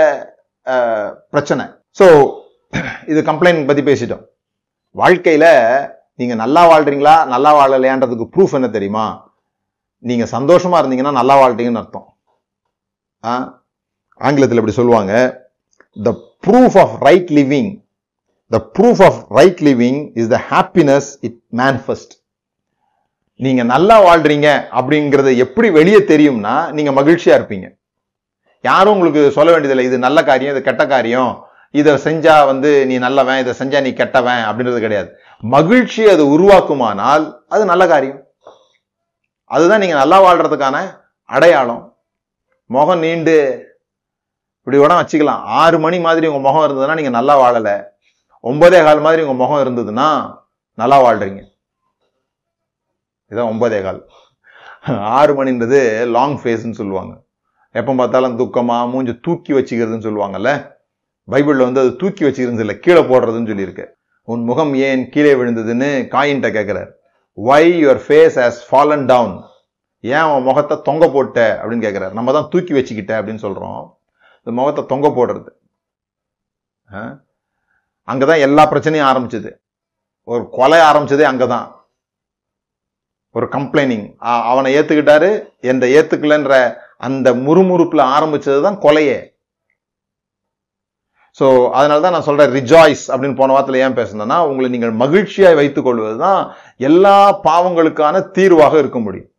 பிரச்சனை. 1.33 1.65
ஸோ 1.99 2.05
இது 3.05 3.19
கம்ப்ளைண்ட் 3.29 3.67
பற்றி 3.69 3.83
பேசிட்டோம். 3.89 4.23
வாழ்க்கையில் 4.95 5.49
நீங்கள் 6.19 6.37
நல்லா 6.37 6.61
வாழ்கிறீங்களா 6.71 7.25
நல்லா 7.33 7.51
வாழலையான்றதுக்கு 7.59 8.25
ப்ரூஃப் 8.33 8.53
என்ன 8.53 8.67
தெரியுமா? 8.67 9.05
நீங்கள் 10.03 10.33
சந்தோஷமாக 10.35 10.81
இருந்தீங்கன்னா 10.81 11.11
நல்லா 11.11 11.35
வாழ்றீங்கன்னு 11.41 11.81
அர்த்தம். 11.81 12.07
ஆ? 13.23 13.33
ஆங்கிலத்தில் 14.21 14.57
இப்படி 14.57 14.77
சொல்லுவாங்க. 14.77 15.13
The 15.97 16.11
proof 16.47 16.77
of 16.83 16.95
right 17.07 17.31
living 17.39 17.71
the 18.51 18.57
proof 18.75 19.01
of 19.07 19.19
right 19.29 19.61
living 19.61 19.99
is 20.13 20.27
the 20.27 20.39
happiness 20.51 21.09
it 21.21 21.39
manifest 21.53 22.13
நீங்கள் 23.39 23.65
நல்லா 23.65 23.95
வாழ்கிறீங்க 24.05 24.47
அப்படிங்கிறது 24.71 25.31
எப்படி 25.37 25.69
வெளியே 25.69 25.99
தெரியும்னா 26.13 26.55
நீங்கள் 26.71 26.97
மகிழ்ச்சியாக 26.99 27.39
இருப்பீங்க. 27.39 27.67
யாரும் 28.69 28.95
உங்களுக்கு 28.95 29.23
சொல்ல 29.37 29.49
வேண்டியதில்லை. 29.53 29.85
இது 29.89 29.97
நல்ல 30.05 30.19
காரியம் 30.29 30.53
இது 30.55 30.61
கெட்ட 30.67 30.83
காரியம். 30.93 31.33
இதை 31.79 31.93
செஞ்சா 32.05 32.35
வந்து 32.49 32.69
நீ 32.89 32.95
நல்லவன் 33.05 33.41
இதை 33.43 33.53
செஞ்சா 33.59 33.79
நீ 33.85 33.91
கெட்டவன் 33.99 34.43
அப்படின்றது 34.49 34.79
கிடையாது. 34.85 35.09
மகிழ்ச்சி 35.55 36.03
அது 36.13 36.23
உருவாக்குமானால் 36.35 37.25
அது 37.55 37.63
நல்ல 37.71 37.83
காரியம். 37.93 38.21
அதுதான் 39.55 39.81
நீங்க 39.83 39.97
நல்லா 40.01 40.17
வாழ்றதுக்கான 40.25 40.77
அடையாளம். 41.35 41.83
முகம் 42.75 43.03
நீண்டு 43.05 43.35
இப்படி 44.59 44.77
கூட 44.79 44.95
வச்சுக்கலாம். 44.99 45.43
ஆறு 45.61 45.77
மணி 45.83 45.97
மாதிரி 46.05 46.25
உங்க 46.29 46.41
முகம் 46.47 46.65
இருந்ததுன்னா 46.67 46.97
நீங்க 46.99 47.11
நல்லா 47.17 47.35
வாழலை. 47.41 47.75
ஒன்பதே 48.43 48.79
கால் 48.87 49.05
மாதிரி 49.05 49.21
உங்க 49.25 49.35
முகம் 49.43 49.63
இருந்ததுன்னா 49.65 50.07
நல்லா 50.81 50.97
வாழ்றீங்க. 51.05 51.41
இதான் 53.31 53.49
ஒன்பதே 53.51 53.79
கால். 53.85 54.01
ஆறு 55.19 55.31
மணின்றது 55.37 55.79
லாங் 56.15 56.35
ஃபேஸ்ன்னு 56.41 56.79
சொல்லுவாங்க. 56.81 57.13
எப்போ 57.75 57.93
பார்த்தாலும் 57.93 58.37
துக்கமாக 58.39 58.89
மூஞ்சி 58.91 59.13
தூக்கி 59.25 59.51
வச்சுக்கிறதுன்னு 59.53 60.07
சொல்லுவாங்கல்ல? 60.07 60.51
பைபிளில் 61.27 61.67
வந்து 61.67 61.79
அது 61.79 61.91
தூக்கி 61.95 62.23
வச்சுக்கிறது 62.25 62.63
இல்லை 62.65 62.79
கீழே 62.79 63.01
போடுறதுன்னு 63.01 63.49
சொல்லியிருக்கு. 63.51 63.85
உன் 64.27 64.43
முகம் 64.43 64.73
ஏன் 64.87 65.03
கீழே 65.09 65.33
விழுந்ததுன்னு 65.33 65.89
காயின்ட்ட 66.13 66.49
கேட்குறார் 66.57 66.89
why 67.37 67.63
your 67.83 68.01
face 68.05 68.37
has 68.41 68.59
fallen 68.69 69.05
down 69.05 69.35
ஏன் 70.03 70.23
அவன் 70.23 70.43
முகத்தை 70.43 70.75
தொங்க 70.83 71.05
போட்ட 71.09 71.37
அப்படின்னு 71.61 71.85
கேட்குறாரு 71.85 72.13
நம்ம 72.13 72.31
தான் 72.31 72.49
தூக்கி 72.49 72.73
வச்சுக்கிட்ட 72.73 73.13
அப்படின்னு 73.19 73.43
சொல்கிறோம் 73.45 73.79
இந்த 74.39 74.51
முகத்தை 74.59 74.83
தொங்க 74.85 75.07
போடுறது. 75.09 75.49
ஆ? 76.87 77.01
அங்கதான் 78.07 78.43
எல்லா 78.47 78.63
பிரச்சனையும் 78.71 79.09
ஆரம்பிச்சது. 79.11 79.49
ஒரு 80.27 80.43
கொலை 80.49 80.79
ஆரம்பிச்சதே 80.79 81.21
அங்கே 81.21 81.47
தான் 81.47 81.65
ஒரு 83.35 83.47
கம்ப்ளைனிங் 83.51 84.05
அவனை 84.51 84.69
ஏற்றுக்கிட்டாரு 84.77 85.29
எந்த 85.61 85.85
ஏற்றுக்கலன்ற 85.97 86.53
அந்த 87.05 87.27
முறுமுறுப்பில் 87.45 88.09
ஆரம்பிச்சது 88.15 88.59
தான் 88.67 88.83
கொலையே. 88.85 89.17
ஸோ 91.39 91.47
அதனால 91.77 92.01
தான் 92.03 92.15
நான் 92.15 92.27
சொல்கிறேன் 92.27 92.53
ரிஜாய்ஸ் 92.57 93.03
அப்படின்னு 93.13 93.39
போன 93.39 93.53
வாரத்தில் 93.55 93.81
ஏன் 93.85 93.97
பேசுனேன்னா 93.97 94.37
உங்களை 94.49 94.67
நீங்கள் 94.75 94.93
மகிழ்ச்சியாய் 95.01 95.57
வைத்துக் 95.59 95.87
கொள்வது 95.87 96.15
தான் 96.25 96.39
எல்லா 96.89 97.17
பாவங்களுக்கான 97.47 98.21
தீர்வாக 98.37 98.79
இருக்க 98.83 98.99
முடியும். 99.07 99.31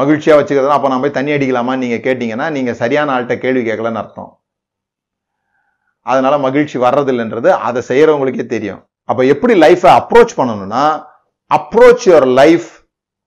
மகிழ்ச்சியாக 0.00 0.38
வச்சுக்கிறதா 0.38 0.76
அப்போ 0.76 0.88
நான் 0.92 1.02
போய் 1.02 1.16
தண்ணி 1.16 1.32
அடிக்கலாமா 1.34 1.74
நீங்கள் 1.82 2.04
கேட்டிங்கன்னா 2.06 2.46
நீங்கள் 2.56 2.78
சரியான 2.82 3.12
ஆள்கிட்ட 3.14 3.36
கேள்வி 3.44 3.62
கேட்கலன்னு 3.66 4.00
அர்த்தம். 4.02 4.30
அதனால் 6.06 6.44
மகிழ்ச்சி 6.46 6.76
வர்றதில்லைன்றது 6.86 7.50
அதை 7.68 7.82
செய்கிறவங்களுக்கே 7.90 8.46
தெரியும். 8.54 8.80
அப்போ 9.10 9.22
எப்படி 9.34 9.54
லைஃப்பை 9.64 9.90
அப்ரோச் 10.00 10.38
பண்ணணும்னா 10.40 10.84
approach 11.50 12.06
your 12.10 12.28
life 12.40 12.68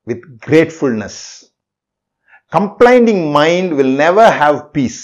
with 0.07 0.25
gratefulness 0.47 1.21
complaining 2.55 3.23
mind 3.37 3.71
will 3.77 3.95
never 4.03 4.35
have 4.41 4.59
peace 4.75 5.01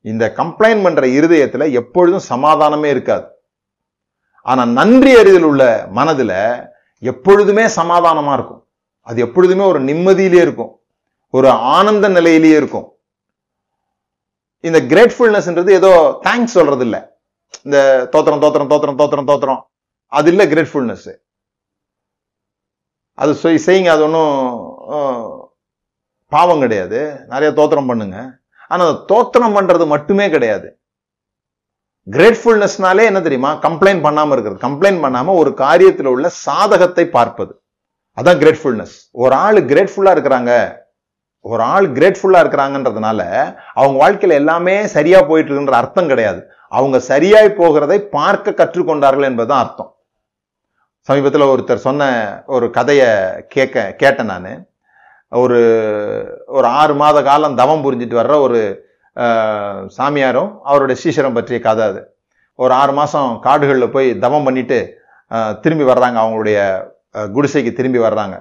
இந்த 0.00 0.24
கம்ப்ளைண்ட் 0.36 0.84
பண்ற 0.84 1.02
இருதயத்துல 1.18 1.66
எப்பொழுதும் 1.80 2.28
சமாதானமே 2.28 2.88
இருக்காது. 2.94 3.26
ஆனா 4.46 4.62
நன்றி 4.78 5.12
அறிதல் 5.20 5.46
உள்ள 5.48 5.64
மனதுல 5.98 6.32
எப்பொழுதுமே 6.98 7.64
சமாதானமா 7.78 8.32
இருக்கும். 8.32 8.62
அது 9.00 9.18
எப்பொழுதுமே 9.26 9.64
ஒரு 9.72 9.80
நிம்மதியிலே 9.88 10.40
இருக்கும். 10.46 10.72
ஒரு 11.30 11.48
ஆனந்த 11.48 12.06
நிலையிலேயே 12.08 12.56
இருக்கும். 12.62 12.86
இந்த 14.60 14.78
கிரேட்ஃபுல்னஸ்ன்றது 14.90 15.70
ஏதோ 15.80 15.92
தேங்க்ஸ் 16.26 16.56
சொல்றது 16.56 16.84
இல்ல 16.86 16.98
இந்த 17.62 17.78
தோத்திரம் 18.12 18.42
தோத்திரம் 18.44 18.70
தோத்திரம் 18.72 18.98
தோத்திரம் 19.00 19.30
தோத்திரம். 19.30 19.62
அது 20.12 20.30
இல்ல 20.32 20.42
கிரேட்ஃபுல்னஸ் 20.52 21.10
அது 23.18 23.32
செய்யுங்க 23.66 23.90
அது 23.94 24.04
ஒன்றும் 24.08 25.41
பாவம் 26.34 26.62
கிடையாது. 26.64 27.00
நிறைய 27.32 27.50
தோத்திரம் 27.58 27.90
பண்ணுங்க. 27.90 28.18
ஆனால் 28.70 28.86
அந்த 28.88 29.00
தோத்திரம் 29.12 29.56
பண்ணுறது 29.56 29.86
மட்டுமே 29.94 30.26
கிடையாது. 30.34 30.68
கிரேட்ஃபுல்னஸ்னாலே 32.06 33.02
என்ன 33.08 33.20
தெரியுமா? 33.26 33.50
கம்ப்ளைண்ட் 33.66 34.04
பண்ணாமல் 34.06 34.34
இருக்கிறது. 34.34 34.62
கம்ப்ளைண்ட் 34.68 35.02
பண்ணாமல் 35.04 35.40
ஒரு 35.42 35.50
காரியத்தில் 35.64 36.12
உள்ள 36.14 36.28
சாதகத்தை 36.46 37.04
பார்ப்பது. 37.16 37.52
அதான் 38.18 38.40
கிரேட்ஃபுல்னஸ் 38.42 38.96
ஒரு 39.24 39.34
ஆள் 39.44 39.58
கிரேட்ஃபுல்லாக 39.72 40.16
இருக்கிறாங்க. 40.16 40.52
ஒரு 41.50 41.62
ஆள் 41.74 41.86
கிரேட்ஃபுல்லாக 41.98 42.42
இருக்கிறாங்கன்றதுனால 42.44 43.20
அவங்க 43.78 43.96
வாழ்க்கையில் 44.02 44.38
எல்லாமே 44.40 44.74
சரியாக 44.96 45.24
போயிட்டு 45.28 45.50
இருக்குன்ற 45.50 45.76
அர்த்தம் 45.82 46.10
கிடையாது. 46.12 46.40
அவங்க 46.78 46.96
சரியாய் 47.12 47.56
போகிறதை 47.60 47.96
பார்க்க 48.18 48.58
கற்றுக்கொண்டார்கள் 48.60 49.28
என்பதுதான் 49.30 49.62
அர்த்தம். 49.64 49.90
சமீபத்தில் 51.08 51.50
ஒருத்தர் 51.52 51.86
சொன்ன 51.86 52.02
ஒரு 52.56 52.66
கதையை 52.76 53.08
கேட்க 53.54 53.86
கேட்டேன் 54.02 54.30
நான். 54.32 54.52
ஒரு 55.40 55.58
ஒரு 56.56 56.66
ஆறு 56.80 56.94
மாத 57.00 57.18
காலம் 57.28 57.58
தவம் 57.60 57.84
புரிஞ்சிட்டு 57.84 58.16
வர்ற 58.20 58.34
ஒரு 58.46 58.60
சாமியாரும் 59.96 60.50
அவருடைய 60.70 60.96
சீஷரம் 61.02 61.36
பற்றிய 61.36 61.58
கதை 61.66 61.84
அது. 61.90 62.00
ஒரு 62.58 62.72
ஆறு 62.80 62.92
மாதம் 62.98 63.30
காடுகளில் 63.46 63.94
போய் 63.94 64.08
தவம் 64.24 64.46
பண்ணிட்டு 64.46 64.78
திரும்பி 65.64 65.84
வர்றாங்க 65.90 66.18
அவங்களுடைய 66.22 66.58
குடிசைக்கு 67.36 67.72
திரும்பி 67.78 68.00
வர்றாங்க. 68.06 68.36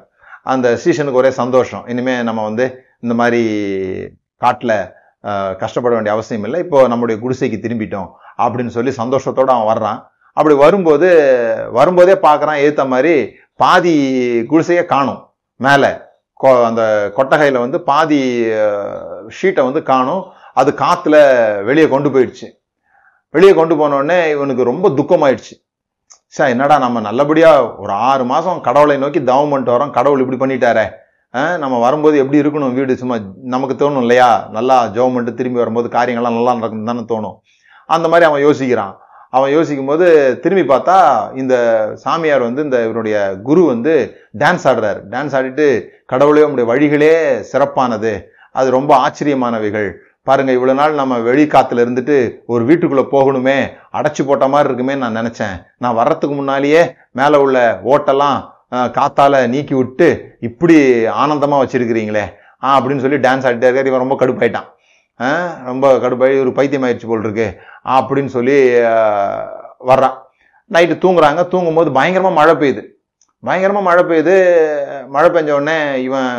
அந்த 0.54 0.68
சீசனுக்கு 0.84 1.22
ஒரே 1.22 1.32
சந்தோஷம். 1.42 1.84
இனிமேல் 1.94 2.28
நம்ம 2.30 2.44
வந்து 2.50 2.66
இந்த 3.04 3.14
மாதிரி 3.22 3.42
காட்டில் 4.44 4.78
கஷ்டப்பட 5.62 5.94
வேண்டிய 5.96 6.14
அவசியம் 6.16 6.46
இல்லை. 6.48 6.60
இப்போ 6.66 6.78
நம்முடைய 6.92 7.16
குடிசைக்கு 7.24 7.58
திரும்பிட்டோம் 7.66 8.10
அப்படின்னு 8.44 8.74
சொல்லி 8.78 8.92
சந்தோஷத்தோடு 9.02 9.54
அவன் 9.56 9.72
வர்றான். 9.74 10.00
அப்படி 10.38 10.56
வரும்போது 10.64 11.10
வரும்போதே 11.80 12.16
பார்க்குறான் 12.28 12.62
ஏற்ற 12.68 12.84
மாதிரி 12.94 13.14
பாதி 13.64 13.94
குடிசையை 14.52 14.86
காணும். 14.94 15.22
மேலே. 15.60 15.92
அந்த 16.70 16.84
கொட்டகையில் 17.18 17.64
வந்து 17.64 17.82
பாதி 17.90 18.22
ஷீட்டை 19.40 19.64
வந்து 19.68 19.84
காணும். 19.92 20.24
அது 20.62 20.72
காற்றுல 20.84 21.18
வெளியே 21.68 21.88
கொண்டு 21.94 22.10
போயிடுச்சு. 22.14 22.48
வெளியே 23.36 23.54
கொண்டு 23.60 23.76
போனோடனே 23.82 24.18
இவனுக்கு 24.36 24.64
ரொம்ப 24.72 24.90
துக்கமாயிடுச்சு. 24.98 25.56
சார் 26.36 26.52
என்னடா 26.54 26.76
நம்ம 26.86 27.02
நல்லபடியாக 27.06 27.70
ஒரு 27.84 27.94
ஆறு 28.10 28.24
மாதம் 28.32 28.60
கடவுளை 28.68 28.98
நோக்கி 29.04 29.20
தவம் 29.30 29.50
பண்ணிட்டு 29.52 29.76
வரோம் 29.76 29.96
கடவுள் 29.98 30.24
இப்படி 30.24 30.40
பண்ணிட்டாரே. 30.42 30.86
நம்ம 31.64 31.76
வரும்போது 31.86 32.16
எப்படி 32.22 32.40
இருக்கணும்? 32.42 32.74
வீடு 32.78 32.98
சும்மா 33.02 33.18
நமக்கு 33.54 33.76
தோணும் 33.82 34.04
இல்லையா? 34.06 34.30
நல்லா 34.58 34.78
ஜெபம் 34.96 35.16
பண்ணிட்டு 35.16 35.38
திரும்பி 35.40 35.62
வரும்போது 35.64 35.88
காரியங்கள்லாம் 35.98 36.38
நல்லா 36.40 36.54
நடக்கணும் 36.54 36.90
தானே 36.92 37.04
தோணும். 37.14 37.38
அந்த 37.96 38.08
மாதிரி 38.14 38.30
அவன் 38.30 38.46
யோசிக்கிறான். 38.48 38.96
அவன் 39.34 39.52
யோசிக்கும் 39.52 39.86
போது 39.86 40.06
திரும்பி 40.36 40.74
பார்த்தா 40.74 40.96
இந்த 41.34 41.56
சாமியார் 41.96 42.42
வந்து 42.42 42.62
இந்த 42.62 42.86
இவருடைய 42.86 43.18
குரு 43.44 43.66
வந்து 43.66 43.94
டான்ஸ் 44.40 44.66
ஆடுறார். 44.66 45.00
டான்ஸ் 45.10 45.36
ஆடிட்டு 45.36 45.68
கடவுளே 46.06 46.44
உடைய 46.44 46.66
வழிகளே 46.66 47.14
சிறப்பானது. 47.42 48.14
அது 48.56 48.70
ரொம்ப 48.72 48.96
ஆச்சரியமானவைகள். 48.98 49.90
பாருங்க 50.24 50.52
இவ்வளோ 50.52 50.74
நாள் 50.74 50.94
நம்ம 50.94 51.20
வெளி 51.20 51.46
இருந்துட்டு 51.78 52.18
ஒரு 52.46 52.66
வீட்டுக்குள்ளே 52.66 53.06
போகணுமே 53.12 53.58
அடைச்சி 53.94 54.26
போட்ட 54.26 54.48
மாதிரி 54.48 54.70
இருக்குமே 54.70 54.96
நான் 54.96 55.18
நினச்சேன். 55.18 55.56
நான் 55.78 55.96
வர்றதுக்கு 55.96 56.36
முன்னாலேயே 56.36 56.82
மேலே 57.12 57.38
உள்ள 57.38 57.58
ஓட்டெல்லாம் 57.86 58.40
அஹ், 58.72 58.92
காத்தால 58.92 59.48
நீக்கி 59.48 59.74
விட்டு 59.76 60.08
இப்படி 60.40 60.76
ஆனந்தமாக 61.14 61.64
வச்சிருக்கிறீங்களே 61.64 62.26
ஆ 62.64 62.80
அப்படின்னு 62.80 62.98
சொல்லி 62.98 63.18
டான்ஸ் 63.18 63.46
ஆடிட்டே 63.48 63.68
இருக்கார். 63.68 63.86
இவன் 63.86 64.00
ரொம்ப 64.00 64.16
கடுப்பாயிட்டான். 64.16 64.68
ரொம்ப 65.70 65.86
கடுப்பாயி 66.04 66.40
ஒரு 66.44 66.52
பைத்தியம் 66.58 66.86
ஆயிடுச்சு 66.88 67.08
போல் 67.08 67.24
இருக்கு 67.26 67.48
அப்படின்னு 67.96 68.32
சொல்லி 68.36 68.58
வர்றான். 69.90 70.16
நைட்டு 70.76 70.96
தூங்குறாங்க. 71.04 71.48
தூங்கும்போது 71.48 71.92
பயங்கரமாக 71.98 72.38
மழை 72.40 72.54
பெய்யுது. 72.62 72.84
பயங்கரமாக 73.40 73.86
மழை 73.90 74.04
பெய்யுது. 74.10 74.36
மழை 75.08 75.30
பெஞ்ச 75.30 75.50
உடனே 75.58 76.04
இவன் 76.04 76.32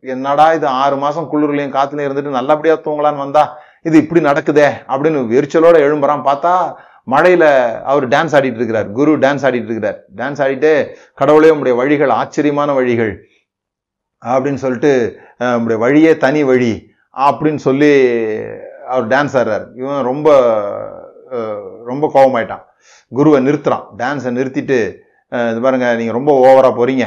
என்னடா 0.00 0.52
இது? 0.52 0.66
ஆறு 0.66 0.96
மாதம் 0.96 1.28
குளிர்லையும் 1.32 1.74
காற்றுலையும் 1.76 2.08
இருந்துட்டு 2.10 2.36
நல்லபடியாக 2.38 2.84
தூங்கலான்னு 2.86 3.24
வந்தா 3.24 3.58
இது 3.82 3.96
இப்படி 4.02 4.20
நடக்குதே 4.24 4.68
அப்படின்னு 4.92 5.20
எரிச்சலோட 5.40 5.76
எழும்புறான். 5.86 6.26
பார்த்தா 6.30 6.74
மழையில் 7.04 7.48
அவர் 7.90 8.08
டான்ஸ் 8.08 8.34
ஆடிட்டு 8.38 8.60
இருக்கிறார். 8.60 8.88
குரு 8.98 9.18
டான்ஸ் 9.18 9.44
ஆடிட்டு 9.48 9.70
இருக்கிறார். 9.70 9.98
டான்ஸ் 10.16 10.42
ஆடிட்டு 10.44 10.72
கடவுளே 11.14 11.50
உடைய 11.50 11.76
வழிகள் 11.78 12.08
ஆச்சரியமான 12.08 12.72
வழிகள் 12.72 13.12
அப்படின்னு 14.22 14.62
சொல்லிட்டு 14.64 14.92
நம்முடைய 15.38 15.80
வழியே 15.84 16.16
தனி 16.16 16.42
வழி. 16.44 16.72
அப்படின்னு 17.16 17.56
சொல்லி 17.56 17.92
அவர் 18.88 19.08
டான்ஸ் 19.08 19.36
ஆடுறார். 19.36 19.66
இவன் 19.76 20.02
ரொம்ப 20.02 20.28
ரொம்ப 21.84 22.10
கோபமாயிட்டான் 22.14 22.62
குருவை 23.08 23.46
நிறுத்துறான். 23.46 23.84
டான்ஸை 23.98 24.30
நிறுத்திட்டு 24.30 24.80
இது 25.50 25.60
பாருங்க 25.60 25.94
நீங்கள் 25.94 26.14
ரொம்ப 26.14 26.32
ஓவராக 26.46 26.70
போகிறீங்க 26.70 27.06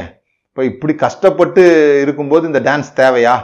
இப்போ 0.49 0.63
இப்படி 0.63 0.95
கஷ்டப்பட்டு 0.95 1.63
இருக்கும்போது 2.01 2.47
இந்த 2.47 2.59
டான்ஸ் 2.59 2.93
தேவையா? 2.95 3.35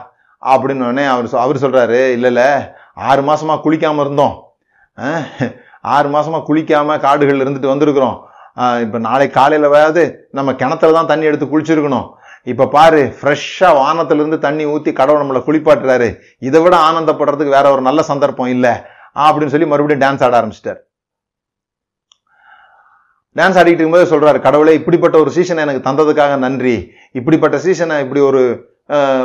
அப்படின்னு 0.45 0.81
உடனே 0.81 1.05
அவர் 1.05 1.25
சொ- 1.25 1.35
அவர் 1.35 1.55
சொல்கிறாரு 1.55 2.11
இல்லை 2.11 2.31
இல்லை. 2.31 2.51
ஆறு 2.95 3.21
மாதமாக 3.21 3.61
குளிக்காமல் 3.63 3.99
இருந்தோம். 3.99 4.43
ஆறு 5.81 6.09
மாதமாக 6.09 6.43
குளிக்காமல் 6.47 6.99
காடுகள் 6.99 7.39
இருந்துட்டு 7.39 7.71
வந்திருக்கிறோம். 7.73 8.81
இப்போ 8.81 8.97
நாளை 8.97 9.29
காலையில் 9.29 9.69
வராது 9.69 10.27
நம்ம 10.31 10.55
கிணத்துல 10.55 10.93
தான் 10.93 11.05
தண்ணி 11.05 11.25
எடுத்து 11.25 11.45
குளிச்சிருக்கணும். 11.45 12.09
இப்ப 12.51 12.67
பாரு 12.75 13.01
ஃப்ரெஷ்ஷா 13.19 13.69
வானத்திலிருந்து 13.79 14.37
தண்ணி 14.45 14.65
ஊத்தி 14.73 14.91
கடவுள் 14.99 15.21
நம்மளை 15.21 15.41
குளிப்பாட்டுறாரு. 15.47 16.09
இதை 16.47 16.61
விட 16.61 16.75
ஆனந்தப்படுறதுக்கு 16.89 17.57
வேற 17.57 17.65
ஒரு 17.71 17.81
நல்ல 17.87 18.01
சந்தர்ப்பம் 18.11 18.53
இல்லை 18.55 18.73
அப்படின்னு 19.25 19.53
சொல்லி 19.55 19.67
மறுபடியும் 19.71 20.03
டான்ஸ் 20.05 20.23
ஆட 20.25 20.33
ஆரம்பிச்சிட்டார். 20.39 20.79
டான்ஸ் 23.35 23.57
ஆடிக்கிட்டு 23.59 23.81
இருக்கும்போது 23.81 24.11
சொல்றாரு 24.13 24.39
கடவுளே 24.47 24.73
இப்படிப்பட்ட 24.79 25.15
ஒரு 25.23 25.31
சீசனை 25.37 25.63
எனக்கு 25.65 25.87
தந்ததுக்காக 25.89 26.37
நன்றி. 26.45 26.75
இப்படிப்பட்ட 27.19 27.57
சீசனை 27.67 27.97
இப்படி 28.05 28.23
ஒரு 28.31 28.43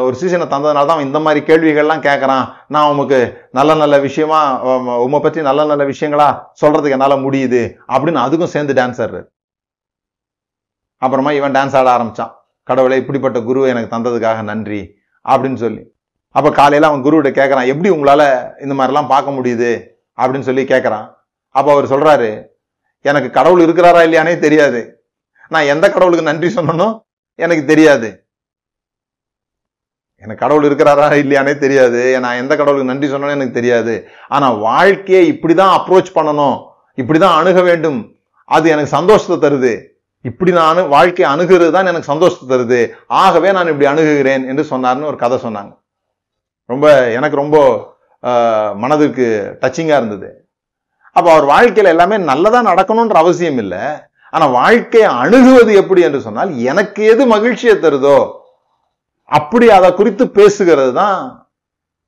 ஒரு 0.07 0.15
சீசனை 0.21 0.47
தந்ததுனால 0.47 0.89
தான் 0.89 1.05
இந்த 1.05 1.19
மாதிரி 1.25 1.41
கேள்விகள்லாம் 1.47 2.03
கேட்குறான் 2.07 2.47
நான் 2.75 2.91
உமக்கு 2.93 3.19
நல்ல 3.59 3.75
நல்ல 3.83 3.97
விஷயமா 4.07 4.41
உமை 4.73 4.95
உம்மை 5.05 5.21
பற்றி 5.27 5.41
நல்ல 5.47 5.65
நல்ல 5.71 5.85
விஷயங்களா 5.93 6.27
சொல்றதுக்கு 6.63 6.97
என்னால் 6.97 7.23
முடியுது. 7.27 7.63
அப்படின்னு 7.95 8.25
அதுக்கும் 8.25 8.53
சேர்ந்து 8.55 8.77
டான்ஸ் 8.81 9.01
ஆடுறாரு. 9.05 9.27
அப்புறமா 11.03 11.31
இவன் 11.39 11.57
டான்ஸ் 11.57 11.77
ஆட 11.81 11.89
ஆரம்பிச்சான். 11.97 12.33
கடவுளை 12.69 12.99
இப்படிப்பட்ட 13.03 13.41
குருவை 13.41 13.69
எனக்கு 13.73 13.95
தந்ததுக்காக 13.97 14.43
நன்றி 14.43 14.83
அப்படின்னு 15.25 15.59
சொல்லி. 15.65 15.83
அப்போ 16.31 16.51
காலையில் 16.51 16.89
அவன் 16.89 17.05
குருவிட்ட 17.07 17.31
கேட்குறான் 17.39 17.71
எப்படி 17.73 17.89
உங்களால் 17.89 18.27
இந்த 18.61 18.75
மாதிரிலாம் 18.79 19.13
பார்க்க 19.13 19.37
முடியுது? 19.37 19.73
அப்படின்னு 20.19 20.49
சொல்லி 20.49 20.63
கேட்குறான் 20.63 21.07
அப்போ 21.51 21.71
அவர் 21.75 21.93
சொல்கிறாரு 21.93 22.31
எனக்கு 23.01 23.31
கடவுள் 23.31 23.65
இருக்கிறாரா 23.65 24.01
இல்லையானே 24.07 24.39
தெரியாது. 24.39 24.81
நான் 25.49 25.71
எந்த 25.75 25.87
கடவுளுக்கு 25.93 26.31
நன்றி 26.31 26.49
சொல்லணும் 26.55 26.95
எனக்கு 27.35 27.65
தெரியாது. 27.65 28.09
எனக்கு 30.17 30.43
கடவுள் 30.43 30.67
இருக்கிறாரா 30.69 31.07
இல்லையானே 31.23 31.59
தெரியாது. 31.59 32.21
நான் 32.21 32.41
எந்த 32.43 32.53
கடவுளுக்கு 32.57 32.93
நன்றி 32.93 33.09
சொன்னேன்னு 33.13 33.37
எனக்கு 33.39 33.59
தெரியாது. 33.61 33.95
ஆனால் 34.29 34.59
வாழ்க்கையை 34.59 35.27
இப்படி 35.27 35.55
தான் 35.55 35.75
அப்ரோச் 35.79 36.15
பண்ணணும் 36.15 36.57
இப்படி 36.95 37.19
தான் 37.19 37.39
அணுக 37.41 37.61
வேண்டும். 37.63 37.99
அது 38.45 38.67
எனக்கு 38.71 38.97
சந்தோஷத்தை 38.99 39.37
தருது. 39.45 39.75
இப்படி 40.29 40.51
நான் 40.61 40.81
வாழ்க்கையை 40.95 41.27
அணுகிறது 41.33 41.71
தான் 41.77 41.91
எனக்கு 41.91 42.13
சந்தோஷத்தை 42.13 42.47
தருது. 42.53 42.81
ஆகவே 43.23 43.49
நான் 43.57 43.71
இப்படி 43.73 43.89
அணுகுகிறேன் 43.91 44.45
என்று 44.51 44.65
சொன்னார்னு 44.73 45.11
ஒரு 45.11 45.19
கதை 45.25 45.39
சொன்னாங்க. 45.47 45.73
ரொம்ப 46.73 46.87
எனக்கு 47.19 47.37
ரொம்ப 47.43 47.57
மனதுக்கு 48.83 49.27
டச்சிங்காக 49.63 50.01
இருந்தது. 50.01 50.29
அப்போ 51.17 51.29
அவர் 51.35 51.47
வாழ்க்கையில் 51.55 51.93
எல்லாமே 51.95 52.17
நல்லதாக 52.31 52.69
நடக்கணுன்ற 52.71 53.17
அவசியம் 53.25 53.61
இல்லை. 53.65 53.83
ஆனால் 54.35 54.55
வாழ்க்கையை 54.61 55.09
அணுகுவது 55.23 55.73
எப்படி 55.81 56.01
என்று 56.07 56.21
சொன்னால் 56.27 56.53
எனக்கு 56.71 57.03
எது 57.13 57.23
மகிழ்ச்சியை 57.35 57.75
தருதோ 57.85 58.19
அப்படி 59.39 59.67
அதை 59.77 59.89
குறித்து 59.99 60.25
பேசுகிறது 60.39 60.93
தான் 61.03 61.19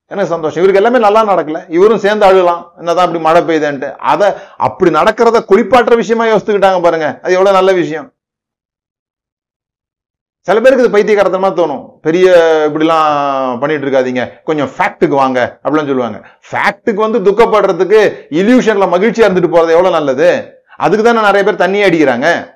எனக்கு 0.09 0.33
சந்தோஷம்? 0.33 0.63
இவருக்கு 0.63 0.83
எல்லாமே 0.83 1.05
நல்லா 1.05 1.23
நடக்கல. 1.31 1.61
இவரும் 1.69 1.99
சேர்ந்து 1.99 2.27
அழுகலாம். 2.27 2.63
என்னதான் 2.79 3.07
இப்படி 3.07 3.25
மழை 3.25 3.41
பெய்யுதுன்ட்டு. 3.43 3.97
அதை 3.97 4.33
அப்படி 4.57 4.91
நடக்கிறத 4.91 5.39
குளிப்பாட்டுற 5.49 5.97
விஷயமா 5.97 6.25
யோசித்துக்கிட்டாங்க 6.25 6.83
பாருங்க. 6.83 7.19
அது 7.23 7.33
எவ்வளவு 7.33 7.57
நல்ல 7.57 7.73
விஷயம். 7.73 8.13
சில 10.41 10.61
பேருக்கு 10.61 10.85
இது 10.85 10.97
பைத்தியகாரத்தனமா 10.97 11.51
தோணும். 11.53 11.89
பெரிய 12.01 12.27
இப்படிலாம் 12.73 13.59
பண்ணிட்டு 13.61 13.87
இருக்காதீங்க 13.87 14.43
கொஞ்சம் 14.43 14.71
ஃபேக்ட்டுக்கு 14.77 15.17
வாங்க 15.23 15.59
அப்படிலாம் 15.65 15.91
சொல்லுவாங்க. 15.93 16.21
ஃபேக்ட்டுக்கு 16.51 17.03
வந்து 17.07 17.21
துக்கப்படுறதுக்கு 17.21 18.01
இல்யூஷன்ல 18.31 18.87
மகிழ்ச்சியா 18.95 19.27
இருந்துட்டு 19.29 19.55
போறது 19.55 19.77
எவ்வளவு 19.77 19.91
நல்லது? 19.91 20.31
அதுக்கு 20.77 21.05
தானே 21.05 21.21
நிறைய 21.21 21.45
பேர் 21.45 21.63
தண்ணி 21.65 21.83
அடிக்கிறாங்க. 21.83 22.55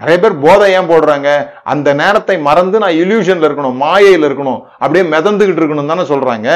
நிறைய 0.00 0.16
பேர் 0.22 0.42
போதை 0.44 0.66
ஏன் 0.78 0.90
போடுறாங்க? 0.90 1.28
அந்த 1.72 1.88
நேரத்தை 2.00 2.36
மறந்து 2.48 2.82
நான் 2.82 2.98
இல்யூஷன்ல 3.02 3.48
இருக்கணும் 3.48 3.80
மாயையில் 3.84 4.26
இருக்கணும் 4.28 4.60
அப்படியே 4.82 5.04
மிதந்துகிட்டு 5.14 5.62
இருக்கணும் 5.62 5.90
தானே 5.92 6.04
சொல்றாங்க. 6.12 6.48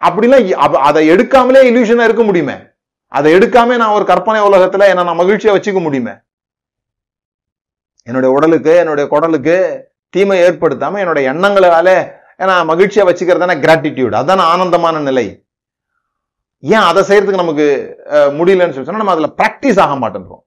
அப்படிலாம் 0.00 0.76
அதை 0.88 1.02
எடுக்காமலே 1.14 1.62
இல்யூஷனா 1.70 2.06
இருக்க 2.08 2.24
முடியுமே? 2.28 2.56
அதை 3.18 3.28
எடுக்காம 3.36 3.76
நான் 3.82 3.96
ஒரு 3.96 4.04
கற்பனை 4.10 4.42
உலகத்துல 4.48 4.88
என்ன 4.92 5.06
நான் 5.08 5.20
மகிழ்ச்சியா 5.22 5.54
வச்சுக்க 5.56 5.80
முடியுமே? 5.86 6.14
என்னுடைய 8.08 8.30
உடலுக்கு 8.36 8.72
என்னுடைய 8.82 9.06
குடலுக்கு 9.14 9.56
தீமை 10.14 10.38
ஏற்படுத்தாம 10.46 11.00
என்னுடைய 11.02 11.24
எண்ணங்களால 11.32 11.88
நான் 12.50 12.70
மகிழ்ச்சியா 12.70 13.04
வச்சுக்கிறதான 13.08 13.54
கிராட்டிடியூட் 13.64 14.14
அதான 14.20 14.46
ஆனந்தமான 14.52 15.02
நிலை. 15.08 15.26
ஏன் 16.62 16.86
அதை 16.88 17.02
செய்யறதுக்கு 17.08 17.42
நமக்கு 17.44 17.66
முடியலன்னு 18.38 18.74
சொல்லி 18.74 18.88
சொன்னா 18.88 19.02
நம்ம 19.02 19.14
அதுல 19.16 19.30
பிராக்டிஸ் 19.40 19.80
ஆக 19.84 19.94
மாட்டேன்றோம். 20.02 20.41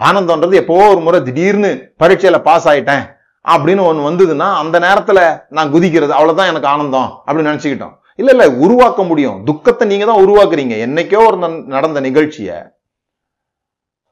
ஆனந்தம்ன்றது 0.00 0.54
எப்போ 0.54 0.88
ஒரு 0.88 1.00
முறை 1.00 1.22
திடீர்னு 1.22 1.92
பரீட்சையில 1.98 2.42
பாஸ் 2.42 2.68
ஆயிட்டேன் 2.68 3.04
அப்படின்னு 3.48 3.82
ஒன்று 3.84 4.10
வந்ததுன்னா 4.10 4.48
அந்த 4.54 4.78
நேரத்தில் 4.78 5.20
நான் 5.48 5.72
குதிக்கிறது 5.72 6.12
அவ்வளோதான் 6.18 6.46
எனக்கு 6.46 6.68
ஆனந்தம் 6.68 7.22
அப்படின்னு 7.26 7.50
நினச்சிக்கிட்டோம். 7.52 7.98
இல்லை 8.16 8.34
இல்லை 8.36 8.46
உருவாக்க 8.58 9.02
முடியும். 9.02 9.44
துக்கத்தை 9.44 9.88
நீங்கள் 9.88 10.08
தான் 10.08 10.26
உருவாக்குறீங்க. 10.26 10.74
என்னைக்கோ 10.86 11.26
ஒரு 11.26 11.36
நன்- 11.36 11.64
நடந்த 11.64 12.00
நிகழ்ச்சியை. 12.00 12.56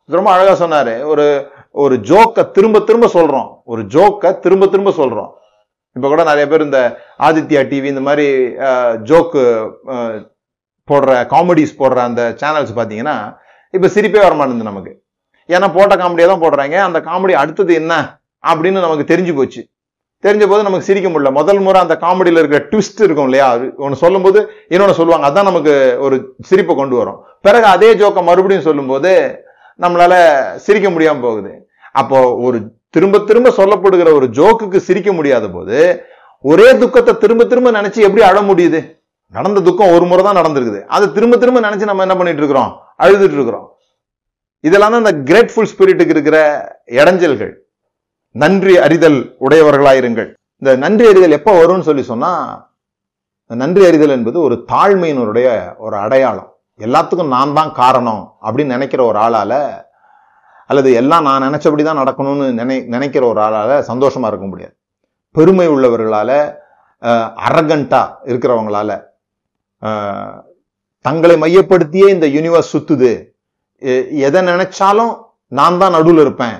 ரொம்ப 0.04 0.30
அழகாக 0.30 0.56
சொன்னார். 0.56 1.02
ஒரு 1.02 1.26
ஒரு 1.70 1.96
ஜோக்கை 1.96 2.50
திரும்ப 2.50 2.80
திரும்ப 2.80 3.08
சொல்கிறோம் 3.08 3.62
ஒரு 3.64 3.82
ஜோக்கை 3.82 4.38
திரும்ப 4.38 4.66
திரும்ப 4.66 4.92
சொல்கிறோம் 4.92 5.36
இப்போ 5.92 6.08
கூட 6.08 6.22
நிறைய 6.22 6.46
பேர் 6.48 6.60
இந்த 6.60 6.98
ஆதித்யா 7.18 7.62
டிவி 7.66 7.84
இந்த 7.84 8.00
மாதிரி 8.00 8.26
ஜோக்கு 9.10 9.42
போடுற 10.88 11.10
காமெடிஸ் 11.34 11.76
போடுற 11.78 11.96
அந்த 11.96 12.36
சேனல்ஸ் 12.42 12.76
பார்த்தீங்கன்னா 12.76 13.36
இப்போ 13.70 13.88
சிரிப்பே 13.88 14.20
வரமாட்டேங்குது 14.26 14.68
நமக்கு. 14.70 14.92
ஏன்னா 15.54 15.68
போட்ட 15.76 15.94
காமெடியாக 16.02 16.30
தான் 16.32 16.44
போடுறாங்க. 16.44 16.76
அந்த 16.88 16.98
காமெடி 17.08 17.34
அடுத்தது 17.42 17.74
என்ன 17.80 17.94
அப்படின்னு 18.50 18.84
நமக்கு 18.86 19.10
தெரிஞ்சு 19.12 19.34
போச்சு. 19.38 19.62
தெரிஞ்ச 20.24 20.44
போது 20.50 20.66
நமக்கு 20.66 20.86
சிரிக்க 20.88 21.08
முடியல. 21.08 21.30
முதல் 21.38 21.60
முறை 21.64 21.78
அந்த 21.84 21.94
காமெடியில் 22.04 22.40
இருக்கிற 22.40 22.60
ட்விஸ்ட் 22.70 23.02
இருக்கும் 23.06 23.28
இல்லையா? 23.28 23.46
அது 23.54 24.02
சொல்லும்போது 24.04 24.38
இன்னொன்று 24.74 24.98
சொல்லுவாங்க. 25.00 25.28
அதான் 25.28 25.48
நமக்கு 25.50 25.74
ஒரு 26.06 26.16
சிரிப்பை 26.48 26.74
கொண்டு 26.80 26.96
வரும். 27.00 27.18
பிறகு 27.46 27.66
அதே 27.74 27.90
ஜோக்கை 28.00 28.22
மறுபடியும் 28.30 28.66
சொல்லும்போது 28.68 29.12
நம்மளால 29.84 30.14
சிரிக்க 30.66 30.88
முடியாமல் 30.94 31.24
போகுது. 31.26 31.52
அப்போ 32.00 32.18
ஒரு 32.46 32.58
திரும்ப 32.96 33.18
திரும்ப 33.28 33.48
சொல்லப்படுகிற 33.60 34.08
ஒரு 34.18 34.26
ஜோக்குக்கு 34.38 34.78
சிரிக்க 34.88 35.10
முடியாத 35.18 35.46
போது 35.56 35.78
ஒரே 36.44 36.68
துக்கத்தை 36.82 37.12
திரும்ப 37.22 37.44
திரும்ப 37.50 37.70
நினைச்சு 37.78 38.00
எப்படி 38.06 38.22
அழ 38.30 38.38
முடியுது? 38.50 38.80
நடந்த 39.36 39.60
துக்கம் 39.68 39.94
ஒரு 39.96 40.04
முறை 40.10 40.22
தான் 40.24 40.38
நடந்திருக்குது. 40.40 40.80
அதை 40.96 41.06
திரும்ப 41.16 41.36
திரும்ப 41.42 41.60
நினைச்சு 41.68 41.90
நம்ம 41.90 42.04
என்ன 42.06 42.16
பண்ணிட்டு 42.18 42.42
இருக்கிறோம்? 42.42 42.70
அழுதுட்டு 43.04 43.36
இருக்கிறோம். 43.38 43.66
இதெல்லாம் 44.66 44.92
தான் 44.94 45.04
இந்த 45.04 45.14
கிரேட்ஃபுல் 45.28 45.70
ஸ்பிரிட்டுக்கு 45.72 46.14
இருக்கிற 46.14 46.38
இடைஞ்சல்கள். 46.98 47.52
நன்றி 48.34 48.74
அறிதல் 48.86 49.18
உடையவர்களாயிருங்கள். 49.46 50.30
இந்த 50.62 50.70
நன்றி 50.84 51.06
அறிதல் 51.10 51.36
எப்போ 51.38 51.52
வரும்னு 51.60 51.88
சொல்லி 51.88 52.04
சொன்னால் 52.12 52.46
இந்த 53.44 53.56
நன்றி 53.62 53.82
அறிதல் 53.88 54.14
என்பது 54.16 54.38
ஒரு 54.46 54.56
தாழ்மையினருடைய 54.72 55.48
ஒரு 55.84 55.96
அடையாளம். 56.04 56.50
எல்லாத்துக்கும் 56.86 57.34
நான் 57.36 57.54
தான் 57.58 57.70
காரணம் 57.78 58.24
அப்படின்னு 58.46 58.74
நினைக்கிற 58.76 59.00
ஒரு 59.10 59.18
ஆளால் 59.26 59.60
அல்லது 60.70 60.88
எல்லாம் 61.00 61.26
நான் 61.28 61.44
நினச்சபடி 61.46 61.82
தான் 61.84 62.00
நடக்கணும்னு 62.02 62.46
நினை 62.58 62.76
நினைக்கிற 62.94 63.22
ஒரு 63.32 63.40
ஆளால 63.46 63.78
சந்தோஷமா 63.90 64.28
இருக்க 64.30 64.46
முடியாது. 64.50 64.74
பெருமை 65.36 65.66
உள்ளவர்களால் 65.74 66.36
அரகண்டா 67.48 68.02
இருக்கிறவங்களால 68.30 68.90
தங்களை 71.04 71.36
மையப்படுத்தியே 71.42 72.06
இந்த 72.16 72.26
யூனிவர்ஸ் 72.36 72.72
சுத்துது. 72.74 73.12
எதை 74.26 74.40
நினைச்சாலும் 74.42 75.12
நான் 75.46 75.78
தான் 75.78 75.94
நடுவில் 75.96 76.22
இருப்பேன். 76.24 76.56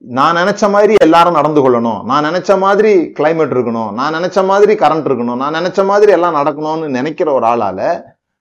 நான் 0.00 0.36
நினைச்ச 0.36 0.70
மாதிரி 0.70 0.94
எல்லாரும் 1.04 1.36
நடந்து 1.38 1.60
கொள்ளணும். 1.64 2.02
நான் 2.04 2.24
நினைச்ச 2.24 2.58
மாதிரி 2.58 2.90
கிளைமேட் 3.18 3.54
இருக்கணும். 3.56 3.90
நான் 3.98 4.14
நினைச்ச 4.14 4.44
மாதிரி 4.44 4.72
கரண்ட் 4.74 5.06
இருக்கணும். 5.08 5.40
நான் 5.42 5.54
நினைச்ச 5.54 5.84
மாதிரி 5.84 6.12
எல்லாம் 6.12 6.38
நடக்கணும்னு 6.40 6.88
நினைக்கிற 6.88 7.32
ஒரு 7.32 7.46
ஆளால 7.46 7.80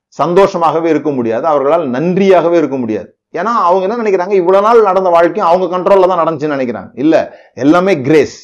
சந்தோஷமாகவே 0.10 0.86
இருக்க 0.86 1.12
முடியாது. 1.12 1.48
அவர்களால் 1.48 1.86
நன்றியாகவே 1.90 2.58
இருக்க 2.62 2.78
முடியாது. 2.78 3.10
ஏன்னா 3.34 3.54
அவங்க 3.68 3.84
என்ன 3.88 4.02
நினைக்கிறாங்க? 4.04 4.36
இவ்வளவு 4.42 4.66
நாள் 4.66 4.88
நடந்த 4.90 5.10
வாழ்க்கையும் 5.10 5.50
அவங்க 5.52 5.78
கண்ட்ரோல்ல 5.78 6.08
தான் 6.12 6.22
நடந்துச்சுன்னு 6.24 6.58
நினைக்கிறாங்க. 6.58 6.92
இல்ல 6.94 7.16
எல்லாமே 7.54 8.02
கிரேஸ் 8.02 8.38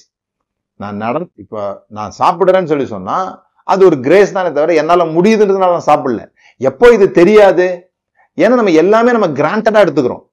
நான் 0.76 0.96
நட 0.96 1.20
இப்ப 1.36 1.86
நான் 1.88 2.12
சாப்பிடுறேன்னு 2.20 2.72
சொல்லி 2.72 2.86
சொன்னா 2.86 3.44
அது 3.64 3.86
ஒரு 3.86 4.00
கிரேஸ் 4.00 4.32
தானே 4.32 4.52
தவிர 4.52 4.74
என்னால 4.74 5.04
முடியுதுன்றதுனால 5.06 5.76
நான் 5.78 5.90
சாப்பிடல. 5.92 6.22
எப்போ 6.58 6.88
இது 6.96 7.12
தெரியாது? 7.12 7.91
ஏன்னா 8.38 8.56
நம்ம 8.60 8.74
எல்லாமே 8.84 9.12
நம்ம 9.16 9.28
கிராண்டடாக 9.40 9.86
எடுத்துக்கிறோம். 9.86 10.24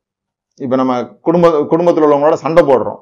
இப்போ 0.65 0.77
நம்ம 0.81 0.95
குடும்ப 1.27 1.51
குடும்பத்தில் 1.73 2.05
உள்ளவங்களோட 2.07 2.37
சண்டை 2.45 2.63
போடுறோம். 2.71 3.01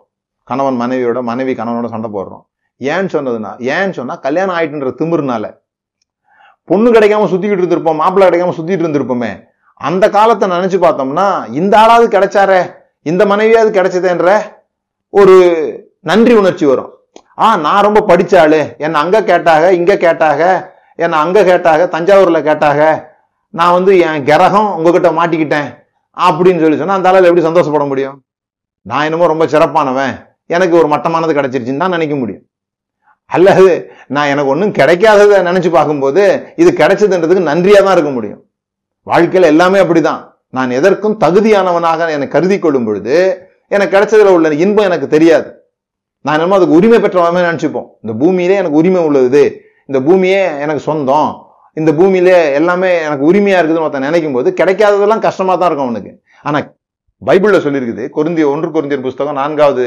கணவன் 0.51 0.81
மனைவியோட 0.83 1.21
மனைவி 1.31 1.53
கணவனோட 1.61 1.89
சண்டை 1.95 2.09
போடுறோம். 2.17 2.43
ஏன்னு 2.81 3.11
சொன்னதுன்னா 3.17 3.53
ஏன்னு 3.75 3.97
சொன்னால் 3.99 4.23
கல்யாணம் 4.27 4.57
ஆயிட்டுன்ற 4.57 4.91
திமிருனால. 5.01 5.45
பொண்ணு 6.71 6.89
கிடைக்காம 6.97 7.29
சுற்றிக்கிட்டு 7.33 7.63
இருந்திருப்போம் 7.63 8.01
மாப்பிள்ளை 8.03 8.27
கிடைக்காம 8.29 8.55
சுற்றிட்டு 8.59 8.85
இருந்திருப்போமே. 8.85 9.31
அந்த 9.89 10.05
காலத்தை 10.17 10.47
நினச்சி 10.55 10.79
பார்த்தோம்னா 10.85 11.27
இந்த 11.61 11.75
ஆளாவது 11.83 12.07
கிடைச்சாரே 12.17 12.61
இந்த 13.11 13.23
மனைவியாவது 13.33 13.71
கிடைச்சதேன்ற 13.79 14.29
ஒரு 15.13 15.35
நன்றி 16.11 16.35
உணர்ச்சி 16.41 16.65
வரும். 16.71 16.91
ஆ 17.45 17.47
நான் 17.67 17.85
ரொம்ப 17.87 18.01
படித்தாள் 18.11 18.55
ஆளு. 18.55 18.61
அங்கே 19.03 19.21
கேட்டாக 19.31 19.73
இங்கே 19.79 19.97
கேட்டாக 20.05 20.41
என்னை 21.05 21.19
அங்கே 21.25 21.43
கேட்டாக 21.51 21.87
தஞ்சாவூரில் 21.95 22.47
கேட்டாக 22.49 22.81
நான் 23.51 23.73
வந்து 23.73 23.99
என் 23.99 24.25
கிரகம் 24.25 24.75
உங்ககிட்ட 24.77 25.11
மாட்டிக்கிட்டேன் 25.11 25.85
அப்படின்னு 26.17 26.61
சொல்லி 26.61 26.77
சொன்னால் 26.77 26.97
அந்த 26.97 27.09
அளவில் 27.09 27.25
எப்படி 27.25 27.47
சந்தோஷப்பட 27.47 27.85
முடியும்? 27.85 28.23
நான் 28.83 29.05
என்னமோ 29.05 29.27
ரொம்ப 29.27 29.47
சிறப்பானவன். 29.47 30.15
எனக்கு 30.47 30.77
ஒரு 30.77 30.89
மட்டமானது 30.89 31.37
கிடைச்சிருச்சுன்னு 31.39 31.77
தான் 31.77 31.91
நினைக்க 31.91 32.15
முடியும். 32.15 32.45
அல்லது 33.27 33.95
நான் 34.07 34.27
எனக்கு 34.27 34.51
ஒன்றும் 34.51 34.73
கிடைக்காததை 34.73 35.39
நினச்சி 35.49 35.71
பார்க்கும்போது 35.71 36.53
இது 36.57 36.71
கிடைச்சதுன்றதுக்கு 36.71 37.49
நன்றியாக 37.51 37.85
தான் 37.85 37.93
இருக்க 37.93 38.11
முடியும். 38.11 38.45
வாழ்க்கையில் 39.03 39.49
எல்லாமே 39.49 39.79
அப்படிதான். 39.79 40.35
நான் 40.51 40.71
எதற்கும் 40.71 41.19
தகுதியானவனாக 41.25 42.11
என்னை 42.11 42.29
கருதி 42.29 42.59
கொள்ளும் 42.59 42.85
பொழுது 42.85 43.17
எனக்கு 43.69 43.99
கிடைச்சதுல 43.99 44.27
உள்ள 44.27 44.53
இன்பம் 44.53 44.85
எனக்கு 44.85 45.07
தெரியாது. 45.07 45.69
நான் 46.21 46.35
என்னமோ 46.35 46.55
அதுக்கு 46.55 46.75
உரிமை 46.75 47.01
பெற்றவன் 47.01 47.35
நினச்சிப்போம். 47.35 47.89
இந்த 48.03 48.25
பூமியிலே 48.25 48.55
எனக்கு 48.55 48.77
உரிமை 48.77 49.05
உள்ளது. 49.05 49.63
இந்த 49.87 50.01
பூமியே 50.01 50.59
எனக்கு 50.59 50.81
சொந்தம். 50.81 51.46
இந்த 51.81 51.91
பூமியிலே 51.99 52.37
எல்லாமே 52.59 52.91
எனக்கு 53.07 53.24
உரிமையா 53.31 53.59
இருக்குதுன்னு 53.61 53.87
ஒருத்தன் 53.87 54.07
நினைக்கும் 54.09 54.37
போது 54.37 54.49
கிடைக்காததெல்லாம் 54.61 55.24
கஷ்டமா 55.27 55.55
தான் 55.55 55.68
இருக்கும் 55.70 55.89
அவனுக்கு. 55.89 56.12
ஆனா 56.49 56.59
பைபிள்ல 57.29 57.59
சொல்லியிருக்குது 57.64 58.05
கொருந்திய 58.16 58.47
ஒன்று 58.53 58.68
கொருந்தியர் 58.74 59.07
புஸ்தகம் 59.07 59.41
நான்காவது 59.41 59.85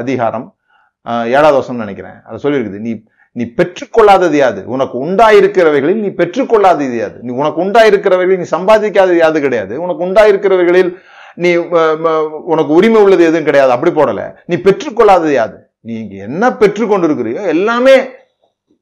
அதிகாரம் 0.00 0.46
ஏழாவது 1.36 1.56
வருஷம் 1.58 1.82
நினைக்கிறேன். 1.84 2.18
அதை 2.26 2.36
சொல்லியிருக்குது 2.44 2.80
நீ 2.86 2.92
நீ 3.36 3.44
பெற்றுக்கொள்ளாதது 3.58 4.36
யாது? 4.42 4.60
உனக்கு 4.74 4.96
உண்டாயிருக்கிறவைகளில் 5.04 6.00
நீ 6.04 6.10
பெற்றுக்கொள்ளாதது 6.18 6.96
யாது? 7.02 7.18
நீ 7.26 7.30
உனக்கு 7.40 7.60
உண்டாயிருக்கிறவைகளில் 7.64 8.40
நீ 8.42 8.48
சம்பாதிக்காதது 8.56 9.16
யாது 9.22 9.38
கிடையாது? 9.44 9.74
உனக்கு 9.84 10.02
உண்டாயிருக்கிறவைகளில் 10.06 10.90
நீ 11.42 11.50
உனக்கு 12.52 12.72
உரிமை 12.78 13.00
உள்ளது 13.04 13.22
எதுவும் 13.28 13.48
கிடையாது. 13.48 13.72
அப்படி 13.76 13.92
போடல. 14.00 14.24
நீ 14.50 14.56
பெற்றுக்கொள்ளாதது 14.66 15.32
யாது? 15.40 15.56
நீ 15.88 15.94
என்ன 16.26 16.50
பெற்றுக்கொண்டு 16.62 17.06
இருக்கிறியோ 17.08 17.44
எல்லாமே 17.54 17.94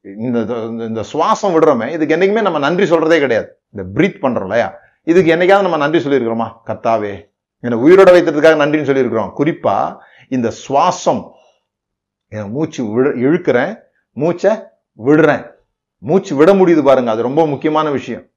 இந்த 0.02 0.38
இந்த- 0.40 0.84
இந்த 0.84 1.04
சுவாசம் 1.12 1.54
விடுறோமே 1.54 1.88
இதுக்கு 1.88 2.16
என்னைக்குமே 2.16 2.42
நம்ம 2.42 2.58
நன்றி 2.58 2.90
சொல்றதே 2.90 3.18
கிடையாது. 3.18 3.62
இந்த 3.70 4.00
பிரீத் 4.00 4.22
பண்றோம் 4.22 4.40
இல்லையா? 4.40 4.74
இதுக்கு 5.02 5.34
என்னைக்காவது 5.34 5.60
நம்ம 5.60 5.76
நன்றி 5.76 5.98
சொல்லியிருக்கிறோமா? 5.98 6.52
கர்த்தாவே 6.66 7.32
என்னை 7.60 7.78
உயிரோட 7.78 8.06
வைத்ததுக்காக 8.06 8.56
நன்றின்னு 8.56 8.86
சொல்லியிருக்கிறோம். 8.86 9.32
குறிப்பா 9.36 9.98
இந்த 10.28 10.52
சுவாசம் 10.68 11.30
என் 12.28 12.50
மூச்சு 12.50 12.84
விழு 12.84 13.30
இழுக்கிறேன் 13.30 13.80
மூச்சை 14.10 14.62
விடுறேன். 14.98 15.50
மூச்சு 15.98 16.36
விட 16.36 16.54
முடியுது 16.54 16.82
பாருங்க 16.82 17.10
அது 17.10 17.22
ரொம்ப 17.22 17.46
முக்கியமான 17.46 17.90
விஷயம். 17.90 18.28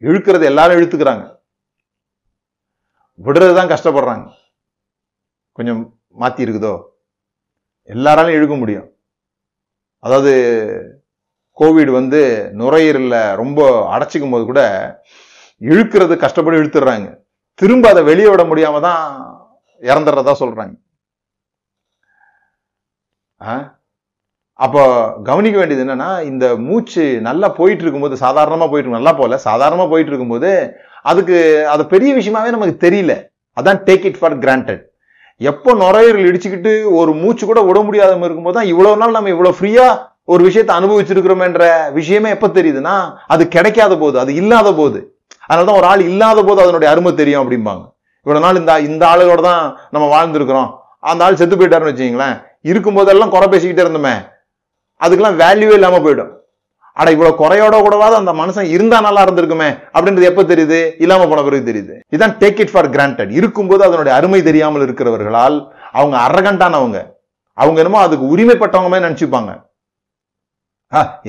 இழுக்கிறது 0.00 0.44
எல்லாரும் 0.44 0.80
இழுத்துக்கிறாங்க. 0.80 1.34
விடுறது 3.24 3.54
தான் 3.54 3.68
கஷ்டப்படுறாங்க. 3.68 4.32
கொஞ்சம் 5.52 5.98
மாத்தி 6.20 6.40
இருக்குதோ? 6.40 6.82
எல்லாராலும் 7.82 8.32
இழுக்க 8.32 8.56
முடியும். 8.56 8.95
அதாவது 9.98 10.32
கோவிட் 11.58 11.90
வந்து 11.90 12.20
நுரையீரலில் 12.52 13.34
ரொம்ப 13.34 13.60
அடைச்சிக்கும் 13.94 14.30
போது 14.30 14.44
கூட 14.44 14.62
இழுக்கிறது 15.60 16.16
கஷ்டப்பட்டு 16.16 16.60
இழுத்துடுறாங்க 16.62 17.08
திரும்ப 17.58 17.88
அதை 17.88 18.02
வெளியே 18.04 18.28
விட 18.28 18.42
முடியாம 18.44 18.80
தான் 18.80 19.02
இறந்துடுறதா 19.82 20.32
சொல்றாங்க. 20.40 20.74
ஆ? 23.40 23.54
அப்போ 24.58 24.82
கவனிக்க 25.22 25.58
வேண்டியது 25.58 25.84
என்னன்னா 25.84 26.22
இந்த 26.24 26.56
மூச்சு 26.56 27.20
நல்லா 27.20 27.48
போயிட்டு 27.48 27.82
இருக்கும்போது 27.82 28.16
சாதாரணமாக 28.16 28.70
போயிட்டு 28.70 28.88
இருக்கும் 28.88 29.00
நல்லா 29.00 29.12
போகல 29.12 29.38
சாதாரணமாக 29.38 29.90
போயிட்டு 29.90 30.12
இருக்கும்போது 30.12 30.50
அதுக்கு 31.02 31.38
அது 31.68 31.86
பெரிய 31.86 32.14
விஷயமாவே 32.14 32.50
நமக்கு 32.50 32.86
தெரியல. 32.86 33.14
அதான் 33.56 33.82
டேக் 33.84 34.04
இட் 34.04 34.18
ஃபார் 34.18 34.38
கிராண்டட் 34.38 34.82
எப்போ 35.40 35.70
நுரையீரல் 35.80 36.28
இடிச்சுக்கிட்டு 36.28 36.72
ஒரு 36.98 37.10
மூச்சு 37.22 37.44
கூட 37.46 37.60
விட 37.68 37.78
முடியாத 37.86 38.12
இருக்கும்போது 38.26 38.56
தான் 38.58 38.70
இவ்வளவு 38.72 39.00
நாள் 39.00 39.16
நம்ம 39.16 39.32
இவ்வளவு 39.34 39.56
ஃப்ரீயா 39.58 39.86
ஒரு 40.32 40.42
விஷயத்தை 40.48 40.72
அனுபவிச்சிருக்கிறோமேன்ற 40.78 41.64
விஷயமே 41.98 42.28
எப்ப 42.36 42.46
தெரியுதுன்னா 42.58 42.94
அது 43.34 43.42
கிடைக்காத 43.56 43.92
போது 44.02 44.16
அது 44.22 44.30
இல்லாத 44.40 44.68
போது. 44.78 44.98
அதனாலதான் 45.48 45.78
ஒரு 45.80 45.86
ஆள் 45.90 46.02
இல்லாத 46.10 46.38
போது 46.48 46.58
அதனுடைய 46.64 46.88
அருமை 46.92 47.12
தெரியும் 47.20 47.42
அப்படிம்பாங்க. 47.42 47.84
இவ்வளவு 48.26 48.44
நாள் 48.46 48.60
இந்த 48.60 48.72
இந்த 48.88 49.02
ஆளுகளோட 49.10 49.42
தான் 49.50 49.62
நம்ம 49.94 50.06
வாழ்ந்துருக்கிறோம். 50.14 50.70
அந்த 51.10 51.24
ஆள் 51.26 51.38
செத்து 51.40 51.56
போயிட்டாருன்னு 51.58 51.92
வச்சுங்களேன் 51.92 52.36
இருக்கும்போதெல்லாம் 52.70 53.32
குறை 53.34 53.48
பேசிக்கிட்டே 53.52 53.84
இருந்தோமே. 53.84 54.14
அதுக்கெல்லாம் 55.00 55.38
வேல்யூவே 55.42 55.76
இல்லாம 55.78 56.00
போயிடும். 56.06 56.32
அட 56.98 57.10
இவ்வளவு 57.14 57.40
குறையோட 57.40 57.74
கூடவாது 57.84 58.14
அந்த 58.20 58.32
மனுஷன் 58.32 58.68
இருந்தா 58.74 58.98
நல்லா 59.00 59.22
இருந்திருக்குமே 59.24 59.68
அப்படின்றது 59.96 60.28
எப்ப 60.30 60.42
தெரியுது? 60.42 60.78
இல்லாம 60.98 61.28
போன 61.28 61.42
பிறகு 61.42 61.68
தெரியுது. 61.70 61.94
இதான் 62.16 62.34
டேக் 62.42 62.60
இட் 62.60 62.72
ஃபார் 62.72 62.88
கிராண்டட் 62.90 63.32
இருக்கும்போது 63.40 63.82
அதனுடைய 63.84 64.14
அருமை 64.18 64.42
தெரியாமல் 64.42 64.84
இருக்கிறவர்களால் 64.86 65.56
அவங்க 65.92 66.16
அரகண்டானவங்க 66.26 67.00
அவங்க 67.52 67.80
என்னமோ 67.82 68.00
அதுக்கு 68.06 68.26
உரிமைப்பட்டவங்க 68.36 68.98
நினைச்சுப்பாங்க. 69.06 69.52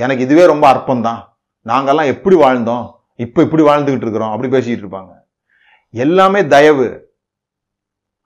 எனக்கு 0.04 0.24
இதுவே 0.24 0.46
ரொம்ப 0.46 0.68
அற்பம் 0.68 1.06
தான் 1.08 1.20
நாங்கெல்லாம் 1.70 2.12
எப்படி 2.14 2.36
வாழ்ந்தோம்? 2.36 2.86
இப்ப 3.26 3.44
இப்படி 3.46 3.64
வாழ்ந்துகிட்டு 3.64 4.06
இருக்கிறோம். 4.06 4.32
அப்படி 4.34 4.50
பேசிட்டு 4.56 4.84
இருப்பாங்க. 4.84 5.12
எல்லாமே 6.06 6.42
தயவு. 6.56 6.88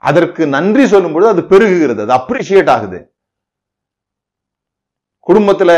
அதற்கு 0.10 0.44
நன்றி 0.56 0.84
சொல்லும்பொழுது 0.92 1.32
அது 1.34 1.42
பெருகுகிறது. 1.42 2.02
அது 2.06 2.16
அப்ரிஷியேட் 2.20 2.74
ஆகுது. 2.76 3.00
குடும்பத்துல 5.28 5.72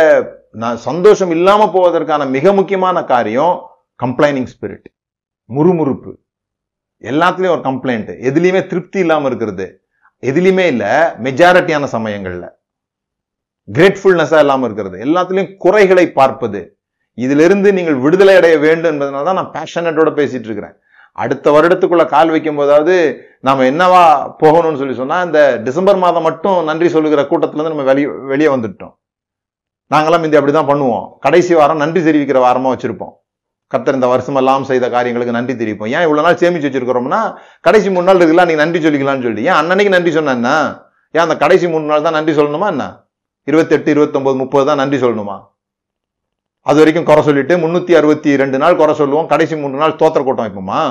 நான் 0.62 0.78
சந்தோஷம் 0.88 1.32
இல்லாமல் 1.36 1.72
போவதற்கான 1.76 2.26
மிக 2.36 2.54
முக்கியமான 2.58 2.98
காரியம் 3.12 3.56
கம்ப்ளைனிங் 4.04 4.50
ஸ்பிரிட் 4.54 4.88
முறுமுறுப்பு. 5.50 6.12
எல்லாத்துலேயும் 7.12 7.56
ஒரு 7.56 7.64
கம்ப்ளைண்ட் 7.70 8.12
எதுலேயுமே 8.30 8.62
திருப்தி 8.72 9.00
இல்லாமல் 9.06 9.30
இருக்கிறது. 9.30 9.66
எதுலேயுமே 10.30 10.66
இல்லை 10.74 10.92
மெஜாரிட்டியான 11.26 11.88
சமயங்களில். 11.96 12.48
கிரேட்ஃபுல்னஸாக 13.68 14.44
இல்லாமல் 14.46 14.68
இருக்கிறது. 14.68 14.98
எல்லாத்துலேயும் 15.08 15.52
குறைகளை 15.64 16.06
பார்ப்பது. 16.20 16.62
இதிலிருந்து 17.18 17.70
நீங்கள் 17.78 18.00
விடுதலை 18.06 18.36
அடைய 18.40 18.56
வேண்டும் 18.68 18.92
என்பதனால 18.94 19.28
தான் 19.30 19.40
நான் 19.40 19.54
பேஷனட்டோட 19.58 20.10
பேசிட்டு 20.20 20.48
இருக்கிறேன். 20.50 20.76
அடுத்த 21.24 21.48
வருடத்துக்குள்ள 21.56 22.04
கால் 22.14 22.32
வைக்கும் 22.34 22.60
போதாவது 22.60 22.96
நாம 23.48 23.66
என்னவா 23.72 24.04
போகணும்னு 24.44 24.82
சொல்லி 24.82 24.96
சொன்னா 25.02 25.18
இந்த 25.28 25.40
டிசம்பர் 25.68 26.00
மாதம் 26.06 26.28
மட்டும் 26.28 26.58
நன்றி 26.70 26.88
சொல்லுகிற 26.96 27.24
கூட்டத்துல 27.32 27.60
இருந்து 27.60 27.74
நம்ம 27.74 27.88
வெளியே 27.92 28.08
வெளியே 28.32 28.50
வந்துட்டோம். 28.56 28.94
நாங்களாம் 29.94 30.26
இந்த 30.28 30.40
அப்படிதான் 30.40 30.72
பண்ணுவோம். 30.72 31.06
கடைசி 31.26 31.54
வாரம் 31.60 31.84
நன்றி 31.84 32.02
தெரிவிக்கிற 32.08 32.40
வாரமாக 32.48 32.74
வச்சுருப்போம். 32.74 33.14
கத்தர் 33.74 33.98
இந்த 33.98 34.08
வருஷம் 34.14 34.38
எல்லாம் 34.40 34.66
செய்த 34.70 34.86
காரியங்களுக்கு 34.96 35.36
நன்றி 35.38 35.54
தெரிவிப்போம். 35.60 35.92
ஏன் 35.96 36.04
இவ்வளோ 36.08 36.24
நாள் 36.26 36.42
சேமிச்சு 36.42 36.68
வச்சிருக்கிறோம்னா 36.68 37.22
கடைசி 37.68 37.88
மூணு 37.94 38.08
நாள் 38.10 38.20
இருக்குல்ல 38.20 38.46
நீங்கள் 38.50 38.64
நன்றி 38.64 38.80
சொல்லிக்கலாம்னு 38.86 39.26
சொல்லி 39.28 39.44
ஏன் 39.50 39.58
அன்னன்னைக்கு 39.60 39.96
நன்றி 39.96 40.12
சொன்னா 40.18 40.34
என்ன? 40.40 40.52
ஏன் 41.16 41.24
அந்த 41.26 41.36
கடைசி 41.44 41.66
மூணு 41.74 41.86
நாள் 41.92 42.06
தான் 42.06 42.18
நன்றி 42.18 42.34
சொல்லணுமா 42.40 42.68
என்ன? 42.74 42.86
இருபத்தெட்டு 43.50 43.90
இருபத்தொம்போது 43.94 44.38
முப்பது 44.42 44.66
தான் 44.70 44.80
நன்றி 44.82 45.00
சொல்லணுமா? 45.06 45.38
அது 46.70 46.80
வரைக்கும் 46.82 47.08
குறை 47.08 47.22
சொல்லிட்டு 47.30 47.54
முந்நூற்றி 47.64 47.94
அறுபத்தி 48.00 48.38
ரெண்டு 48.42 48.58
நாள் 48.64 48.78
குறை 48.82 48.94
சொல்லுவோம். 49.00 49.28
கடைசி 49.32 49.56
மூணு 49.64 49.82
நாள் 49.82 49.98
தோத்திர 50.02 50.22
கூட்டம் 50.28 50.46
வைப்போமா? 50.48 50.84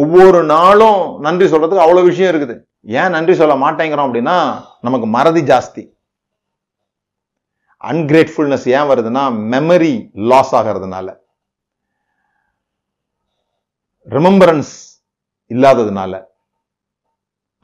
ஒவ்வொரு 0.00 0.40
நாளும் 0.54 1.02
நன்றி 1.26 1.46
சொல்கிறதுக்கு 1.52 1.84
அவ்வளோ 1.84 2.02
விஷயம் 2.08 2.32
இருக்குது. 2.32 2.56
ஏன் 3.00 3.14
நன்றி 3.16 3.34
சொல்ல 3.40 3.54
மாட்டேங்கிறோம் 3.64 4.08
அப்படின்னா 4.08 4.36
நமக்கு 4.86 5.06
மறதி 5.16 5.42
ஜாஸ்தி. 5.52 5.84
அன்கிரேட்ஃபுல்னஸ் 7.90 8.66
ஏன் 8.76 8.88
வருதுன்னா 8.90 9.24
மெமரி 9.54 9.94
லாஸ் 10.30 10.54
ஆகிறதுனால. 10.60 11.08
ரிமெம்பரன்ஸ் 14.16 14.74
இல்லாததுனால. 15.50 16.12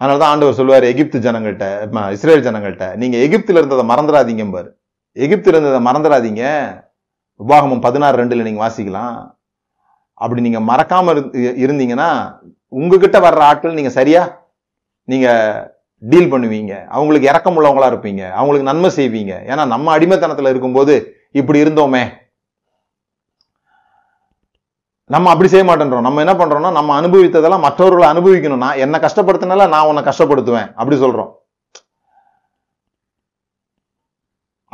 அதனால 0.00 0.18
தான் 0.20 0.32
ஆண்டவர் 0.32 0.58
சொல்லுவார் 0.58 0.84
எகிப்து 0.92 1.18
ஜனங்கள்கிட்ட 1.26 1.66
இஸ்ரேல் 2.16 2.46
ஜனங்கள்கிட்ட 2.46 2.86
நீங்க 3.02 3.16
எகிப்தில் 3.26 3.60
இருந்ததை 3.60 3.84
மறந்துடாதீங்க 3.90 4.44
பாரு. 4.56 4.70
எகிப்தில் 5.24 5.56
இருந்ததை 5.56 5.80
மறந்துடாதீங்க. 5.88 6.42
உபாகமம் 7.40 7.84
பதினாறு 7.86 8.20
ரெண்டுல 8.20 8.46
நீங்க 8.48 8.62
வாசிக்கலாம். 8.64 9.16
அப்படி 10.24 10.40
நீங்க 10.46 10.60
மறக்காம 10.70 11.14
இருந்தீங்கன்னா 11.64 12.10
உங்ககிட்ட 12.80 13.18
வர்ற 13.26 13.40
ஆட்கள் 13.50 13.78
நீங்க 13.78 13.90
சரியா? 13.98 14.22
நீங்க 15.08 15.28
டீல் 16.10 16.32
பண்ணுவீங்க. 16.32 16.72
அவங்களுக்கு 16.96 17.28
இறக்கம் 17.28 17.56
உள்ளவங்களா 17.58 17.88
இருப்பீங்க. 17.92 18.22
அவங்களுக்கு 18.38 18.70
நன்மை 18.70 18.90
செய்வீங்க. 18.96 19.32
ஏன்னா 19.50 19.66
நம்ம 19.74 19.98
அடிமைத்தனத்துல 19.98 20.52
இருக்கும்போது 20.52 20.94
இப்படி 21.40 21.62
இருந்தோமே. 21.62 22.02
நம்ம 25.14 25.30
அப்படி 25.30 25.48
செய்ய 25.52 25.64
மாட்டேன்றோம். 25.68 26.06
நம்ம 26.06 26.20
என்ன 26.24 26.34
பண்றோம்னா 26.34 26.72
நம்ம 26.78 27.00
அனுபவித்ததெல்லாம் 27.00 27.64
மற்றவர்களை 27.64 28.06
அனுபவிக்கணும்னா 28.12 28.68
என்னை 28.84 29.00
கஷ்டப்படுத்தினால 29.00 29.68
நான் 29.68 29.88
உன்னை 29.90 30.02
கஷ்டப்படுத்துவேன். 30.04 30.68
அப்படி 30.74 30.98
சொல்றோம். 31.00 31.32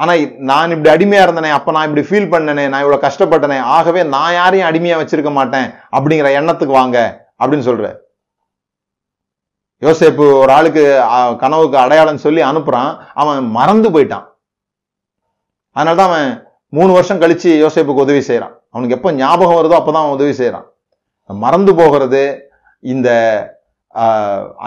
ஆனா 0.02 0.12
நான் 0.50 0.72
இப்படி 0.74 0.90
அடிமையா 0.92 1.22
இருந்தனே 1.24 1.50
அப்ப 1.56 1.72
நான் 1.76 1.88
இப்படி 1.88 2.04
ஃபீல் 2.10 2.30
பண்ணனே 2.34 2.68
நான் 2.72 2.82
இவ்வளவு 2.84 3.04
கஷ்டப்பட்டனே 3.06 3.58
ஆகவே 3.76 4.02
நான் 4.14 4.32
யாரையும் 4.32 4.68
அடிமையா 4.68 4.98
வச்சிருக்க 5.00 5.32
மாட்டேன் 5.38 5.66
அப்படிங்கிற 5.96 6.30
எண்ணத்துக்கு 6.40 6.78
வாங்க 6.80 6.98
அப்படின்னு 7.38 7.68
சொல்ற. 7.70 7.88
யோசேப்பு 9.82 10.24
ஒரு 10.40 10.50
ஆளுக்கு 10.56 10.82
கனவுக்கு 11.42 11.76
அடையாளம் 11.82 12.24
சொல்லி 12.24 12.40
அனுப்புறான். 12.50 12.90
அவன் 13.20 13.50
மறந்து 13.58 13.88
போயிட்டான். 13.94 14.26
அதனால 15.76 15.96
தான் 16.00 16.10
அவன் 16.10 16.28
மூணு 16.76 16.90
வருஷம் 16.96 17.20
கழிச்சு 17.22 17.50
யோசேப்புக்கு 17.64 18.04
உதவி 18.06 18.22
செய்கிறான் 18.28 18.54
அவனுக்கு 18.72 18.96
எப்போ 18.96 19.10
ஞாபகம் 19.20 19.58
வருதோ 19.58 19.78
அப்பதான் 19.78 20.04
அவன் 20.04 20.18
உதவி 20.18 20.34
செய்கிறான் 20.40 20.66
மறந்து 21.30 21.72
போகிறது 21.78 22.22
இந்த 22.92 23.08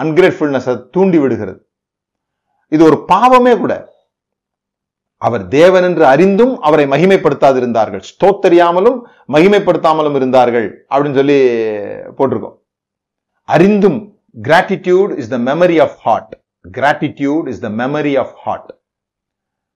அன்கிரேட்ஃபுல்னஸை 0.02 0.74
தூண்டி 0.94 1.18
விடுகிறது. 1.22 1.58
இது 2.72 2.82
ஒரு 2.88 2.96
பாவமே 3.10 3.52
கூட. 3.62 3.74
அவர் 5.22 5.42
தேவன் 5.58 5.86
என்று 5.88 6.04
அறிந்தும் 6.12 6.54
அவரை 6.66 6.84
மகிமைப்படுத்தாது 6.94 7.58
இருந்தார்கள் 7.62 8.02
ஸ்தோத்தரியாமலும் 8.10 8.98
மகிமைப்படுத்தாமலும் 9.34 10.16
இருந்தார்கள் 10.20 10.66
அப்படின்னு 10.90 11.18
சொல்லி 11.20 11.38
போட்டிருக்கோம். 12.18 12.56
அறிந்தும் 13.48 14.00
gratitude 14.42 15.16
is 15.16 15.28
the 15.28 15.38
memory 15.38 15.82
of 15.82 15.96
heart 15.96 16.38
gratitude 16.76 17.48
is 17.48 17.60
the 17.60 17.68
memory 17.68 18.18
of 18.18 18.34
heart 18.34 18.74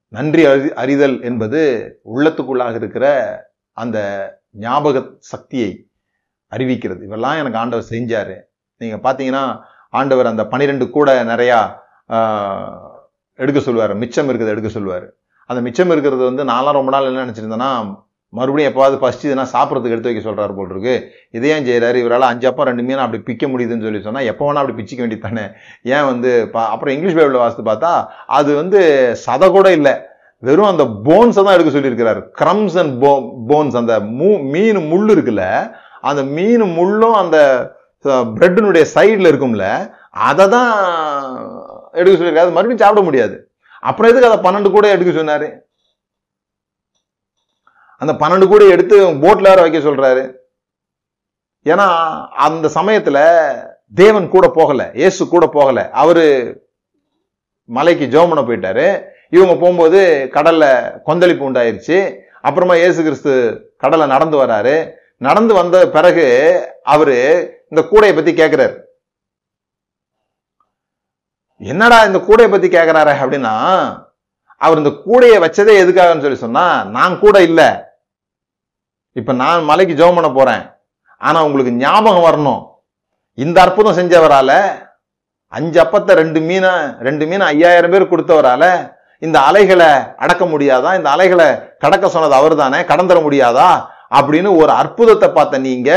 நன்றி 0.06 0.46
அறி- 0.46 0.72
அறிதல் 0.72 1.22
என்பது 1.22 1.60
உள்ளத்துக்குள்ளாக 2.14 2.74
இருக்கிற 2.74 3.06
அந்த 3.72 3.98
ஞாபக 4.50 5.02
சக்தியை 5.18 5.88
அறிவிக்கிறது. 6.50 7.02
இவெல்லாம் 7.08 7.38
எனக்கு 7.38 7.58
ஆண்டவர் 7.58 7.86
செஞ்சார். 7.90 8.40
நீங்கள் 8.76 9.12
பார்த்தீங்கன்னா 9.12 9.60
ஆண்டவர் 9.90 10.26
அந்த 10.26 10.46
பனிரெண்டு 10.46 10.90
கூட 10.90 11.24
நிறையா 11.24 11.60
எடுக்க 13.34 13.60
சொல்லுவார். 13.60 13.94
மிச்சம் 13.94 14.28
இருக்கிறத 14.28 14.46
எடுக்க 14.46 14.68
சொல்லுவார். 14.68 15.14
அந்த 15.46 15.62
மிச்சம் 15.62 15.90
இருக்கிறது 15.90 16.24
வந்து 16.24 16.44
நான்லாம் 16.44 16.72
ரொம்ப 16.72 16.90
நாள் 16.90 17.04
என்ன 17.04 17.24
நினச்சிருந்தேன்னா 17.24 18.06
மறுபடியும் 18.32 18.72
எப்பாவது 18.72 18.96
இதுனா 19.28 19.46
சாப்பிட்றதுக்கு 19.52 19.94
எடுத்து 19.96 20.10
வைக்க 20.10 20.22
சொல்கிறார் 20.22 20.54
போல் 20.54 20.70
இருக்கு 20.70 20.94
இதே 21.30 21.50
ஏன் 21.50 21.64
இவரால் 21.96 22.28
அஞ்சு 22.30 22.46
ரெண்டு 22.64 22.82
மீன் 22.82 22.96
அப்படி 22.96 23.22
பிக்க 23.26 23.50
முடியுதுன்னு 23.50 23.82
சொல்லி 23.82 24.02
சொன்னால் 24.02 24.24
எப்போ 24.24 24.52
வேணால் 24.52 24.56
அப்படி 24.56 24.82
பிச்சிக்க 24.82 24.96
வேண்டியது 24.96 25.28
தானே 25.28 25.44
ஏன் 25.82 26.04
வந்து 26.04 26.50
பா- 26.52 26.66
அப்புறம் 26.66 26.94
இங்கிலீஷ் 26.94 27.16
பைபிளில் 27.16 27.42
வாசித்து 27.44 27.72
பார்த்தா 27.72 27.92
அது 28.26 28.54
வந்து 28.54 28.80
சதை 29.26 29.50
கூட 29.50 29.72
இல்லை. 29.72 29.94
வெறும் 30.42 30.64
அந்த 30.64 30.84
போன்ஸை 30.84 31.44
தான் 31.44 31.54
எடுக்க 31.54 31.70
சொல்லியிருக்கிறாரு. 31.70 32.20
க்ரம்ஸ் 32.40 32.78
அண்ட் 32.78 33.00
போ 33.00 33.10
போன்ஸ் 33.48 33.76
அந்த 33.76 34.00
மூ 34.00 34.50
மீன் 34.50 34.86
முள் 34.86 35.08
இருக்குல்ல 35.14 35.44
அந்த 36.00 36.22
மீன் 36.22 36.62
முள்ளும் 36.62 37.12
அந்த 37.12 37.38
பிரெட்டினுடைய 38.04 38.84
சைடில் 38.94 39.30
இருக்கும்ல 39.30 39.64
அதை 40.10 40.48
தான் 40.48 40.70
எடுக்க 41.92 42.18
சொல்லியிருக்காரு. 42.18 42.52
மறுபடியும் 42.52 42.78
சாப்பிட 42.78 43.00
முடியாது. 43.00 43.50
அப்புறம் 43.80 44.10
எதுக்கு 44.10 44.30
அதை 44.30 44.38
பன்னெண்டு 44.44 44.70
கூட 44.70 44.88
எடுக்க 44.88 45.12
சொன்னார்? 45.12 45.66
அந்த 48.02 48.12
பன்னெண்டு 48.20 48.46
கூட 48.48 48.64
எடுத்து 48.74 48.96
போட்டில் 49.22 49.50
வேற 49.50 49.60
வைக்க 49.62 49.78
சொல்கிறாரு 49.78 50.22
ஏன்னா 51.66 51.86
அந்த 52.46 52.66
சமயத்தில் 52.78 53.22
தேவன் 54.00 54.26
கூட 54.34 54.46
போகலை 54.58 54.86
இயேசு 55.00 55.28
கூட 55.28 55.44
போகலை. 55.56 55.84
அவர் 56.02 56.24
மலைக்கு 57.76 58.04
ஜோமனை 58.14 58.42
போயிட்டாரு. 58.48 58.86
இவங்க 59.36 59.54
போகும்போது 59.54 60.00
கடலில் 60.36 61.00
கொந்தளிப்பு 61.06 61.46
உண்டாயிருச்சு. 61.48 61.98
அப்புறமா 62.48 62.74
இயேசு 62.76 63.00
கிறிஸ்து 63.02 63.32
கடலை 63.82 64.06
நடந்து 64.14 64.36
வராரு. 64.44 64.76
நடந்து 65.26 65.52
வந்த 65.54 65.76
பிறகு 65.96 66.26
அவரு 66.94 67.16
இந்த 67.70 67.82
கூடையை 67.90 68.14
பத்தி 68.14 68.32
கேட்குறாரு 68.32 68.76
என்னடா 71.72 71.98
இந்த 72.08 72.18
கூடையை 72.28 72.50
பத்தி 72.50 72.68
கேட்குறாரு 72.68 73.12
அப்படின்னா 73.22 73.54
அவர் 74.60 74.80
இந்த 74.80 74.92
கூடையை 75.06 75.38
வச்சதே 75.44 75.74
எதுக்காகன்னு 75.82 76.24
சொல்லி 76.24 76.40
சொன்னா 76.44 76.64
நான் 76.96 77.20
கூட 77.24 77.36
இல்லை. 77.48 77.68
இப்போ 79.18 79.32
நான் 79.42 79.68
மலைக்கு 79.70 79.94
ஜெபம் 80.00 80.18
பண்ண 80.18 80.30
போகிறேன் 80.38 80.62
ஆனால் 81.20 81.46
உங்களுக்கு 81.46 81.72
ஞாபகம் 81.84 82.26
வரணும். 82.28 82.62
இந்த 83.44 83.58
அற்புதம் 83.64 83.98
செஞ்சவரால 83.98 84.50
அஞ்சு 85.56 85.78
அப்பத்தை 85.82 86.12
ரெண்டு 86.20 86.40
மீனை 86.48 86.72
ரெண்டு 87.06 87.24
மீனை 87.28 87.44
ஐயாயிரம் 87.52 87.92
பேர் 87.94 88.10
கொடுத்தவரால 88.12 88.64
இந்த 89.26 89.36
அலைகளை 89.48 89.90
அடக்க 90.24 90.44
முடியாதா? 90.52 90.90
இந்த 90.98 91.08
அலைகளை 91.14 91.46
கடக்க 91.84 92.08
சொன்னது 92.14 92.34
அவர் 92.40 92.54
தானே 92.62 92.80
கடந்துட 92.90 93.20
முடியாதா? 93.26 93.68
அப்படின்னு 94.18 94.50
ஒரு 94.62 94.72
அற்புதத்தை 94.82 95.28
பார்த்த 95.38 95.64
நீங்க 95.68 95.90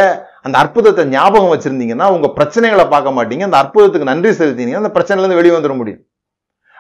அந்த 0.46 0.56
அற்புதத்தை 0.64 1.04
ஞாபகம் 1.16 1.54
வச்சிருந்தீங்கன்னா 1.54 2.08
உங்க 2.16 2.28
பிரச்சனைகளை 2.38 2.86
பார்க்க 2.94 3.18
மாட்டீங்க. 3.18 3.46
அந்த 3.50 3.60
அற்புதத்துக்கு 3.64 4.12
நன்றி 4.12 4.32
செலுத்தினீங்க 4.40 4.82
அந்த 4.84 4.94
பிரச்சனையிலேருந்து 4.96 5.40
வெளியே 5.42 5.56
வந்துட 5.58 5.76
முடியும். 5.82 6.02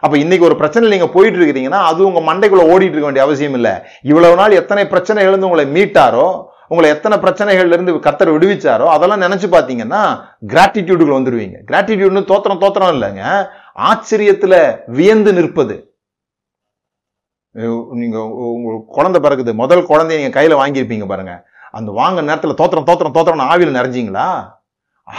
அப்போ 0.03 0.15
இன்னைக்கு 0.23 0.47
ஒரு 0.49 0.55
பிரச்சனை 0.61 0.91
நீங்கள் 0.93 1.13
போயிட்டு 1.15 1.37
இருக்கிறீங்கன்னா 1.39 1.81
அது 1.89 1.99
உங்கள் 2.09 2.27
மண்டைக்குள்ளே 2.29 2.65
ஓடிட்டு 2.73 2.95
இருக்க 2.95 3.09
வேண்டிய 3.09 3.25
அவசியம் 3.27 3.57
இல்லை. 3.59 3.73
இவ்வளவு 4.11 4.39
நாள் 4.41 4.59
எத்தனை 4.61 4.83
பிரச்சனைகள் 4.93 5.33
இருந்து 5.33 5.49
உங்களை 5.49 5.65
மீட்டாரோ 5.77 6.27
உங்களை 6.71 6.89
எத்தனை 6.95 7.15
பிரச்சனைகள்லேருந்து 7.23 7.93
கத்தர் 8.07 8.33
விடுவிச்சாரோ 8.33 8.85
அதெல்லாம் 8.95 9.23
நினச்சி 9.25 9.47
பார்த்தீங்கன்னா 9.55 10.01
கிராட்டிடியூடுக்கு 10.51 11.17
வந்துடுவீங்க 11.17 11.57
கிராட்டிடியூட்னு 11.69 12.21
தோத்திரம் 12.29 12.61
தோத்திரம் 12.63 12.93
இல்லைங்க. 12.95 13.23
ஆச்சரியத்தில் 13.89 14.59
வியந்து 14.97 15.31
நிற்பது. 15.37 15.75
நீங்கள் 18.01 18.29
உங்கள் 18.53 18.77
குழந்தை 18.97 19.19
பிறகுது 19.25 19.53
முதல் 19.61 19.87
குழந்தைய 19.89 20.19
நீங்கள் 20.21 20.37
கையில் 20.37 20.59
வாங்கியிருப்பீங்க 20.61 21.07
பாருங்க. 21.11 21.33
அந்த 21.77 21.89
வாங்க 21.99 22.21
நேரத்தில் 22.29 22.59
தோத்திரம் 22.61 22.87
தோத்திரம் 22.89 23.15
தோத்திரம் 23.17 23.51
ஆவியில் 23.51 23.77
நிறைஞ்சீங்களா 23.79 24.27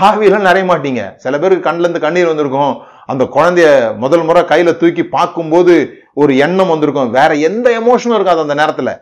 ஆவியெல்லாம் 0.08 0.48
நிறைய 0.48 0.64
மாட்டீங்க. 0.70 1.02
சில 1.24 1.38
பேருக்கு 1.42 1.68
கண்ணிலேருந்து 1.68 2.04
கண்ணீர் 2.04 2.30
வந்திருக்கும். 2.30 2.74
அந்த 3.06 3.24
குழந்தைய 3.24 3.96
முதல் 3.96 4.24
முறை 4.24 4.44
கையில் 4.44 4.76
தூக்கி 4.76 5.04
பார்க்கும்போது 5.04 5.74
ஒரு 6.14 6.36
எண்ணம் 6.36 6.68
வந்திருக்கும். 6.68 7.10
வேற 7.10 7.34
எந்த 7.34 7.66
எமோஷனும் 7.80 8.14
இருக்காது 8.14 8.40
அந்த 8.40 8.54
நேரத்தில். 8.54 9.00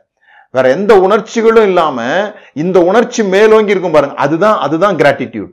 வேற 0.51 0.69
எந்த 0.71 1.01
உணர்ச்சிகளும் 1.01 1.63
இல்லாம 1.63 1.99
இந்த 2.55 2.81
உணர்ச்சி 2.81 3.25
மேலோங்கி 3.25 3.71
இருக்கும் 3.71 3.93
பாருங்க. 3.93 4.15
அதுதான் 4.15 4.59
அதுதான் 4.59 4.97
கிராட்டிடியூட் 4.97 5.53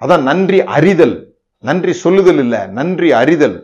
அதான் 0.00 0.22
நன்றி 0.22 0.64
அறிதல். 0.64 1.36
நன்றி 1.58 1.92
சொல்லுதல் 1.92 2.38
இல்லை 2.38 2.66
நன்றி 2.66 3.12
அறிதல். 3.12 3.56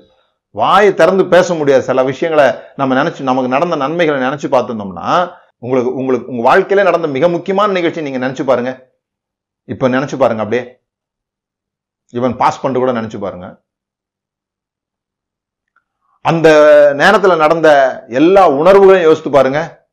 வாயை 0.51 0.95
திறந்து 0.95 1.27
பேச 1.27 1.55
முடியாது. 1.55 1.83
சில 1.83 2.03
விஷயங்களை 2.03 2.55
நம்ம 2.77 3.03
நினைச்சு 3.03 3.21
நமக்கு 3.21 3.49
நடந்த 3.49 3.77
நன்மைகளை 3.77 4.21
நினைச்சு 4.23 4.53
பார்த்துருந்தோம்னா 4.55 5.39
உங்களுக்கு 5.59 5.95
உங்களுக்கு 5.95 6.31
உங்க 6.31 6.43
வாழ்க்கையில 6.51 6.83
நடந்த 6.83 7.09
மிக 7.09 7.29
முக்கியமான 7.29 7.73
நிகழ்ச்சி 7.73 8.01
நீங்க 8.01 8.21
நினைச்சு 8.27 8.45
பாருங்க. 8.45 8.91
இப்ப 9.65 9.89
நினைச்சு 9.89 10.17
பாருங்க 10.19 10.43
அப்படியே. 10.43 10.79
இவன் 12.11 12.37
பாஸ் 12.37 12.61
பண்ணிட்டு 12.61 12.87
கூட 12.87 13.01
நினைச்சு 13.01 13.19
பாருங்க. 13.21 13.49
அந்த 16.23 16.49
நேரத்துல 16.97 17.37
நடந்த 17.37 17.69
எல்லா 18.09 18.51
உணர்வுகளையும் 18.51 19.09
யோசித்து 19.09 19.31
பாருங்க. 19.31 19.89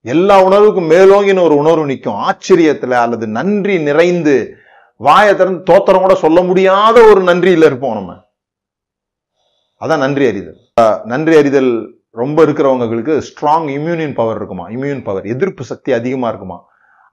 எல்லா 0.00 0.42
உணர்வுக்கும் 0.44 0.90
மேலோங்கின்னு 0.90 1.42
ஒரு 1.42 1.56
உணர்வு 1.56 1.86
நிற்கும் 1.86 2.20
ஆச்சரியத்துல 2.28 2.90
அல்லது 2.90 3.26
நன்றி 3.26 3.78
நிறைந்து 3.78 4.56
வாயை 4.96 5.36
திறந்து 5.36 5.72
தோத்திரம் 5.72 6.00
கூட 6.00 6.14
சொல்ல 6.14 6.40
முடியாத 6.42 7.02
ஒரு 7.02 7.20
நன்றியில 7.22 7.66
இருப்போம் 7.70 7.94
நம்ம. 7.94 8.12
அதான் 9.80 9.98
நன்றி 9.98 10.26
அறிதல். 10.26 10.60
நன்றி 11.04 11.36
அறிதல் 11.36 11.72
ரொம்ப 12.10 12.44
இருக்கிறவங்களுக்கு 12.44 13.14
ஸ்ட்ராங் 13.28 13.68
இம்யூனியன் 13.76 14.14
பவர் 14.14 14.36
இருக்குமா? 14.36 14.68
இம்யூன் 14.68 15.04
பவர் 15.04 15.26
எதிர்ப்பு 15.26 15.64
சக்தி 15.64 15.92
அதிகமா 15.92 16.28
இருக்குமா? 16.28 16.58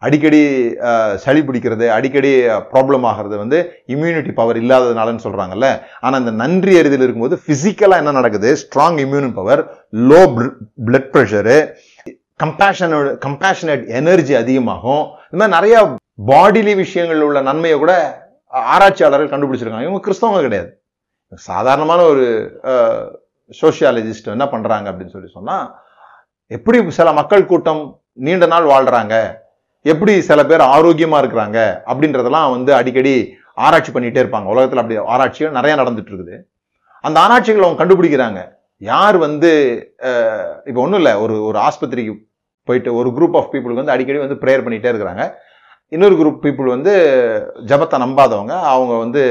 அடிக்கடி 0.06 0.41
சளி 1.24 1.41
பிடிக்கிறது 1.47 1.86
அடிக்கடி 1.97 2.32
ப்ராப்ளம் 2.72 3.06
ஆகிறது 3.10 3.36
வந்து 3.43 3.58
இம்யூனிட்டி 3.93 4.32
பவர் 4.39 4.60
இல்லாததுனாலன்னு 4.64 5.26
சொல்கிறாங்கல்ல 5.26 5.68
ஆனால் 6.06 6.22
இந்த 6.24 6.34
நன்றி 6.43 6.74
அறிதல் 6.82 7.06
இருக்கும்போது 7.06 7.38
ஃபிசிக்கலாக 7.43 8.02
என்ன 8.04 8.16
நடக்குது? 8.20 8.49
Strong 8.62 8.99
immune 9.06 9.30
power 9.39 9.62
low 10.12 10.22
blood 10.88 11.10
pressure 11.16 11.58
கம்பேஷனோட 12.43 13.10
compassionate 13.26 13.84
energy 13.99 14.34
அதிகமாகும். 14.43 15.04
இந்த 15.32 15.39
மாதிரி 15.41 15.56
நிறைய 15.58 15.76
பாடிலி 16.32 16.74
விஷயங்கள் 16.84 17.26
உள்ள 17.28 17.41
நன்மையை 17.49 17.78
கூட 17.84 17.93
ஆராய்ச்சியாளர்கள் 18.76 19.34
கண்டுபிடிச்சிருக்காங்க. 19.34 19.88
இவங்க 19.89 20.02
கிறிஸ்தவங்க 20.06 20.41
கிடையாது. 20.47 20.72
சாதாரணமான 21.49 22.02
ஒரு 22.14 22.26
சோசியாலஜிஸ்ட் 23.60 24.34
என்ன 24.34 24.45
பண்ணுறாங்க 24.52 24.88
அப்படின்னு 24.89 25.14
சொல்லி 25.16 25.30
சொன்னால் 25.38 25.68
எப்படி 26.58 26.78
சில 26.99 27.10
மக்கள் 27.20 27.49
கூட்டம் 27.52 27.84
நீண்ட 28.26 28.45
நாள் 28.54 28.72
வாழ்கிறாங்க 28.72 29.16
எப்படி 29.90 30.14
சில 30.30 30.40
பேர் 30.50 30.64
ஆரோக்கியமாக 30.74 31.22
இருக்கிறாங்க 31.22 31.60
அப்படின்றதெல்லாம் 31.92 32.50
வந்து 32.56 32.72
அடிக்கடி 32.80 33.14
ஆராய்ச்சி 33.66 33.92
பண்ணிகிட்டே 33.94 34.22
இருப்பாங்க. 34.24 34.48
உலகத்தில் 34.54 34.82
அப்படி 34.82 34.98
ஆராய்ச்சிகள் 35.14 35.56
நிறையா 35.60 35.76
நடந்துட்டு 35.82 36.12
இருக்குது. 36.14 36.36
அந்த 37.08 37.18
ஆராய்ச்சிகளை 37.26 37.66
அவங்க 37.68 37.82
கண்டுபிடிக்கிறாங்க. 37.82 38.42
யார் 38.92 39.18
வந்து 39.28 39.50
இப்போ 40.70 40.80
ஒன்றும் 40.84 41.02
இல்லை. 41.02 41.14
ஒரு 41.24 41.36
ஒரு 41.48 41.58
ஆஸ்பத்திரிக்கு 41.68 42.14
போயிட்டு 42.68 42.90
ஒரு 43.00 43.10
குரூப் 43.18 43.38
ஆஃப் 43.40 43.50
பீப்புளுக்கு 43.54 43.82
வந்து 43.82 43.96
அடிக்கடி 43.96 44.20
வந்து 44.26 44.40
ப்ரேயர் 44.44 44.64
பண்ணிகிட்டே 44.66 44.92
இருக்கிறாங்க. 44.94 45.26
இன்னொரு 45.96 46.16
குரூப் 46.22 46.42
பீப்புள் 46.46 46.74
வந்து 46.76 46.94
ஜபத்தை 47.70 47.98
நம்பாதவங்க. 48.06 48.54
அவங்க 48.74 48.94
வந்து 49.04 49.24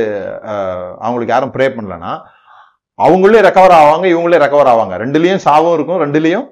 அவங்களுக்கு 1.05 1.35
யாரும் 1.35 1.55
ப்ரே 1.57 1.69
பண்ணலன்னா 1.77 2.13
அவங்களே 3.07 3.41
ரெக்கவர் 3.47 3.75
ஆவாங்க 3.81 4.07
இவங்களே 4.15 4.43
ரெக்கவர் 4.45 4.71
ஆவாங்க. 4.73 4.95
ரெண்டுலேயும் 5.05 5.45
சாவும் 5.49 5.75
இருக்கும் 5.77 6.03
ரெண்டுலேயும் 6.05 6.47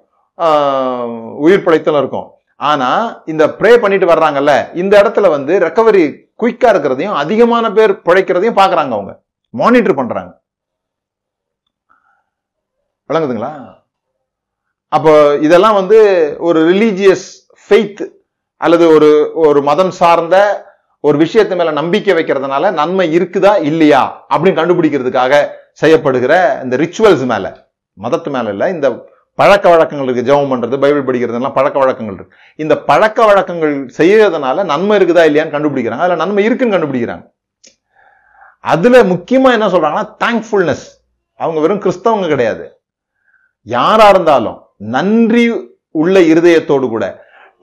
உயிர் 1.46 1.64
பிழைத்தலும் 1.66 2.02
இருக்கும். 2.04 2.28
ஆனா 2.60 2.88
இந்த 3.26 3.44
ப்ரே 3.58 3.80
பண்ணிட்டு 3.80 4.06
வர்றாங்கல்ல 4.06 4.52
இந்த 4.74 5.02
இடத்துல 5.02 5.30
வந்து 5.30 5.58
ரெக்கவரி 5.58 6.04
குயிக்கா 6.38 6.68
இருக்கிறதையும் 6.72 7.14
அதிகமான 7.14 7.72
பேர் 7.72 7.92
பிழைக்கிறதையும் 8.06 8.58
பாக்குறாங்க 8.60 8.92
அவங்க. 8.92 9.12
மானிட்டர் 9.54 9.94
பண்றாங்க. 9.94 10.32
விளங்குதுங்களா? 13.10 13.52
அப்போ 14.92 15.12
இதெல்லாம் 15.36 15.74
வந்து 15.74 15.98
ஒரு 16.38 16.60
ரிலீஜியஸ் 16.70 17.26
ஃபெய்த் 17.62 18.02
அல்லது 18.60 18.88
ஒரு 18.88 19.08
ஒரு 19.34 19.62
மதம் 19.62 19.90
சார்ந்த 19.90 20.36
ஒரு 21.04 21.18
விஷயத்து 21.18 21.56
மேல 21.56 21.70
நம்பிக்கை 21.70 22.14
வைக்கிறதுனால 22.14 22.70
நன்மை 22.72 23.18
இருக்குதா 23.18 23.52
இல்லையா 23.62 24.02
அப்படின்னு 24.30 24.60
கண்டுபிடிக்கிறதுக்காக 24.60 25.34
செய்யப்படுகிற 25.82 26.32
இந்த 26.64 26.76
ரிச்சுவல்ஸ் 26.76 27.26
மேல. 27.26 27.46
மதத்து 27.98 28.30
மேல 28.30 28.50
இல்லை 28.50 28.68
இந்த 28.70 28.88
பழக்க 29.40 29.66
வழக்கங்கள் 29.72 30.06
இருக்குது 30.08 30.28
ஜெபம் 30.28 30.50
பண்ணுறது 30.52 30.76
பைபிள் 30.84 31.06
படிக்கிறதுலாம் 31.08 31.56
பழக்க 31.58 31.76
வழக்கங்கள் 31.82 32.16
இருக்குது 32.16 32.34
இந்த 32.62 32.74
பழக்க 32.90 33.18
வழக்கங்கள் 33.30 33.74
செய்யறதுனால 33.98 34.64
நன்மை 34.72 34.94
இருக்குதா 34.98 35.24
இல்லையான்னு 35.28 35.54
கண்டுபிடிக்கிறாங்க. 35.56 36.04
அதில் 36.06 36.22
நன்மை 36.22 36.44
இருக்குன்னு 36.48 36.76
கண்டுபிடிக்கிறாங்க. 36.76 37.24
அதில் 38.72 39.08
முக்கியமாக 39.12 39.56
என்ன 39.56 39.68
சொல்றாங்கன்னா 39.74 40.08
தேங்க்ஃபுல்னஸ் 40.24 40.86
அவங்க 41.40 41.58
வெறும் 41.64 41.84
கிறிஸ்தவங்க 41.84 42.28
கிடையாது. 42.34 42.64
யாராக 43.66 44.12
இருந்தாலும் 44.14 44.58
நன்றி 44.96 45.44
உள்ள 46.02 46.18
இருதயத்தோடு 46.32 46.86
கூட 46.88 47.04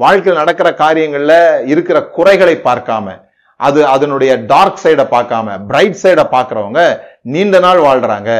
வாழ்க்கையில் 0.04 0.42
நடக்கிற 0.42 0.70
காரியங்களில் 0.84 1.40
இருக்கிற 1.74 1.98
குறைகளை 2.16 2.56
பார்க்காம 2.68 3.14
அது 3.60 3.80
அதனுடைய 3.96 4.32
டார்க் 4.52 4.82
சைடை 4.84 5.06
பார்க்காம 5.14 5.58
பிரைட் 5.70 6.02
சைடை 6.02 6.26
பார்க்கறவங்க 6.34 6.82
நீண்ட 7.34 7.60
நாள் 7.66 7.80
வாழ்கிறாங்க 7.86 8.32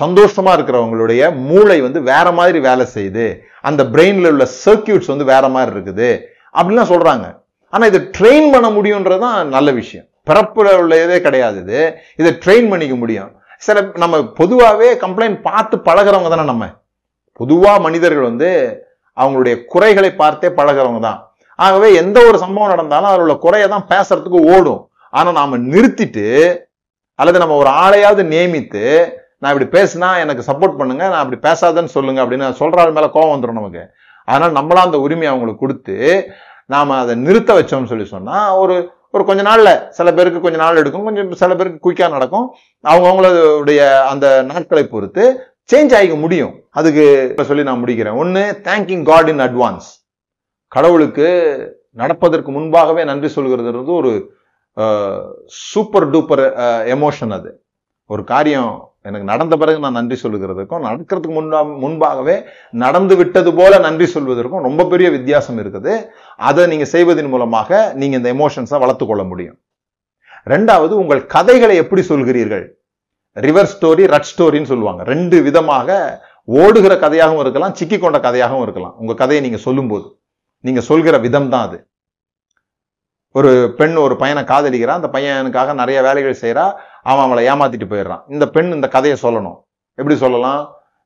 சந்தோஷமாக 0.00 0.54
இருக்கிறவங்களுடைய 0.56 1.22
மூளை 1.48 1.78
வந்து 1.86 2.00
வேற 2.12 2.26
மாதிரி 2.38 2.58
வேலை 2.68 2.84
செய்யுது. 2.94 3.26
அந்த 3.68 3.82
பிரெயினில் 3.94 4.30
உள்ள 4.32 4.44
சர்க்கியூட்ஸ் 4.64 5.12
வந்து 5.12 5.26
வேற 5.32 5.44
மாதிரி 5.54 5.70
இருக்குது. 5.76 6.10
அப்படிலாம் 6.58 6.92
சொல்கிறாங்க 6.92 7.26
ஆனால் 7.72 7.90
இதை 7.90 8.00
ட்ரெயின் 8.16 8.48
பண்ண 8.54 8.68
முடியுன்றது 8.76 9.22
தான் 9.26 9.52
நல்ல 9.56 9.68
விஷயம். 9.80 10.06
பிறப்பில் 10.28 10.70
உள்ளதே 10.80 11.18
கிடையாது 11.26 11.58
இது. 11.64 11.80
இதை 12.20 12.30
ட்ரெயின் 12.44 12.70
பண்ணிக்க 12.72 12.94
முடியும். 13.02 13.30
சில 13.66 13.80
நம்ம 14.02 14.20
பொதுவாகவே 14.40 14.88
கம்ப்ளைண்ட் 15.04 15.38
பார்த்து 15.48 15.76
பழகிறவங்க 15.88 16.30
தானே 16.32 16.46
நம்ம. 16.52 16.66
பொதுவாக 17.40 17.82
மனிதர்கள் 17.86 18.28
வந்து 18.30 18.50
அவங்களுடைய 19.16 19.54
குறைகளை 19.72 20.10
பார்த்தே 20.22 20.48
பழகிறவங்க 20.58 21.00
தான். 21.08 21.20
ஆகவே 21.58 21.88
எந்த 22.02 22.18
ஒரு 22.28 22.36
சம்பவம் 22.44 22.72
நடந்தாலும் 22.74 23.10
அதில் 23.10 23.24
உள்ள 23.24 23.34
குறையை 23.44 23.66
தான் 23.74 23.88
பேசுறதுக்கு 23.92 24.40
ஓடும். 24.54 24.82
ஆனால் 25.18 25.36
நாம் 25.40 25.64
நிறுத்திட்டு 25.72 26.26
அல்லது 27.20 27.42
நம்ம 27.42 27.56
ஒரு 27.62 27.70
ஆளையாவது 27.84 28.22
நியமித்து 28.34 28.84
நான் 29.42 29.52
இப்படி 29.54 29.68
பேசினா 29.76 30.08
எனக்கு 30.22 30.42
சப்போர்ட் 30.48 30.78
பண்ணுங்க 30.80 31.04
நான் 31.12 31.22
அப்படி 31.24 31.38
பேசாதன்னு 31.46 31.94
சொல்லுங்க 31.94 32.24
அப்படின்னு 32.24 32.48
சொல்ற 32.60 32.80
ஆள் 32.82 32.96
மேல 32.96 33.06
கோவம் 33.14 33.32
வந்துடும் 33.34 33.60
நமக்கு. 33.60 33.84
அதனால 34.28 34.50
நம்மளாம் 34.58 34.88
அந்த 34.88 34.98
உரிமையை 35.00 35.30
அவங்களுக்கு 35.32 35.62
கொடுத்து 35.64 35.96
நாம 36.66 36.98
அதை 36.98 37.14
நிறுத்த 37.14 37.50
வச்சோம்னு 37.58 37.90
சொல்லி 37.92 38.04
சொன்னா 38.04 38.36
ஒரு 38.56 38.74
ஒரு 39.14 39.24
கொஞ்ச 39.28 39.42
நாள்ல 39.48 39.70
சில 39.88 40.08
பேருக்கு 40.12 40.40
கொஞ்ச 40.40 40.58
நாள் 40.58 40.78
எடுக்கும் 40.82 41.04
கொஞ்சம் 41.04 41.32
சில 41.40 41.54
பேருக்கு 41.54 41.82
குயிக்காக 41.86 42.10
நடக்கும். 42.10 42.46
அவங்கவுங்களுடைய 42.84 43.80
அந்த 44.02 44.26
நாட்களை 44.50 44.84
பொறுத்து 44.86 45.24
சேஞ்ச் 45.72 45.94
ஆகிக்க 45.96 46.16
முடியும். 46.22 46.54
அதுக்கு 46.70 47.04
சொல்லி 47.48 47.62
நான் 47.62 47.82
முடிக்கிறேன். 47.82 48.16
ஒன்று 48.16 48.44
தேங்கிங் 48.68 49.04
காட் 49.10 49.28
இன் 49.28 49.44
அட்வான்ஸ் 49.48 49.88
கடவுளுக்கு 50.72 51.28
நடப்பதற்கு 51.90 52.50
முன்பாகவே 52.52 53.02
நன்றி 53.04 53.28
சொல்கிறது 53.28 53.94
ஒரு 53.98 54.12
சூப்பர் 55.46 56.06
டூப்பர் 56.10 56.44
எமோஷன் 56.94 57.34
அது. 57.38 57.50
ஒரு 58.10 58.24
காரியம் 58.32 58.72
எனக்கு 59.08 59.26
நடந்த 59.30 59.54
பிறகு 59.60 59.78
நான் 59.84 59.96
நன்றி 59.98 60.16
சொல்லுகிறதுக்கும் 60.22 60.84
நடக்கிறதுக்கு 60.86 61.36
முன்பா 61.38 61.60
முன்பாகவே 61.84 62.36
நடந்து 62.82 63.14
விட்டது 63.20 63.50
போல 63.58 63.78
நன்றி 63.86 64.06
சொல்வதற்கும் 64.14 64.66
ரொம்ப 64.68 64.86
பெரிய 64.92 65.08
வித்தியாசம் 65.16 65.58
இருக்குது. 65.62 65.94
அதை 66.48 66.66
நீங்க 66.72 66.86
செய்வதன் 66.94 67.32
மூலமாக 67.34 67.80
நீங்க 68.00 68.16
இந்த 68.20 68.30
எமோஷன்ஸை 68.36 68.80
வளர்த்து 68.84 69.06
கொள்ள 69.06 69.24
முடியும். 69.30 69.58
ரெண்டாவது 70.54 70.94
உங்கள் 71.02 71.22
கதைகளை 71.34 71.76
எப்படி 71.82 72.02
சொல்கிறீர்கள்? 72.12 72.64
ரிவர் 73.46 73.70
ஸ்டோரி 73.74 74.06
ரட் 74.14 74.30
ஸ்டோரின்னு 74.30 74.70
சொல்லுவாங்க. 74.72 75.02
ரெண்டு 75.12 75.36
விதமாக 75.48 75.98
ஓடுகிற 76.60 76.94
கதையாகவும் 77.04 77.42
இருக்கலாம் 77.44 77.76
சிக்கி 77.80 77.98
கொண்ட 77.98 78.18
கதையாகவும் 78.26 78.64
இருக்கலாம். 78.66 78.94
உங்க 79.02 79.14
கதையை 79.22 79.42
நீங்க 79.46 79.60
சொல்லும்போது 79.66 80.06
நீங்க 80.66 80.80
சொல்கிற 80.90 81.16
விதம் 81.26 81.50
தான் 81.52 81.66
அது. 81.68 81.78
ஒரு 83.38 83.50
பெண் 83.78 83.94
ஒரு 84.06 84.14
பையனை 84.22 84.42
காதலிக்கிறா 84.50 84.94
அந்த 84.98 85.08
பையனுக்காக 85.12 85.74
நிறைய 85.82 85.98
வேலைகள் 86.06 86.40
செய்யறா 86.40 86.64
அவன் 87.06 87.24
அவளை 87.26 87.42
ஏமாத்திட்டு 87.50 87.88
போயிடுறான். 87.92 88.22
இந்த 88.28 88.44
பெண் 88.54 88.72
இந்த 88.72 88.88
கதையை 88.88 89.16
சொல்லணும். 89.22 89.58
எப்படி 89.98 90.16
சொல்லலாம்? 90.24 90.62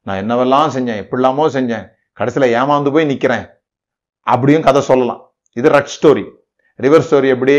நான் 0.06 0.20
என்னவெல்லாம் 0.22 0.72
செஞ்சேன் 0.76 1.00
எப்படிலாமோ 1.02 1.44
செஞ்சேன். 1.56 1.86
கடைசியில் 2.18 2.54
ஏமாந்து 2.58 2.92
போய் 2.96 3.10
நிற்கிறேன் 3.12 3.46
அப்படியும் 4.26 4.66
கதை 4.68 4.82
சொல்லலாம். 4.90 5.22
இது 5.56 5.68
ரட் 5.68 5.94
ஸ்டோரி. 5.96 6.24
ரிவர் 6.84 7.06
ஸ்டோரி 7.08 7.28
எப்படி? 7.34 7.56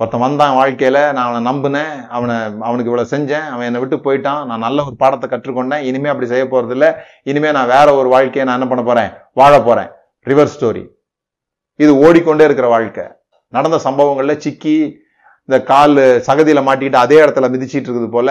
ஒருத்தன் 0.00 0.22
வந்தான் 0.24 0.54
வாழ்க்கையில் 0.54 0.98
நான் 1.16 1.26
அவனை 1.26 1.40
நம்பினேன் 1.50 1.92
அவனை 2.16 2.34
அவனுக்கு 2.66 2.90
இவ்வளோ 2.90 3.04
செஞ்சேன் 3.12 3.46
அவன் 3.52 3.66
என்னை 3.68 3.80
விட்டு 3.82 3.96
போயிட்டான் 4.06 4.40
நான் 4.48 4.64
நல்ல 4.66 4.84
ஒரு 4.84 4.96
பாடத்தை 5.02 5.26
கற்றுக்கொண்டேன் 5.30 5.84
இனிமேல் 5.88 6.12
அப்படி 6.12 6.28
செய்ய 6.32 6.44
போகிறதில்ல 6.44 6.88
இனிமேல் 7.30 7.56
நான் 7.58 7.72
வேற 7.74 7.94
ஒரு 8.00 8.08
வாழ்க்கையை 8.14 8.44
நான் 8.46 8.58
என்ன 8.58 8.68
பண்ண 8.72 8.82
போகிறேன் 8.88 9.10
வாழ 9.40 9.52
போகிறேன் 9.60 9.90
ரிவர் 10.30 10.52
ஸ்டோரி. 10.56 10.84
இது 11.84 11.92
ஓடிக்கொண்டே 12.06 12.44
இருக்கிற 12.48 12.68
வாழ்க்கை. 12.74 13.04
நடந்த 13.52 13.78
சம்பவங்களில் 13.86 14.42
சிக்கி 14.44 14.76
இந்த 15.48 15.58
கால் 15.72 15.96
சகதியில் 16.28 16.66
மாட்டிக்கிட்டு 16.68 17.04
அதே 17.06 17.18
இடத்துல 17.24 17.48
மிதிச்சிட்டு 17.54 17.88
இருக்குது 17.88 18.08
போல 18.14 18.30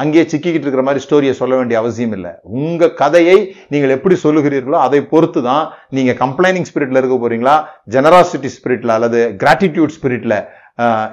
அங்கேயே 0.00 0.24
சிக்கிக்கிட்டு 0.32 0.66
இருக்கிற 0.66 0.82
மாதிரி 0.86 1.04
ஸ்டோரியை 1.04 1.32
சொல்ல 1.40 1.54
வேண்டிய 1.58 1.76
அவசியம் 1.80 2.14
இல்லை. 2.16 2.30
உங்கள் 2.58 2.94
கதையை 3.00 3.34
நீங்கள் 3.72 3.94
எப்படி 3.96 4.14
சொல்லுகிறீர்களோ 4.22 4.78
அதை 4.84 5.00
பொறுத்து 5.10 5.40
தான் 5.48 5.64
நீங்கள் 5.96 6.18
கம்ப்ளைனிங் 6.22 6.68
ஸ்பிரிட்டில் 6.68 7.00
இருக்க 7.00 7.16
போறீங்களா 7.24 7.56
ஜெனராசிட்டி 7.94 8.50
ஸ்பிரிட்டில் 8.56 8.94
அல்லது 8.96 9.20
கிராட்டிடியூட் 9.42 9.94
ஸ்பிரிட்டில் 9.96 10.36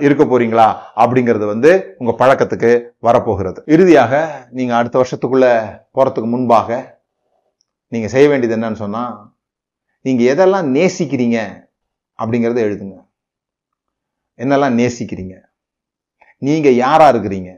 இருக்க 0.05 0.23
போறீங்களா 0.31 0.67
அப்படிங்கிறது 1.03 1.45
வந்து 1.53 1.71
உங்கள் 2.01 2.19
பழக்கத்துக்கு 2.21 2.71
வரப்போகிறது. 3.07 3.59
இறுதியாக 3.75 4.13
நீங்கள் 4.59 4.79
அடுத்த 4.79 4.97
வருஷத்துக்குள்ளே 5.01 5.51
போகிறதுக்கு 5.95 6.29
முன்பாக 6.35 6.79
நீங்கள் 7.91 8.13
செய்ய 8.15 8.27
வேண்டியது 8.31 8.57
என்னன்னு 8.57 8.83
சொன்னால் 8.85 9.13
நீங்கள் 10.05 10.29
எதெல்லாம் 10.33 10.69
நேசிக்கிறீங்க 10.77 11.37
அப்படிங்கிறத 12.19 12.59
எழுதுங்க. 12.67 12.97
என்னெல்லாம் 14.39 14.77
நேசிக்கிறீங்க? 14.79 15.35
நீங்கள் 16.41 16.79
யாராக 16.83 17.11
இருக்கிறீங்க? 17.13 17.51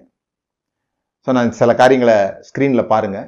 ஸோ 1.27 1.29
நான் 1.37 1.57
சில 1.59 1.71
காரியங்களை 1.81 2.17
ஸ்க்ரீனில் 2.47 2.89
பாருங்கள் 2.91 3.27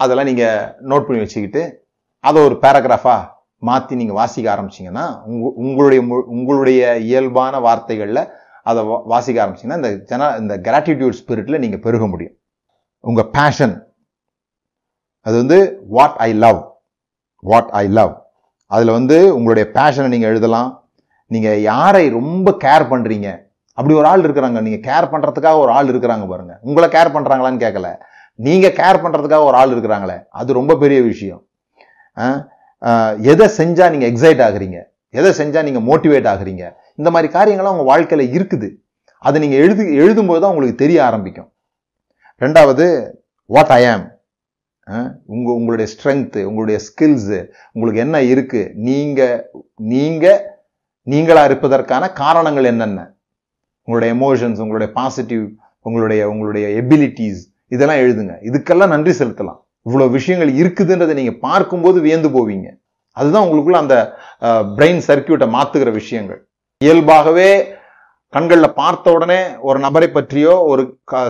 அதெல்லாம் 0.00 0.28
நீங்கள் 0.30 0.68
நோட் 0.90 1.06
பண்ணி 1.06 1.22
வச்சுக்கிட்டு 1.22 1.62
அதை 2.24 2.38
ஒரு 2.48 2.56
பேராகிராஃபாக 2.64 3.28
மாற்றி 3.68 3.94
நீங்கள் 4.00 4.18
வாசிக்க 4.20 4.46
ஆரம்பிச்சிங்கன்னா 4.54 5.06
உங்க 5.30 5.48
உங்களுடைய 5.62 6.00
உங்களுடைய 6.34 6.82
இயல்பான 7.08 7.54
வார்த்தைகளில் 7.66 8.22
அதை 8.70 8.80
வாசிக்க 9.12 9.36
ஆரம்பிச்சீங்கன்னா 9.42 9.80
இந்த 9.80 9.90
ஜன 10.10 10.28
இந்த 10.42 10.54
கிராட்டிடியூட் 10.66 11.18
ஸ்பிரிட்டில் 11.20 11.62
நீங்கள் 11.64 11.82
பெருக 11.86 12.06
முடியும். 12.12 12.36
உங்கள் 13.04 13.30
பேஷன் 13.36 13.76
அது 15.26 15.34
வந்து 15.42 15.58
what 15.96 16.18
I 16.28 16.30
love 16.44 16.60
what 17.42 17.70
I 17.82 17.84
love 17.98 18.12
அதில் 18.70 18.96
வந்து 18.98 19.16
உங்களுடைய 19.36 19.66
பேஷனை 19.76 20.08
நீங்கள் 20.14 20.32
எழுதலாம். 20.32 20.70
நீங்கள் 21.34 21.62
யாரை 21.70 22.04
ரொம்ப 22.18 22.50
கேர் 22.64 22.84
பண்ணுறீங்க 22.92 23.28
அப்படி 23.78 23.94
ஒரு 24.00 24.08
ஆள் 24.12 24.24
இருக்கிறாங்க. 24.26 24.58
நீங்கள் 24.66 24.84
கேர் 24.88 25.10
பண்ணுறதுக்காக 25.12 25.58
ஒரு 25.64 25.72
ஆள் 25.78 25.90
இருக்கிறாங்க 25.92 26.24
பாருங்கள் 26.32 26.60
உங்களை 26.68 26.88
கேர் 26.96 27.14
பண்ணுறாங்களான்னு 27.16 27.62
கேட்கல 27.64 27.90
நீங்கள் 28.46 28.76
கேர் 28.80 29.02
பண்ணுறதுக்காக 29.04 29.44
ஒரு 29.50 29.56
ஆள் 29.60 29.72
இருக்கிறாங்களே. 29.74 30.16
அது 30.40 30.58
ரொம்ப 30.60 30.72
பெரிய 30.82 31.00
விஷயம். 31.10 31.40
எதை 33.32 33.46
செஞ்சால் 33.60 33.92
நீங்கள் 33.94 34.10
எக்ஸைட் 34.12 34.42
ஆகுறீங்க? 34.46 34.78
எதை 35.18 35.30
செஞ்சால் 35.40 35.66
நீங்கள் 35.68 35.86
மோட்டிவேட் 35.88 36.28
ஆகுறீங்க? 36.32 36.64
இந்த 37.00 37.08
மாதிரி 37.14 37.28
காரியங்கள்லாம் 37.36 37.76
உங்கள் 37.76 37.90
வாழ்க்கையில் 37.92 38.32
இருக்குது. 38.36 38.68
அதை 39.28 39.36
நீங்கள் 39.44 39.62
எழுது 39.64 39.82
எழுதும்போது 40.02 40.40
தான் 40.42 40.52
உங்களுக்கு 40.54 40.82
தெரிய 40.84 40.98
ஆரம்பிக்கும். 41.08 41.50
ரெண்டாவது 42.44 42.86
வாட் 43.54 43.72
ஐ 43.80 43.82
ஆம் 43.92 44.06
உங்கள் 45.34 45.56
உங்களுடைய 45.58 45.86
ஸ்ட்ரென்த்து 45.92 46.40
உங்களுடைய 46.50 46.78
ஸ்கில்ஸு 46.86 47.40
உங்களுக்கு 47.74 48.02
என்ன 48.04 48.18
இருக்குது 48.32 48.72
நீங்கள் 48.88 49.36
நீங்கள் 49.92 50.40
நீங்களா 51.06 51.42
இருப்பதற்கான 51.48 52.04
காரணங்கள் 52.22 52.68
என்னென்ன? 52.72 53.00
உங்களுடைய 53.88 54.10
எமோஷன்ஸ் 54.16 54.60
உங்களுடைய 54.64 54.88
பாசிட்டிவ் 54.98 55.44
உங்களுடைய 55.86 56.22
உங்களுடைய 56.32 56.66
எபிலிட்டிஸ் 56.80 57.40
இதெல்லாம் 57.74 58.02
எழுதுங்க. 58.04 58.34
இதுக்கெல்லாம் 58.48 58.92
நன்றி 58.94 59.12
செலுத்தலாம். 59.20 59.58
இவ்வளோ 59.86 60.06
விஷயங்கள் 60.16 60.50
இருக்குதுன்றதை 60.60 61.14
நீங்கள் 61.20 61.42
பார்க்கும்போது 61.46 61.98
வியந்து 62.06 62.28
போவீங்க. 62.36 62.68
அதுதான் 63.16 63.44
உங்களுக்குள்ள 63.46 63.78
அந்த 63.84 63.96
பிரெயின் 64.78 65.02
சர்க்கியூட்டை 65.08 65.48
மாத்துகிற 65.56 65.90
விஷயங்கள். 66.00 66.40
இயல்பாகவே 66.80 67.50
கண்களில் 68.32 68.76
பார்த்த 68.80 69.12
உடனே 69.16 69.38
ஒரு 69.68 69.78
நபரை 69.84 70.08
பற்றியோ 70.16 70.52
ஒரு 70.70 70.82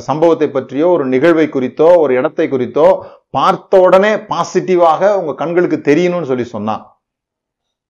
சம்பவத்தை 0.09 0.49
பற்றியோ 0.57 0.87
ஒரு 0.97 1.05
நிகழ்வை 1.15 1.47
குறித்தோ 1.55 1.89
ஒரு 2.03 2.13
இடத்தை 2.21 2.47
குறித்தோ 2.49 2.89
பார்த்த 3.37 3.81
உடனே 3.87 4.13
பாசிட்டிவாக 4.33 5.11
உங்கள் 5.21 5.41
கண்களுக்கு 5.43 5.79
தெரியணும்னு 5.89 6.31
சொல்லி 6.33 6.47
சொன்னான் 6.57 6.83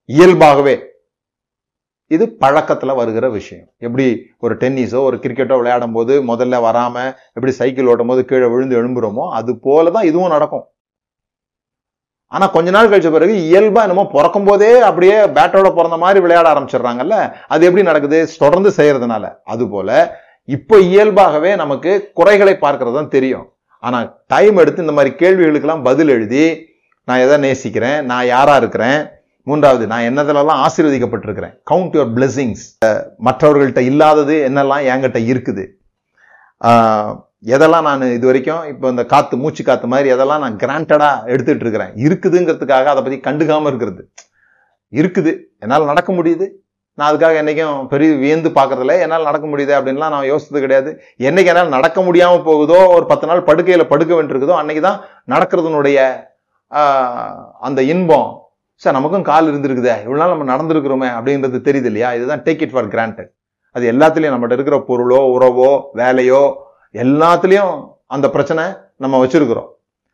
இயல்பாகவே 0.08 0.74
இது 2.14 2.24
பழக்கத்தில் 2.42 2.98
வருகிற 3.00 3.26
விஷயம். 3.38 3.66
எப்படி 3.86 4.06
ஒரு 4.44 4.54
டென்னிஸோ 4.62 5.00
ஒரு 5.08 5.16
கிரிக்கெட்டோ 5.24 5.56
விளையாடும் 5.61 5.96
போது 5.96 6.14
முதல்ல 6.30 6.61
வராமல் 6.66 7.11
எப்படி 7.36 7.52
சைக்கிள் 7.61 7.90
ஓட்டும் 7.92 8.11
போது 8.12 8.22
கீழே 8.30 8.48
விழுந்து 8.54 8.78
எழும்புறோமோ 8.80 9.26
அது 9.38 9.52
போலதான் 9.66 10.08
இதுவும் 10.11 10.34
நடக்கும். 10.36 10.64
ஆனால் 12.32 12.52
கொஞ்ச 12.54 12.68
நாள் 12.74 12.90
கழிச்ச 12.90 13.11
பிறகு 13.14 13.36
இயல்பாக 13.46 13.86
என்னமோ 13.86 14.04
பிறக்கும் 14.16 14.48
போதே 14.48 14.72
அப்படியே 14.88 15.14
பேட்டோட 15.36 15.68
பிறந்த 15.78 15.96
மாதிரி 16.02 16.18
விளையாட 16.24 16.46
ஆரம்பிச்சிடுறாங்கல்ல 16.52 17.16
அது 17.52 17.66
எப்படி 17.68 17.84
நடக்குது? 17.90 18.18
தொடர்ந்து 18.42 18.70
செய்கிறதுனால 18.76 19.24
அதுபோல் 19.52 19.96
இப்போ 20.56 20.76
இயல்பாகவே 20.90 21.50
நமக்கு 21.62 21.90
குறைகளை 22.18 22.54
பார்க்கறது 22.64 22.98
தான் 22.98 23.14
தெரியும். 23.16 23.46
ஆனால் 23.82 24.06
டைம் 24.32 24.56
எடுத்து 24.62 24.84
இந்த 24.84 24.94
மாதிரி 24.98 25.11
கேள்விகளுக்கெல்லாம் 25.22 25.86
பதில் 25.88 26.12
எழுதி 26.16 26.44
நான் 27.08 27.22
எதை 27.24 27.36
நேசிக்கிறேன் 27.44 27.98
நான் 28.11 28.30
யாராக 28.34 28.61
இருக்கிறேன் 28.62 29.00
மூன்றாவது 29.49 29.84
நான் 29.93 30.07
என்னதுலலாம் 30.09 30.62
ஆசீர்வதிக்கப்பட்டிருக்கிறேன்? 30.66 31.55
கவுண்ட் 31.70 31.97
யுவர் 31.97 32.12
பிளெஸிங்ஸ் 32.16 32.64
மற்றவர்கள்ட்ட 33.28 33.82
இல்லாதது 33.91 34.36
என்னெல்லாம் 34.49 34.86
என்கிட்ட 34.93 35.20
இருக்குது? 35.32 35.64
எதெல்லாம் 37.55 37.86
நான் 37.88 38.03
இது 38.16 38.26
வரைக்கும் 38.28 38.64
இப்போ 38.70 38.86
இந்த 38.95 39.03
காற்று 39.12 39.34
மூச்சு 39.43 39.62
காத்து 39.68 39.86
மாதிரி 39.93 40.09
எதெல்லாம் 40.14 40.43
நான் 40.45 40.59
கிராண்டடாக 40.62 41.30
எடுத்துகிட்டு 41.32 41.64
இருக்கிறேன் 41.66 41.93
இருக்குதுங்கிறதுக்காக 42.07 42.91
அதை 42.93 43.03
பற்றி 43.05 43.18
கண்டுக்காமல் 43.28 43.70
இருக்கிறது. 43.70 44.03
இருக்குது. 44.93 45.32
என்னால் 45.64 45.91
நடக்க 45.91 46.11
முடியுது. 46.18 46.47
நான் 46.99 47.09
அதுக்காக 47.11 47.38
என்றைக்கும் 47.41 47.86
பெரிய 47.93 48.11
வியந்து 48.22 48.51
பார்க்கறதில்ல. 48.59 48.95
என்னால் 49.05 49.28
நடக்க 49.28 49.47
முடியுது 49.53 49.72
அப்படின்லாம் 49.78 50.14
நான் 50.14 50.28
யோசிச்சது 50.30 50.61
கிடையாது. 50.64 50.91
என்றைக்கு 51.28 51.53
என்னால் 51.53 51.74
நடக்க 51.76 51.99
முடியாமல் 52.09 52.47
போகுதோ 52.49 52.78
ஒரு 52.97 53.05
பத்து 53.12 53.28
நாள் 53.30 53.47
படுக்கையில் 53.49 53.91
படுக்க 53.93 54.12
வேண்டியிருக்குதோ 54.18 54.57
அன்னைக்கு 54.61 54.82
தான் 54.88 55.01
நடக்கிறதுனுடைய 55.34 55.99
அந்த 57.68 57.80
இன்பம் 57.95 58.28
சார் 58.82 58.96
நமக்கும் 58.96 59.26
கால் 59.30 59.48
இருந்திருக்குதே. 59.50 59.94
இவ்வளோ 60.04 60.20
நாள் 60.20 60.32
நம்ம 60.32 60.46
நடந்திருக்கிறோமே 60.52 61.08
அப்படின்றது 61.16 61.58
தெரியுது 61.66 61.88
இல்லையா 61.90 62.10
இதுதான் 62.16 62.42
டேக் 62.46 62.62
இட் 62.64 62.74
ஃபார் 62.74 62.88
கிராண்டட் 62.94 63.30
அது 63.76 63.84
எல்லாத்துலேயும் 63.92 64.34
நம்மகிட்ட 64.34 64.56
இருக்கிற 64.58 64.76
பொருளோ 64.88 65.18
உறவோ 65.34 65.70
வேலையோ 66.00 66.42
எல்லாத்துலேயும் 67.02 67.74
அந்த 68.14 68.26
பிரச்சனை 68.34 68.62
நம்ம 69.02 69.18
வச்சுருக்கிறோம். 69.22 69.68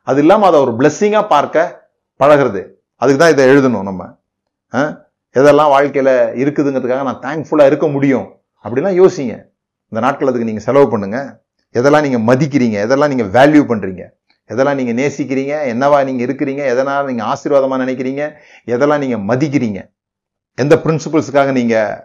அது 0.06 0.20
இல்லாமல் 0.24 0.48
அதை 0.48 0.58
ஒரு 0.64 0.72
பிளெஸ்ஸிங்காக 0.78 1.24
பார்க்க 1.34 1.64
பழகிறது. 2.20 2.62
அதுக்கு 3.02 3.20
தான் 3.22 3.32
இதை 3.34 3.44
எழுதணும் 3.52 3.86
நம்ம. 3.88 4.02
எதெல்லாம் 5.36 5.72
வாழ்க்கையில் 5.76 6.12
இருக்குதுங்கிறதுக்காக 6.42 7.06
நான் 7.08 7.22
தேங்க்ஃபுல்லாக 7.26 7.70
இருக்க 7.70 7.86
முடியும் 7.94 8.26
அப்படிலாம் 8.64 8.98
யோசிங்க. 9.02 9.34
இந்த 9.92 10.00
நாட்கள் 10.06 10.30
அதுக்கு 10.30 10.48
நீங்கள் 10.50 10.66
செலவு 10.68 10.86
பண்ணுங்கள் 10.92 11.28
எதெல்லாம் 11.74 12.06
நீங்கள் 12.06 12.24
மதிக்கிறீங்க 12.30 12.76
எதெல்லாம் 12.86 13.12
நீங்கள் 13.14 13.30
வேல்யூ 13.36 13.62
பண்ணுறீங்க 13.70 14.04
எதெல்லாம் 14.48 14.74
நீங்கள் 14.74 14.94
நேசிக்கிறீங்க? 14.94 15.54
என்னவா 15.64 16.04
நீங்கள் 16.04 16.26
இருக்கிறீங்க? 16.26 16.66
எதனால் 16.66 17.06
நீங்கள் 17.06 17.26
ஆசீர்வாதமாக 17.26 17.84
நினைக்கிறீங்க? 17.84 18.32
எதெல்லாம் 18.66 19.06
நீங்கள் 19.06 19.36
மதிக்கிறீங்க? 19.36 19.94
எந்த 20.54 20.76
பிரின்சிபல்ஸுக்காக 20.76 21.52
நீங்கள் 21.52 22.04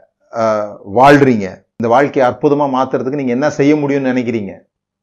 வாழ்கிறீங்க 0.96 1.64
இந்த 1.78 1.94
வாழ்க்கையை 1.96 2.32
அற்புதமாக 2.32 2.78
மாத்துறதுக்கு 2.78 3.16
நீங்கள் 3.16 3.34
என்ன 3.34 3.50
செய்ய 3.50 3.76
முடியும்னு 3.76 4.12
நினைக்கிறீங்க? 4.14 4.52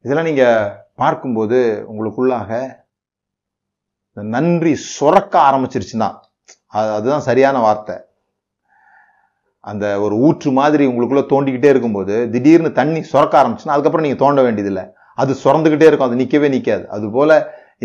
இதெல்லாம் 0.01 0.25
நீங்கள் 0.25 0.71
பார்க்கும்போது 0.95 1.85
உங்களுக்குள்ளாக 1.91 2.77
இந்த 4.13 4.39
நன்றி 4.39 4.75
சுரக்க 4.75 5.39
ஆரம்பிச்சிருச்சுன்னா 5.39 6.19
அது- 6.73 6.93
அதுதான் 6.93 7.19
சரியான 7.19 7.59
வார்த்தை. 7.59 7.95
அந்த 9.59 9.99
ஒரு 9.99 10.15
ஊற்று 10.15 10.51
மாதிரி 10.51 10.87
உங்களுக்குள்ளே 10.87 11.25
தோண்டிக்கிட்டே 11.29 11.69
இருக்கும்போது 11.69 12.29
திடீர்னு 12.29 12.71
தண்ணி 12.71 13.01
சுரக்க 13.03 13.37
ஆரம்பிச்சுன்னா 13.37 13.73
அதுக்கப்புறம் 13.75 14.01
நீங்கள் 14.01 14.17
தோண்ட 14.17 14.41
வேண்டியதில்லை. 14.41 14.93
அது 15.21 15.31
சுரந்துக்கிட்டே 15.43 15.87
இருக்கும் 15.89 16.09
அது 16.09 16.21
நிற்கவே 16.21 16.49
நிற்காது 16.55 16.83
அதுபோல் 16.95 17.35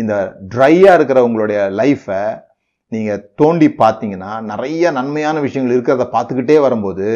இந்த 0.01 0.13
ட்ரையாக 0.53 0.97
இருக்கிற 0.97 1.19
உங்களுடைய 1.27 1.59
லைஃபை 1.79 2.21
நீங்கள் 2.91 3.23
தோண்டி 3.39 3.67
பார்த்தீங்கன்னா 3.81 4.31
நிறைய 4.49 4.91
நன்மையான 4.97 5.37
விஷயங்கள் 5.45 5.75
இருக்கிறத 5.75 6.05
பார்த்துக்கிட்டே 6.15 6.57
வரும்போது 6.65 7.07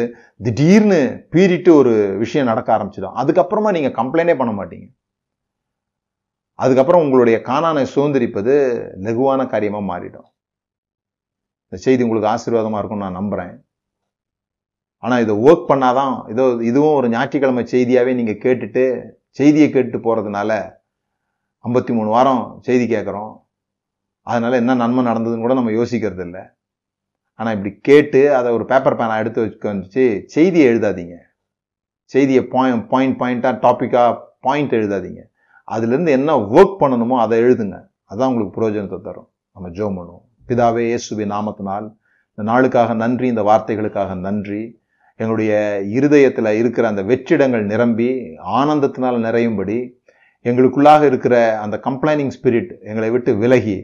திடீர்னு 0.46 0.98
பீறிட்டு 1.34 1.70
ஒரு 1.80 1.92
விஷயம் 2.22 2.50
நடக்க 2.50 2.68
ஆரம்பிச்சிடும். 2.76 3.18
அதுக்கப்புறமா 3.20 3.70
நீங்கள் 3.76 3.96
கம்ப்ளைண்டே 4.00 4.34
பண்ண 4.40 4.52
மாட்டீங்க. 4.58 4.86
அதுக்கப்புறம் 6.58 7.02
உங்களுடைய 7.04 7.36
காணானை 7.50 7.84
சுதந்திரிப்பது 7.94 8.54
லகுவான 9.06 9.46
காரியமாக 9.52 9.88
மாறிடும். 9.90 10.28
இந்த 11.66 11.78
செய்தி 11.84 12.04
உங்களுக்கு 12.06 12.32
ஆசீர்வாதமாக 12.34 12.80
இருக்கும்னு 12.80 13.06
நான் 13.06 13.20
நம்புறேன். 13.20 13.54
ஆனால் 15.04 15.22
இதை 15.24 15.34
ஒர்க் 15.48 15.70
பண்ணாதான் 15.70 16.14
இதோ 16.32 16.44
இதுவும் 16.70 16.96
ஒரு 16.98 17.08
ஞாயிற்றுக்கிழமை 17.14 17.62
செய்தியாகவே 17.74 18.12
நீங்கள் 18.18 18.42
கேட்டுட்டு 18.44 18.84
செய்தியை 19.38 19.70
கேட்டு 19.70 19.98
போகிறதுனால 19.98 20.52
ஐம்பத்தி 21.64 21.92
மூணு 21.96 22.08
வாரம் 22.08 22.44
செய்தி 22.66 22.84
கேட்குறோம் 22.94 23.32
அதனால் 24.22 24.52
என்ன 24.52 24.74
நன்மை 24.74 25.04
நடந்ததுன்னு 25.04 25.40
கூட 25.40 25.54
நம்ம 25.54 25.70
யோசிக்கிறது 25.70 26.24
இல்லை 26.26 26.42
ஆனால் 27.34 27.54
இப்படி 27.56 27.70
கேட்டு 27.88 28.34
அதை 28.34 28.48
ஒரு 28.52 28.64
பேப்பர் 28.64 28.96
பேனை 29.00 29.14
எடுத்து 29.18 29.40
வச்சு 29.42 30.04
செய்தியை 30.26 30.66
எழுதாதீங்க. 30.72 31.16
செய்தியை 32.04 32.42
பாயிண்ட் 32.54 32.84
பாயிண்ட் 32.92 33.16
பாயிண்ட்டாக 33.20 33.54
டாப்பிக்காக 33.64 34.16
பாயிண்ட் 34.40 34.72
எழுதாதீங்க. 34.78 35.22
அதுலேருந்து 35.68 36.10
என்ன 36.10 36.36
ஒர்க் 36.56 36.76
பண்ணணுமோ 36.82 37.16
அதை 37.24 37.36
எழுதுங்க. 37.44 37.76
அதுதான் 38.04 38.30
உங்களுக்கு 38.30 38.56
பிரயோஜனத்தை 38.56 39.00
தரும். 39.00 39.28
நம்ம 39.52 39.68
ஜோம் 39.68 39.96
பண்ணுவோம். 39.98 40.24
பிதாவே 40.48 40.82
இயேசுவி 40.90 41.24
நாமத்தினால் 41.34 41.86
இந்த 42.30 42.42
நாளுக்காக 42.50 42.94
நன்றி 42.94 43.26
இந்த 43.26 43.42
வார்த்தைகளுக்காக 43.50 44.14
நன்றி. 44.26 44.79
எங்களுடைய 45.20 45.52
இருதயத்தில் 45.96 46.50
இருக்கிற 46.60 46.84
அந்த 46.88 47.02
வெற்றிடங்கள் 47.10 47.64
நிரம்பி 47.72 48.10
ஆனந்தத்தினால் 48.60 49.18
நிறையும்படி 49.26 49.78
எங்களுக்குள்ளாக 50.44 51.02
இருக்கிற 51.10 51.34
அந்த 51.64 51.76
கம்ப்ளைனிங் 51.86 52.34
ஸ்பிரிட் 52.36 52.70
எங்களை 52.90 53.08
விட்டு 53.14 53.32
விலகி 53.42 53.78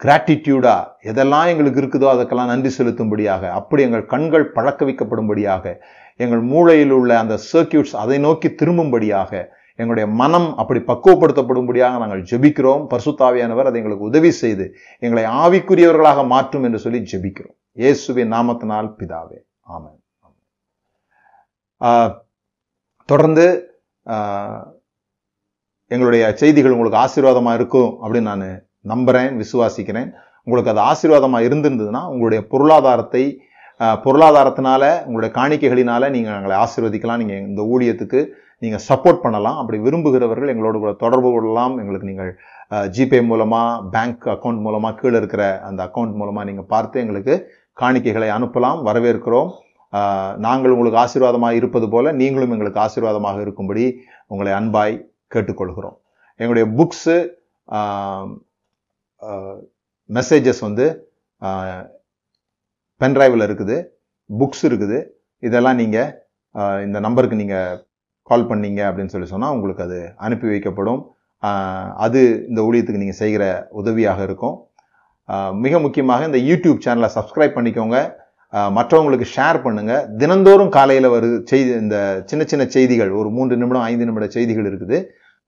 கிராட்டிடியூடாக 0.00 0.90
எதெல்லாம் 1.10 1.50
எங்களுக்கு 1.52 1.80
இருக்குதோ 1.82 2.08
அதுக்கெல்லாம் 2.14 2.50
நன்றி 2.52 2.70
செலுத்தும்படியாக 2.78 3.44
அப்படி 3.60 3.82
எங்கள் 3.82 4.10
கண்கள் 4.12 4.52
பழக்க 4.56 4.86
வைக்கப்படும்படியாக 4.88 5.74
எங்கள் 6.24 6.42
மூளையில் 6.52 6.94
உள்ள 6.98 7.12
அந்த 7.22 7.34
சர்க்கியூட்ஸ் 7.52 7.96
அதை 8.02 8.18
நோக்கி 8.26 8.48
திரும்பும்படியாக 8.60 9.32
எங்களுடைய 9.80 10.06
மனம் 10.20 10.48
அப்படி 10.60 10.80
பக்குவப்படுத்தப்படும்படியாக 10.90 11.98
நாங்கள் 12.02 12.24
ஜெபிக்கிறோம். 12.30 12.82
பர்சுத்தாவியானவர் 12.92 13.68
அதை 13.70 13.78
எங்களுக்கு 13.80 14.10
உதவி 14.10 14.30
செய்து 14.42 14.64
எங்களை 15.04 15.24
ஆவிக்குரியவர்களாக 15.42 16.26
மாற்றும் 16.34 16.66
என்று 16.68 16.82
சொல்லி 16.84 17.00
ஜெபிக்கிறோம். 17.12 17.56
இயேசுவின் 17.82 18.32
நாமத்தினால் 18.32 18.90
பிதாவே. 19.00 19.38
ஆமன். 19.76 19.97
தொடர்ந்து 23.10 23.46
எங்களுடைய 25.94 26.22
செய்திகள் 26.40 26.74
உங்களுக்கு 26.76 27.02
ஆசீர்வாதமாக 27.02 27.58
இருக்கும் 27.58 27.90
அப்படின்னு 28.02 28.30
நான் 28.30 28.48
நம்புகிறேன் 28.92 29.30
விசுவாசிக்கிறேன். 29.42 30.10
உங்களுக்கு 30.46 30.72
அது 30.72 30.82
ஆசீர்வாதமாக 30.90 31.46
இருந்திருந்ததுன்னா 31.48 32.02
உங்களுடைய 32.12 32.40
பொருளாதாரத்தை 32.52 33.22
பொருளாதாரத்தினால 34.04 34.82
உங்களுடைய 35.06 35.30
காணிக்கைகளினால 35.38 36.10
நீங்கள் 36.14 36.36
எங்களை 36.38 36.54
ஆசீர்வதிக்கலாம். 36.64 37.20
நீங்கள் 37.22 37.44
இந்த 37.50 37.62
ஊழியத்துக்கு 37.72 38.20
நீங்கள் 38.64 38.84
சப்போர்ட் 38.88 39.22
பண்ணலாம். 39.24 39.58
அப்படி 39.60 39.78
விரும்புகிறவர்கள் 39.86 40.52
எங்களோடு 40.52 40.78
கூட 40.84 40.92
தொடர்பு 41.04 41.28
கொள்ளலாம். 41.34 41.74
எங்களுக்கு 41.82 42.10
நீங்கள் 42.10 42.32
ஜிபே 42.96 43.20
மூலமாக 43.30 43.82
பேங்க் 43.94 44.26
அக்கௌண்ட் 44.34 44.64
மூலமாக 44.66 44.96
கீழே 45.00 45.16
இருக்கிற 45.22 45.44
அந்த 45.68 45.80
அக்கௌண்ட் 45.88 46.18
மூலமாக 46.22 46.46
நீங்கள் 46.48 46.70
பார்த்து 46.74 47.02
எங்களுக்கு 47.04 47.36
காணிக்கைகளை 47.82 48.30
அனுப்பலாம் 48.36 48.80
வரவேற்கிறோம். 48.88 49.50
நாங்கள் 50.46 50.74
உங்களுக்கு 50.74 51.00
ஆசீர்வாதமாக 51.04 51.58
இருப்பது 51.60 51.86
போல 51.94 52.12
நீங்களும் 52.20 52.54
எங்களுக்கு 52.56 52.80
ஆசீர்வாதமாக 52.86 53.38
இருக்கும்படி 53.46 53.84
உங்களை 54.32 54.52
அன்பாய் 54.60 54.96
கேட்டுக்கொள்கிறோம். 55.34 55.96
எங்களுடைய 56.40 56.66
புக்ஸு 56.78 57.16
மெசேஜஸ் 60.16 60.62
வந்து 60.68 60.86
பென்ட்ரைவில் 63.02 63.46
இருக்குது 63.48 63.76
புக்ஸ் 64.30 64.64
இருக்குது. 64.68 64.98
இதெல்லாம் 65.48 65.78
நீங்கள் 65.82 66.10
இந்த 66.86 66.98
நம்பருக்கு 67.06 67.42
நீங்கள் 67.42 67.76
கால் 68.30 68.48
பண்ணீங்க 68.50 68.80
அப்படின்னு 68.88 69.12
சொல்லி 69.14 69.28
சொன்னால் 69.32 69.54
உங்களுக்கு 69.56 69.84
அது 69.88 69.98
அனுப்பி 70.26 70.46
வைக்கப்படும். 70.52 71.02
அது 72.06 72.20
இந்த 72.50 72.60
ஊழியத்துக்கு 72.68 73.02
நீங்கள் 73.02 73.20
செய்கிற 73.22 73.44
உதவியாக 73.80 74.22
இருக்கும். 74.28 74.56
மிக 75.64 75.78
முக்கியமாக 75.84 76.26
இந்த 76.30 76.40
யூடியூப் 76.48 76.82
சேனலை 76.86 77.10
சப்ஸ்கிரைப் 77.16 77.56
பண்ணிக்கோங்க. 77.58 77.98
மற்றவங்களுக்கு 78.76 79.26
ஷேர் 79.36 79.58
பண்ணுங்கள் 79.64 80.04
தினந்தோறும் 80.20 80.70
காலையில் 80.76 81.08
வரு 81.14 81.28
செய்தி 81.50 81.70
இந்த 81.84 81.96
சின்ன 82.30 82.42
சின்ன 82.50 82.64
செய்திகள் 82.76 83.10
ஒரு 83.20 83.28
மூன்று 83.36 83.58
நிமிடம் 83.62 83.86
ஐந்து 83.90 84.06
நிமிட 84.08 84.26
செய்திகள் 84.36 84.68
இருக்குது. 84.70 84.98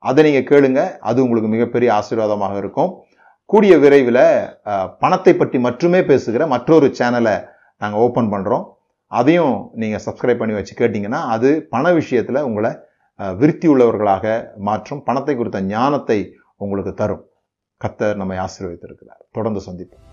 அதை 0.09 0.21
நீங்கள் 0.27 0.49
கேளுங்க. 0.51 0.81
அது 1.09 1.19
உங்களுக்கு 1.25 1.51
மிகப்பெரிய 1.55 1.89
ஆசீர்வாதமாக 2.01 2.57
இருக்கும். 2.63 2.91
கூடிய 3.53 3.75
விரைவில் 3.85 4.25
பணத்தை 5.03 5.33
பற்றி 5.37 5.59
மட்டுமே 5.69 6.01
பேசுகிற 6.11 6.43
மற்றொரு 6.55 6.89
சேனலை 6.99 7.37
நாங்கள் 7.83 8.03
ஓப்பன் 8.05 8.31
பண்ணுறோம் 8.35 8.67
அதையும் 9.21 9.57
நீங்கள் 9.83 10.05
சப்ஸ்கிரைப் 10.07 10.43
பண்ணி 10.43 10.55
வச்சு 10.59 10.75
கேட்டிங்கன்னா 10.81 11.23
அது 11.37 11.49
பண 11.75 11.93
விஷயத்தில் 12.01 12.47
உங்களை 12.49 12.71
விருத்தி 13.41 13.67
உள்ளவர்களாக 13.73 14.27
மாற்றும். 14.69 15.03
பணத்தை 15.09 15.35
குறித்த 15.41 15.61
ஞானத்தை 15.73 16.21
உங்களுக்கு 16.65 16.95
தரும். 17.03 17.25
கத்தர் 17.81 18.21
நம்மை 18.23 18.39
ஆசீர்வதித்திருக்கிறார். 18.47 19.23
தொடர்ந்து 19.39 19.63
சந்திப்போம். 19.69 20.07